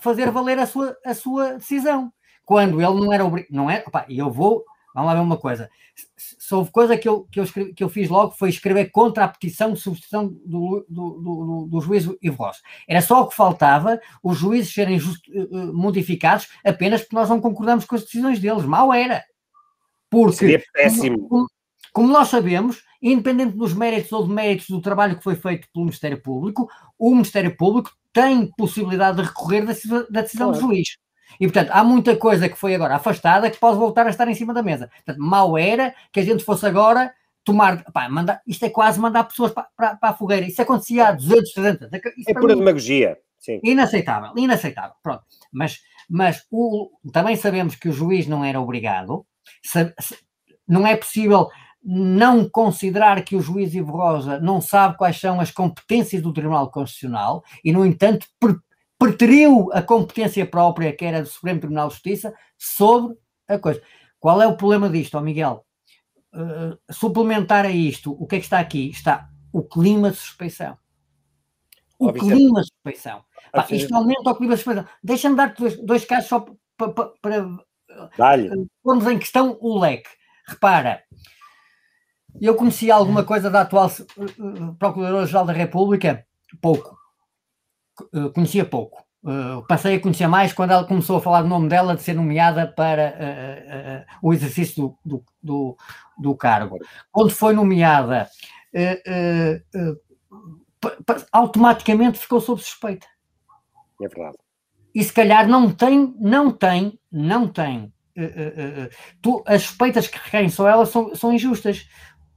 fazer 0.01 0.31
valer 0.31 0.59
a 0.59 0.67
sua, 0.67 0.97
a 1.05 1.15
sua 1.15 1.55
decisão. 1.55 2.13
Quando 2.45 2.81
ele 2.81 3.01
não 3.01 3.13
era 3.13 3.25
obrigado, 3.25 3.53
não 3.53 3.71
é, 3.71 3.85
opa, 3.87 4.07
eu 4.09 4.31
vou, 4.31 4.65
Vamos 4.99 5.13
lá 5.13 5.15
ver 5.15 5.21
uma 5.21 5.37
coisa. 5.37 5.71
Se 6.17 6.53
houve 6.53 6.73
coisa 6.73 6.99
que 6.99 7.09
eu, 7.09 7.25
que 7.31 7.39
eu, 7.39 7.45
escrevi, 7.45 7.73
que 7.73 7.85
eu 7.85 7.89
fiz 7.89 8.09
logo 8.09 8.33
foi 8.33 8.49
escrever 8.49 8.91
contra 8.91 9.25
a 9.25 9.29
petição 9.29 9.73
de 9.73 9.79
substituição 9.79 10.27
do, 10.27 10.85
do, 10.89 11.11
do, 11.21 11.69
do 11.71 11.81
juiz 11.81 12.09
Ivo 12.21 12.37
Rosa. 12.43 12.59
Era 12.89 13.01
só 13.01 13.23
o 13.23 13.29
que 13.29 13.37
faltava 13.37 14.01
os 14.23 14.39
juízes 14.39 14.73
serem 14.73 14.99
just, 14.99 15.25
uh, 15.29 15.73
modificados 15.73 16.49
apenas 16.65 17.03
porque 17.03 17.15
nós 17.15 17.29
não 17.29 17.41
concordamos 17.41 17.85
com 17.85 17.95
as 17.95 18.03
decisões 18.03 18.41
deles. 18.41 18.65
Mal 18.65 18.93
era. 18.93 19.23
Porque, 20.11 20.37
Seria 20.37 20.63
péssimo. 20.73 21.29
Como, 21.29 21.47
como 21.93 22.13
nós 22.13 22.29
sabemos, 22.29 22.83
independente 23.03 23.57
dos 23.57 23.75
méritos 23.75 24.13
ou 24.13 24.27
deméritos 24.27 24.69
do 24.69 24.81
trabalho 24.81 25.17
que 25.17 25.25
foi 25.25 25.37
feito 25.37 25.69
pelo 25.73 25.87
Ministério 25.87 26.23
Público, 26.23 26.69
o 26.99 27.11
Ministério 27.11 27.57
Público 27.57 27.91
tem 28.13 28.51
possibilidade 28.57 29.19
de 29.19 29.29
recorrer 29.29 29.65
da, 29.65 29.73
da 30.11 30.23
decisão 30.23 30.49
claro. 30.49 30.67
do 30.67 30.67
juiz. 30.69 30.97
E, 31.39 31.47
portanto, 31.47 31.71
há 31.71 31.85
muita 31.85 32.17
coisa 32.17 32.49
que 32.49 32.57
foi 32.57 32.75
agora 32.75 32.97
afastada 32.97 33.51
que 33.51 33.59
pode 33.59 33.79
voltar 33.79 34.07
a 34.07 34.11
estar 34.11 34.27
em 34.29 34.35
cima 34.35 34.55
da 34.55 34.63
mesa. 34.63 34.89
Portanto, 34.89 35.19
mal 35.19 35.57
era 35.59 35.95
que 36.13 36.21
a 36.21 36.25
gente 36.25 36.43
fosse 36.43 36.67
agora 36.67 37.13
tomar. 37.45 37.85
Pá, 37.93 38.09
mandar, 38.09 38.41
isto 38.47 38.65
é 38.65 38.71
quase 38.71 38.99
mandar 38.99 39.25
pessoas 39.25 39.53
para, 39.53 39.69
para, 39.77 39.97
para 39.97 40.09
a 40.11 40.15
fogueira. 40.15 40.47
Isso 40.47 40.61
acontecia 40.61 41.09
há 41.09 41.13
200, 41.13 41.53
300 41.53 41.89
É 42.27 42.35
pura 42.35 42.55
mim, 42.55 42.61
demagogia. 42.61 43.19
Sim. 43.39 43.61
Inaceitável, 43.63 44.33
inaceitável. 44.37 44.97
Pronto. 45.03 45.23
Mas, 45.53 45.81
mas 46.09 46.45
o, 46.51 46.91
também 47.13 47.37
sabemos 47.37 47.77
que 47.77 47.89
o 47.89 47.93
juiz 47.93 48.27
não 48.27 48.45
era 48.45 48.61
obrigado. 48.61 49.25
Não 50.67 50.87
é 50.87 50.97
possível 50.97 51.49
não 51.83 52.49
considerar 52.49 53.23
que 53.25 53.37
o 53.37 53.41
juiz 53.41 53.75
Ivo 53.75 53.93
Rosa 53.93 54.39
não 54.41 54.61
sabe 54.61 54.99
quais 54.99 55.19
são 55.19 55.41
as 55.41 55.51
competências 55.51 56.21
do 56.21 56.33
Tribunal 56.33 56.71
Constitucional 56.71 57.43
e, 57.65 57.73
no 57.73 57.87
entanto, 57.87 58.27
preteriu 58.99 59.71
a 59.73 59.81
competência 59.81 60.45
própria, 60.45 60.93
que 60.93 61.05
era 61.05 61.23
do 61.23 61.29
Supremo 61.29 61.61
Tribunal 61.61 61.89
de 61.89 61.95
Justiça, 61.95 62.35
sobre 62.59 63.17
a 63.49 63.59
coisa. 63.59 63.81
Qual 64.19 64.43
é 64.43 64.47
o 64.47 64.57
problema 64.57 64.91
disto, 64.91 65.17
ó 65.17 65.21
Miguel? 65.21 65.65
Uh, 66.35 66.77
suplementar 66.93 67.65
a 67.65 67.71
isto, 67.71 68.13
o 68.13 68.27
que 68.27 68.37
é 68.37 68.39
que 68.39 68.45
está 68.45 68.59
aqui? 68.59 68.91
Está 68.91 69.31
o 69.53 69.63
clima 69.63 70.11
de 70.11 70.17
suspeição. 70.17 70.77
O 71.99 72.13
clima 72.13 72.61
de 72.61 72.69
suspeição. 72.69 73.25
Pá, 73.53 73.67
isto 73.71 73.95
aumenta 73.95 74.31
o 74.31 74.35
clima 74.35 74.55
de 74.55 74.63
suspeição. 74.63 74.87
Deixa-me 75.03 75.37
dar 75.37 75.55
dois, 75.55 75.77
dois 75.83 76.05
casos 76.05 76.29
só 76.29 76.47
para, 76.77 76.93
para, 76.93 77.59
pormos 78.83 79.07
em 79.07 79.19
questão 79.19 79.57
o 79.61 79.79
leque. 79.79 80.09
Repara, 80.47 81.03
eu 82.41 82.55
conhecia 82.55 82.95
alguma 82.95 83.25
coisa 83.25 83.51
da 83.51 83.63
atual 83.63 83.89
uh, 83.89 84.25
uh, 84.25 84.75
Procuradora-Geral 84.77 85.47
da 85.47 85.53
República? 85.53 86.25
Pouco. 86.61 86.97
Uh, 88.15 88.31
conhecia 88.33 88.65
pouco. 88.65 89.05
passei 89.67 89.97
a 89.97 90.01
conhecer 90.01 90.29
mais 90.29 90.53
quando 90.53 90.71
ela 90.71 90.87
começou 90.87 91.17
a 91.17 91.21
falar 91.21 91.43
do 91.43 91.49
nome 91.49 91.69
dela 91.69 91.97
de 91.97 92.03
ser 92.03 92.15
nomeada 92.15 92.67
para 92.67 94.07
o 94.23 94.33
exercício 94.33 94.97
do, 95.05 95.25
do, 95.43 95.77
do, 96.17 96.37
cargo. 96.37 96.79
Quando 97.11 97.31
foi 97.31 97.53
nomeada, 97.53 98.29
automaticamente 101.33 102.19
ficou 102.19 102.41
sob 102.41 102.63
suspeita. 102.63 103.07
É 104.01 104.07
verdade. 104.07 104.39
E 104.95 105.05
se 105.05 105.13
calhar 105.13 105.47
não 105.47 105.71
tem, 105.71 106.15
não 106.19 106.51
tem, 106.51 106.99
não 107.11 107.47
tem. 107.49 107.93
tu, 109.23 109.43
as 109.47 109.63
suspeitas 109.63 110.09
que 110.09 110.19
recaem 110.19 110.49
sobre 110.49 110.73
ela 110.73 110.87
são, 110.87 111.15
são 111.15 111.33
injustas 111.33 111.89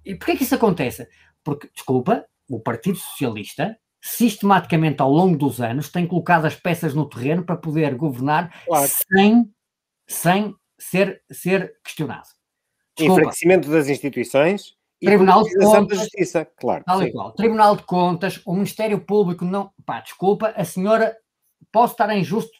e 0.06 0.16
porquê 0.16 0.36
que 0.36 0.44
isso 0.44 0.56
acontece? 0.56 1.08
Porque, 1.44 1.70
desculpa, 1.74 2.26
o 2.50 2.60
Partido 2.60 2.98
Socialista 2.98 3.78
sistematicamente 4.04 5.02
ao 5.02 5.12
longo 5.12 5.38
dos 5.38 5.62
anos 5.62 5.90
tem 5.90 6.08
colocado 6.08 6.46
as 6.46 6.56
peças 6.56 6.94
no 6.96 7.08
terreno 7.08 7.44
para 7.44 7.56
poder 7.56 7.96
governar 7.96 8.52
claro. 8.66 8.88
sem, 8.88 9.54
sem 10.08 10.56
ser, 10.80 11.22
ser 11.32 11.76
questionado. 11.84 12.28
Desculpa. 12.98 13.22
Enfraquecimento 13.22 13.70
das 13.70 13.88
instituições 13.88 14.76
e 15.00 15.06
Tribunal 15.06 15.44
de 15.44 15.56
Contas, 15.56 15.98
da 15.98 16.04
Justiça, 16.04 16.46
claro. 16.60 16.84
Tal 16.84 17.04
e 17.04 17.12
qual. 17.12 17.32
Tribunal 17.34 17.76
de 17.76 17.84
Contas, 17.84 18.42
o 18.46 18.54
Ministério 18.54 19.00
Público 19.00 19.46
não. 19.46 19.72
Pá, 19.86 20.00
desculpa, 20.02 20.54
a 20.56 20.66
senhora, 20.66 21.16
posso 21.72 21.94
estar 21.94 22.16
injusto, 22.16 22.52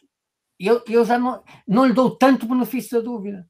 eu, 0.58 0.82
eu 0.88 1.04
já 1.04 1.18
não, 1.18 1.42
não 1.66 1.86
lhe 1.86 1.92
dou 1.92 2.16
tanto 2.16 2.46
benefício 2.46 2.98
da 2.98 3.04
dúvida. 3.04 3.46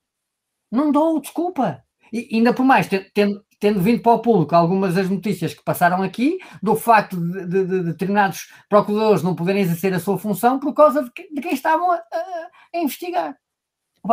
Não 0.70 0.90
dou, 0.90 1.20
desculpa. 1.20 1.82
E 2.12 2.36
ainda 2.36 2.54
por 2.54 2.64
mais, 2.64 2.88
tendo, 3.14 3.44
tendo 3.58 3.80
vindo 3.80 4.02
para 4.02 4.12
o 4.12 4.20
público 4.20 4.54
algumas 4.54 4.94
das 4.94 5.08
notícias 5.08 5.54
que 5.54 5.62
passaram 5.62 6.02
aqui, 6.02 6.38
do 6.62 6.74
facto 6.74 7.16
de, 7.16 7.46
de, 7.46 7.64
de 7.64 7.82
determinados 7.84 8.50
procuradores 8.68 9.22
não 9.22 9.34
poderem 9.34 9.62
exercer 9.62 9.92
a 9.94 10.00
sua 10.00 10.18
função 10.18 10.58
por 10.58 10.74
causa 10.74 11.02
de, 11.02 11.10
que, 11.12 11.32
de 11.32 11.40
quem 11.40 11.52
estavam 11.52 11.90
a, 11.90 11.96
a, 11.96 12.48
a 12.74 12.78
investigar. 12.78 13.36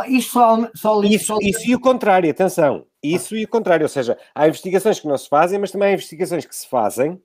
Isto 0.08 0.34
só, 0.34 0.70
só, 0.76 1.04
isso, 1.04 1.26
só... 1.26 1.38
isso 1.42 1.68
e 1.68 1.74
o 1.74 1.80
contrário, 1.80 2.30
atenção, 2.30 2.86
isso 3.02 3.36
e 3.36 3.46
o 3.46 3.48
contrário, 3.48 3.86
ou 3.86 3.90
seja, 3.90 4.18
há 4.36 4.48
investigações 4.48 5.00
que 5.00 5.08
não 5.08 5.18
se 5.18 5.28
fazem, 5.28 5.58
mas 5.58 5.72
também 5.72 5.90
há 5.90 5.94
investigações 5.94 6.46
que 6.46 6.56
se 6.56 6.68
fazem 6.68 7.20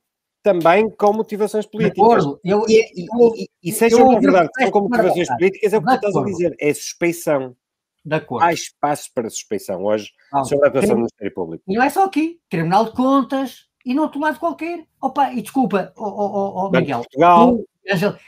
também 0.45 0.91
com 0.91 1.13
motivações 1.15 1.65
políticas. 1.65 2.25
Eu, 2.45 2.67
e, 2.69 2.75
e, 2.95 3.49
e, 3.65 3.71
e 3.73 3.95
uma 3.95 4.21
verdade 4.21 4.51
são 4.59 4.71
com 4.71 4.81
motivações 4.83 5.29
políticas, 5.29 5.73
é 5.73 5.79
o 5.79 5.83
que 5.83 5.89
tu 5.89 5.95
estás 5.95 6.17
a 6.17 6.25
dizer, 6.25 6.57
é 6.61 6.75
suspeição. 6.75 7.57
De 8.05 8.17
acordo. 8.17 8.45
Há 8.45 8.53
espaços 8.53 9.09
para 9.09 9.31
suspeição 9.31 9.83
hoje 9.83 10.11
não, 10.31 10.45
sobre 10.45 10.67
a 10.67 10.69
atuação 10.69 10.91
do 10.91 10.97
Ministério 10.97 11.35
Público. 11.35 11.65
E 11.67 11.75
não 11.75 11.83
é 11.83 11.89
só 11.89 12.05
aqui, 12.05 12.39
Tribunal 12.51 12.85
de 12.85 12.93
Contas 12.93 13.67
e 13.83 13.95
no 13.95 14.03
outro 14.03 14.21
lado 14.21 14.39
qualquer. 14.39 14.85
Opa, 15.01 15.33
e 15.33 15.41
desculpa, 15.41 15.91
oh, 15.97 16.05
oh, 16.05 16.67
oh, 16.67 16.71
Miguel, 16.71 16.99
Portugal. 16.99 17.57
Tu, 17.57 17.67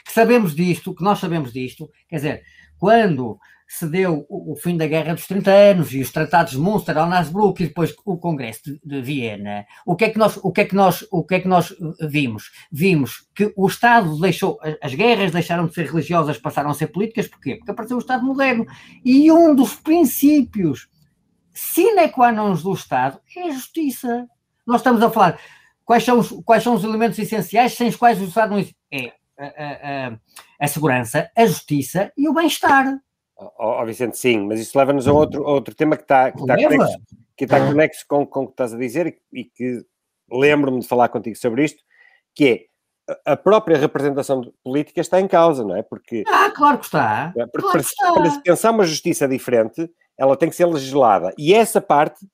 que 0.03 0.11
sabemos 0.11 0.55
disto, 0.55 0.95
que 0.95 1.03
nós 1.03 1.19
sabemos 1.19 1.53
disto, 1.53 1.87
quer 2.09 2.15
dizer, 2.15 2.43
quando 2.79 3.37
se 3.67 3.85
deu 3.85 4.25
o, 4.29 4.55
fim 4.55 4.77
da 4.77 4.87
Guerra 4.87 5.13
dos 5.13 5.27
30 5.27 5.51
anos 5.51 5.93
e 5.93 5.99
os 5.99 6.09
tratados 6.09 6.53
de 6.53 6.59
Munster, 6.59 6.97
Alnasbruck 6.97 7.61
e 7.61 7.67
depois 7.67 7.93
o 8.05 8.17
Congresso 8.17 8.61
de, 8.63 8.79
de, 8.83 9.01
Viena, 9.01 9.65
o 9.85 9.95
que 9.95 10.05
é 10.05 10.09
que 10.09 10.17
nós, 10.17 10.39
o 10.41 10.51
que 10.53 10.61
é 10.61 10.65
que 10.65 10.75
nós, 10.75 11.05
o 11.11 11.23
que 11.23 11.35
é 11.35 11.39
que 11.41 11.49
nós 11.49 11.71
eh, 11.71 12.07
vimos? 12.07 12.49
Vimos 12.71 13.27
que 13.35 13.51
o 13.57 13.67
Estado 13.67 14.17
deixou, 14.21 14.57
as 14.81 14.93
guerras 14.93 15.33
deixaram 15.33 15.67
de 15.67 15.73
ser 15.73 15.87
religiosas, 15.87 16.37
passaram 16.37 16.69
a 16.69 16.73
ser 16.73 16.87
políticas, 16.87 17.27
porquê? 17.27 17.55
Porque 17.55 17.71
apareceu 17.71 17.97
o 17.97 17.99
Estado 17.99 18.25
moderno. 18.25 18.65
E 19.03 19.29
um 19.31 19.53
dos 19.53 19.75
princípios 19.75 20.87
sine 21.53 22.07
qua 22.09 22.31
non 22.31 22.53
do 22.53 22.73
Estado 22.73 23.19
é 23.35 23.49
a 23.49 23.51
justiça. 23.51 24.27
Nós 24.65 24.79
estamos 24.79 25.03
a 25.03 25.09
falar 25.09 25.39
quais 25.83 26.05
são 26.05 26.19
os, 26.19 26.29
quais 26.45 26.63
são 26.63 26.73
os 26.73 26.85
elementos 26.85 27.19
essenciais 27.19 27.73
sem 27.73 27.89
os 27.89 27.97
quais 27.97 28.21
o 28.21 28.25
Estado 28.25 28.51
não 28.51 28.65
é 28.91 29.13
a, 29.37 29.45
a, 29.45 30.07
a, 30.07 30.17
a 30.61 30.67
segurança, 30.67 31.29
a 31.35 31.45
justiça 31.45 32.13
e 32.17 32.29
o 32.29 32.33
bem-estar. 32.33 32.97
Oh, 33.39 33.85
Vicente, 33.85 34.17
sim, 34.17 34.47
mas 34.47 34.59
isso 34.59 34.77
leva-nos 34.77 35.07
a 35.07 35.13
outro, 35.13 35.43
outro 35.43 35.75
tema 35.75 35.95
que 35.95 36.03
está, 36.03 36.31
que 36.31 36.41
está 36.41 36.55
conexo, 36.55 36.97
que 37.35 37.43
está 37.43 37.59
conexo 37.59 38.05
com, 38.07 38.25
com 38.25 38.43
o 38.43 38.47
que 38.47 38.53
estás 38.53 38.73
a 38.73 38.77
dizer 38.77 39.07
e, 39.31 39.41
e 39.41 39.43
que 39.45 39.85
lembro-me 40.31 40.79
de 40.79 40.87
falar 40.87 41.09
contigo 41.09 41.35
sobre 41.37 41.63
isto, 41.63 41.83
que 42.33 42.47
é 42.47 42.65
a 43.25 43.37
própria 43.37 43.77
representação 43.77 44.51
política 44.63 44.99
está 44.99 45.21
em 45.21 45.27
causa, 45.27 45.63
não 45.63 45.75
é? 45.75 45.83
Porque, 45.83 46.23
ah, 46.27 46.51
claro 46.51 46.79
que 46.79 46.85
está. 46.85 47.31
É, 47.37 47.45
porque 47.45 47.61
claro 47.61 47.71
para, 47.71 47.81
está. 47.81 48.13
para 48.13 48.29
se 48.31 48.41
pensar 48.41 48.71
uma 48.71 48.85
justiça 48.85 49.27
diferente, 49.27 49.89
ela 50.17 50.35
tem 50.35 50.49
que 50.49 50.55
ser 50.55 50.65
legislada. 50.65 51.33
E 51.37 51.53
essa 51.53 51.79
parte 51.79 52.27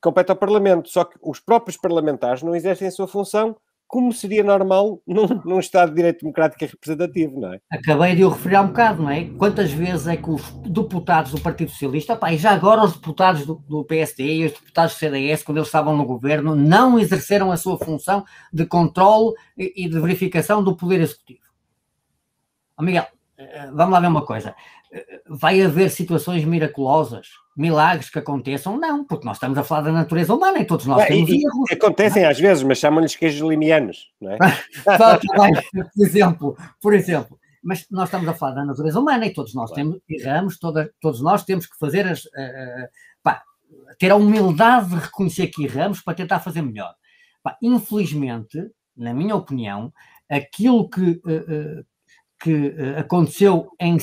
compete 0.00 0.30
ao 0.30 0.36
Parlamento. 0.36 0.88
Só 0.88 1.04
que 1.04 1.18
os 1.20 1.40
próprios 1.40 1.76
parlamentares 1.76 2.42
não 2.42 2.54
exercem 2.54 2.86
a 2.86 2.90
sua 2.90 3.08
função 3.08 3.56
como 3.90 4.12
seria 4.12 4.44
normal 4.44 5.02
num, 5.04 5.26
num 5.44 5.58
Estado 5.58 5.88
de 5.88 5.96
Direito 5.96 6.20
Democrático 6.20 6.62
e 6.62 6.66
Representativo, 6.68 7.40
não 7.40 7.52
é? 7.52 7.60
Acabei 7.68 8.14
de 8.14 8.24
o 8.24 8.28
referir 8.28 8.54
há 8.54 8.62
um 8.62 8.68
bocado, 8.68 9.02
não 9.02 9.10
é? 9.10 9.24
Quantas 9.36 9.72
vezes 9.72 10.06
é 10.06 10.16
que 10.16 10.30
os 10.30 10.48
deputados 10.60 11.32
do 11.32 11.40
Partido 11.40 11.72
Socialista, 11.72 12.12
opa, 12.12 12.32
e 12.32 12.38
já 12.38 12.52
agora 12.52 12.84
os 12.84 12.92
deputados 12.92 13.44
do, 13.44 13.56
do 13.68 13.84
PSD 13.84 14.22
e 14.22 14.46
os 14.46 14.52
deputados 14.52 14.94
do 14.94 14.98
CDS, 14.98 15.42
quando 15.42 15.58
eles 15.58 15.66
estavam 15.66 15.96
no 15.96 16.04
governo, 16.04 16.54
não 16.54 17.00
exerceram 17.00 17.50
a 17.50 17.56
sua 17.56 17.78
função 17.78 18.24
de 18.52 18.64
controle 18.64 19.34
e, 19.58 19.84
e 19.84 19.88
de 19.88 19.98
verificação 19.98 20.62
do 20.62 20.76
Poder 20.76 21.00
Executivo. 21.00 21.40
Oh, 22.78 22.84
Miguel, 22.84 23.08
vamos 23.72 23.92
lá 23.92 24.00
ver 24.00 24.06
uma 24.06 24.24
coisa. 24.24 24.54
Eh, 24.92 25.22
vai 25.28 25.62
haver 25.62 25.90
situações 25.90 26.44
miraculosas 26.44 27.28
milagres 27.56 28.10
que 28.10 28.18
aconteçam, 28.18 28.78
não, 28.78 29.04
porque 29.04 29.26
nós 29.26 29.36
estamos 29.36 29.56
a 29.58 29.64
falar 29.64 29.82
da 29.82 29.92
natureza 29.92 30.34
humana 30.34 30.58
e 30.58 30.64
todos 30.64 30.86
nós 30.86 31.04
temos 31.06 31.28
e, 31.28 31.44
erros. 31.44 31.70
Acontecem 31.70 32.24
às 32.24 32.40
vezes, 32.40 32.62
mas 32.62 32.78
chamam-lhes 32.78 33.14
queijos 33.14 33.46
limianos, 33.48 34.10
não 34.20 34.32
é? 34.32 34.38
por 35.94 36.04
exemplo, 36.04 36.56
por 36.80 36.94
exemplo, 36.94 37.38
mas 37.62 37.86
nós 37.90 38.08
estamos 38.08 38.26
a 38.28 38.34
falar 38.34 38.52
da 38.52 38.64
natureza 38.64 38.98
humana 38.98 39.26
e 39.26 39.32
todos 39.32 39.54
nós 39.54 39.70
claro. 39.70 39.90
temos, 39.90 40.02
erramos, 40.08 40.58
toda, 40.58 40.90
todos 41.00 41.20
nós 41.20 41.44
temos 41.44 41.66
que 41.66 41.76
fazer 41.78 42.06
as, 42.06 42.24
uh, 42.24 42.88
pá, 43.22 43.42
ter 43.98 44.10
a 44.10 44.16
humildade 44.16 44.90
de 44.90 44.96
reconhecer 44.96 45.48
que 45.48 45.64
erramos 45.64 46.00
para 46.00 46.14
tentar 46.14 46.40
fazer 46.40 46.62
melhor. 46.62 46.94
Pá, 47.42 47.56
infelizmente, 47.62 48.70
na 48.96 49.12
minha 49.12 49.36
opinião, 49.36 49.92
aquilo 50.28 50.88
que, 50.88 51.20
uh, 51.24 51.84
que 52.40 52.74
aconteceu 52.96 53.70
em, 53.78 53.98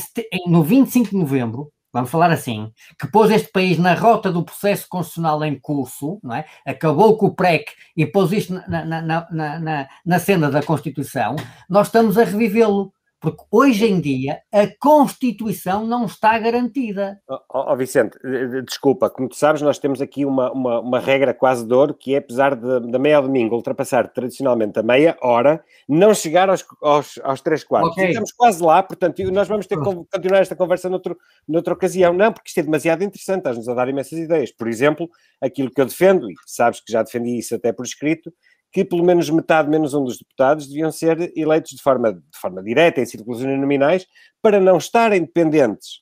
no 0.48 0.64
25 0.64 1.10
de 1.10 1.18
novembro 1.18 1.72
vamos 1.98 2.12
falar 2.12 2.32
assim, 2.32 2.72
que 3.00 3.08
pôs 3.08 3.32
este 3.32 3.52
país 3.52 3.78
na 3.80 3.96
rota 3.96 4.32
do 4.32 4.44
processo 4.44 4.88
constitucional 4.88 5.44
em 5.44 5.60
curso, 5.60 6.20
não 6.24 6.36
é? 6.36 6.46
acabou 6.66 7.18
com 7.18 7.28
o 7.28 7.34
PREC 7.34 7.72
e 7.96 8.06
pôs 8.06 8.32
isto 8.32 8.54
na, 8.54 8.86
na, 8.86 9.02
na, 9.02 9.28
na, 9.32 9.88
na 10.06 10.20
cena 10.20 10.52
da 10.52 10.62
Constituição, 10.62 11.36
nós 11.70 11.88
estamos 11.88 12.18
a 12.18 12.24
revivê-lo. 12.24 12.94
Porque 13.20 13.44
hoje 13.52 13.86
em 13.86 14.00
dia 14.00 14.40
a 14.54 14.68
Constituição 14.80 15.86
não 15.88 16.06
está 16.06 16.38
garantida. 16.38 17.20
Ó 17.28 17.40
oh, 17.54 17.74
oh, 17.74 17.76
Vicente, 17.76 18.18
desculpa, 18.66 19.10
como 19.10 19.28
tu 19.28 19.36
sabes, 19.36 19.62
nós 19.62 19.80
temos 19.80 20.02
aqui 20.02 20.24
uma, 20.24 20.52
uma, 20.52 20.80
uma 20.80 21.00
regra 21.00 21.34
quase 21.34 21.66
de 21.66 21.74
ouro 21.74 21.94
que 21.94 22.14
é, 22.14 22.20
apesar 22.20 22.56
da 22.56 23.00
meia 23.00 23.18
ao 23.18 23.24
domingo 23.24 23.56
ultrapassar 23.56 24.08
tradicionalmente 24.08 24.78
a 24.78 24.84
meia 24.84 25.18
hora, 25.22 25.64
não 25.90 26.14
chegar 26.14 26.50
aos, 26.50 26.64
aos, 26.82 27.20
aos 27.24 27.42
três 27.42 27.64
quartos. 27.64 27.92
Okay. 27.94 28.10
Estamos 28.10 28.32
quase 28.32 28.62
lá, 28.64 28.84
portanto, 28.84 29.24
nós 29.32 29.48
vamos 29.48 29.66
ter 29.66 29.78
que 29.78 29.84
continuar 29.84 30.42
esta 30.42 30.56
conversa 30.56 30.90
noutro, 30.90 31.18
noutra 31.48 31.74
ocasião. 31.74 32.14
Não, 32.14 32.32
porque 32.32 32.50
isto 32.50 32.60
é 32.60 32.64
demasiado 32.64 33.04
interessante, 33.04 33.40
estás-nos 33.40 33.68
a 33.68 33.74
dar 33.74 33.90
imensas 33.90 34.20
ideias. 34.20 34.52
Por 34.52 34.68
exemplo, 34.68 35.10
aquilo 35.42 35.72
que 35.72 35.82
eu 35.82 35.86
defendo, 35.86 36.30
e 36.30 36.36
sabes 36.46 36.80
que 36.80 36.92
já 36.92 37.02
defendi 37.02 37.38
isso 37.38 37.56
até 37.56 37.72
por 37.72 37.86
escrito, 37.86 38.32
que 38.72 38.86
pelo 38.86 39.04
menos 39.04 39.30
metade 39.30 39.70
menos 39.70 39.94
um 39.94 40.04
dos 40.04 40.18
deputados 40.18 40.68
deviam 40.68 40.92
ser 40.92 41.32
eleitos 41.36 41.72
de 41.72 41.82
forma, 41.82 42.14
de 42.14 42.40
forma 42.40 42.62
direta, 42.64 43.02
em 43.02 43.06
círculos 43.06 43.42
uninominais, 43.42 44.06
para 44.42 44.60
não 44.60 44.78
estarem 44.78 45.22
dependentes 45.22 46.02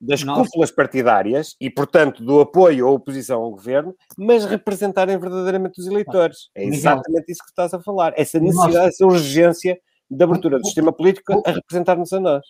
das 0.00 0.22
Nossa. 0.22 0.42
cúpulas 0.42 0.70
partidárias 0.70 1.56
e, 1.60 1.70
portanto, 1.70 2.22
do 2.22 2.40
apoio 2.40 2.86
ou 2.86 2.94
oposição 2.94 3.42
ao 3.42 3.50
governo, 3.50 3.94
mas 4.16 4.44
representarem 4.44 5.18
verdadeiramente 5.18 5.80
os 5.80 5.86
eleitores. 5.86 6.50
É 6.54 6.64
exatamente 6.64 7.32
isso 7.32 7.42
que 7.42 7.50
estás 7.50 7.72
a 7.74 7.80
falar. 7.80 8.12
Essa 8.16 8.38
necessidade, 8.38 8.74
Nossa. 8.74 8.88
essa 8.88 9.06
urgência 9.06 9.78
de 10.10 10.24
abertura 10.24 10.58
do 10.58 10.66
sistema 10.66 10.92
político 10.92 11.42
a 11.46 11.50
representar-nos 11.50 12.12
a 12.12 12.20
nós. 12.20 12.44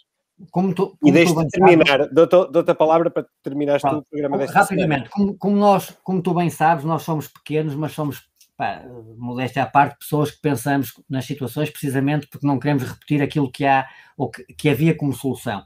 Como 0.51 0.75
tu, 0.75 0.97
como 0.99 0.99
e 1.05 1.13
deixe-te 1.13 1.47
terminar, 1.49 2.09
dou-te 2.09 2.71
a 2.71 2.75
palavra 2.75 3.09
para 3.09 3.25
terminar 3.41 3.79
o 3.79 4.03
programa 4.03 4.37
desta 4.37 4.61
Rapidamente, 4.61 5.09
como, 5.11 5.39
como, 5.39 5.57
nós, 5.57 5.97
como 6.03 6.21
tu 6.21 6.35
bem 6.35 6.51
sabes, 6.51 6.85
nós 6.85 7.03
somos 7.03 7.29
pequenos, 7.29 7.77
mas 7.77 7.93
somos 7.93 8.25
pá, 8.57 8.83
modéstia 9.17 9.63
à 9.63 9.67
parte, 9.67 9.99
pessoas 9.99 10.31
que 10.31 10.41
pensamos 10.41 10.93
nas 11.09 11.25
situações 11.25 11.71
precisamente 11.71 12.27
porque 12.29 12.47
não 12.47 12.59
queremos 12.59 12.85
repetir 12.85 13.23
aquilo 13.23 13.51
que 13.51 13.65
há 13.65 13.87
ou 14.17 14.31
que, 14.31 14.45
que 14.55 14.69
havia 14.69 14.97
como 14.97 15.13
solução. 15.13 15.65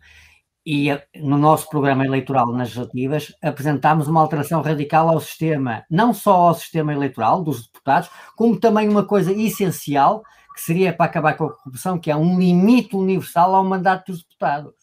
E 0.65 0.91
eh, 0.91 1.07
no 1.17 1.39
nosso 1.39 1.69
programa 1.69 2.05
eleitoral 2.05 2.47
nas 2.49 2.69
legislativas 2.69 3.35
apresentámos 3.43 4.09
uma 4.09 4.21
alteração 4.21 4.61
radical 4.63 5.09
ao 5.09 5.21
sistema, 5.21 5.85
não 5.91 6.13
só 6.13 6.49
ao 6.49 6.55
sistema 6.55 6.93
eleitoral 6.93 7.43
dos 7.43 7.67
deputados, 7.67 8.11
como 8.37 8.59
também 8.59 8.89
uma 8.89 9.05
coisa 9.05 9.33
essencial 9.33 10.23
que 10.55 10.61
seria 10.61 10.93
para 10.93 11.07
acabar 11.07 11.37
com 11.37 11.45
a 11.45 11.53
corrupção, 11.55 11.99
que 11.99 12.11
é 12.11 12.17
um 12.17 12.39
limite 12.39 12.97
universal 12.97 13.55
ao 13.55 13.65
mandato 13.65 14.13
dos 14.13 14.23
deputados. 14.23 14.78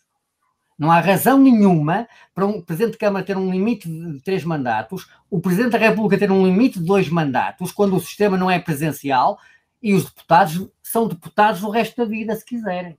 Não 0.77 0.91
há 0.91 0.99
razão 0.99 1.39
nenhuma 1.39 2.07
para 2.33 2.45
um 2.45 2.61
Presidente 2.61 2.93
de 2.93 2.97
Câmara 2.97 3.25
ter 3.25 3.37
um 3.37 3.49
limite 3.49 3.87
de 3.87 4.21
três 4.21 4.43
mandatos, 4.43 5.09
o 5.29 5.39
Presidente 5.39 5.71
da 5.71 5.77
República 5.77 6.17
ter 6.17 6.31
um 6.31 6.45
limite 6.45 6.79
de 6.79 6.85
dois 6.85 7.07
mandatos, 7.09 7.71
quando 7.71 7.95
o 7.95 7.99
sistema 8.01 8.37
não 8.37 8.51
é 8.51 8.59
presencial 8.59 9.39
e 9.81 9.93
os 9.93 10.05
deputados 10.05 10.69
são 10.83 11.07
deputados 11.07 11.63
o 11.63 11.69
resto 11.69 11.97
da 11.97 12.05
vida, 12.05 12.35
se 12.35 12.45
quiserem. 12.45 12.97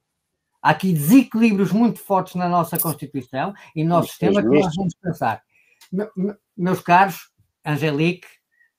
Há 0.62 0.70
aqui 0.70 0.93
desequilíbrios 0.93 1.70
muito 1.70 1.99
fortes 1.99 2.35
na 2.35 2.49
nossa 2.49 2.79
Constituição 2.79 3.55
e 3.74 3.85
no 3.85 3.91
nosso 3.91 4.09
sistema 4.09 4.43
que 4.43 4.49
nós 4.49 4.74
vamos 4.74 4.95
pensar. 4.95 5.43
Meus 6.57 6.81
caros, 6.81 7.31
Angelique, 7.64 8.27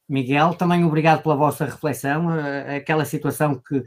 Miguel, 0.09 0.53
também 0.53 0.83
obrigado 0.83 1.21
pela 1.21 1.35
vossa 1.35 1.65
reflexão. 1.65 2.33
Eh, 2.35 2.77
aquela 2.77 3.05
situação 3.05 3.55
que 3.55 3.83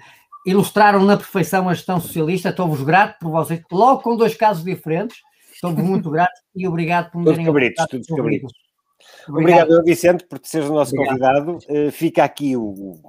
ilustraram 0.47 1.05
na 1.05 1.17
perfeição 1.17 1.69
a 1.69 1.75
gestão 1.75 2.01
socialista. 2.01 2.51
Estou-vos 2.51 2.83
grato 2.83 3.19
por 3.19 3.31
vocês, 3.31 3.63
logo 3.71 4.03
com 4.03 4.17
dois 4.17 4.35
casos 4.35 4.65
diferentes. 4.65 5.19
Estou-vos 5.53 5.83
muito 5.83 6.11
grato 6.11 6.41
e 6.55 6.67
obrigado 6.67 7.11
por 7.11 7.19
me 7.19 7.27
terem 7.27 7.47
cabritos, 7.47 7.87
todos 7.87 8.07
cabritos. 8.07 8.53
Obrigado, 9.29 9.63
obrigado 9.63 9.85
Vicente, 9.85 10.27
por 10.27 10.41
seres 10.43 10.69
o 10.69 10.75
nosso 10.75 10.95
obrigado. 10.95 11.55
convidado. 11.55 11.59
Uh, 11.69 11.91
fica 11.91 12.25
aqui 12.25 12.57
o, 12.57 13.01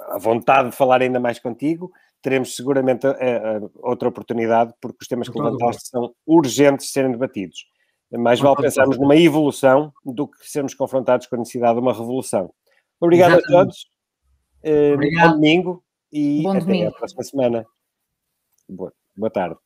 a 0.00 0.18
vontade 0.18 0.70
de 0.70 0.76
falar 0.76 1.02
ainda 1.02 1.20
mais 1.20 1.38
contigo. 1.38 1.92
Teremos 2.22 2.56
seguramente 2.56 3.06
uh, 3.06 3.10
uh, 3.10 3.70
outra 3.82 4.08
oportunidade, 4.08 4.72
porque 4.80 4.98
os 5.02 5.08
temas 5.08 5.28
que 5.28 5.38
levantaste 5.38 5.88
são 5.88 6.12
urgentes 6.26 6.86
de 6.86 6.92
serem 6.92 7.12
debatidos. 7.12 7.66
Mais 8.12 8.38
vale 8.38 8.56
pensarmos 8.56 8.98
numa 8.98 9.16
evolução 9.16 9.92
do 10.04 10.28
que 10.28 10.48
sermos 10.48 10.74
confrontados 10.74 11.26
com 11.26 11.34
a 11.34 11.38
necessidade 11.38 11.74
de 11.74 11.80
uma 11.80 11.92
revolução. 11.92 12.52
Obrigado 13.00 13.32
Exatamente. 13.32 13.54
a 13.54 13.58
todos. 13.58 13.86
Uh. 14.64 15.20
Bom 15.20 15.32
domingo 15.32 15.85
e 16.12 16.42
Bom 16.42 16.50
até 16.50 16.60
domingo. 16.60 16.88
a 16.88 16.92
próxima 16.92 17.22
semana. 17.22 17.66
Boa, 18.68 18.92
boa 19.16 19.30
tarde. 19.30 19.65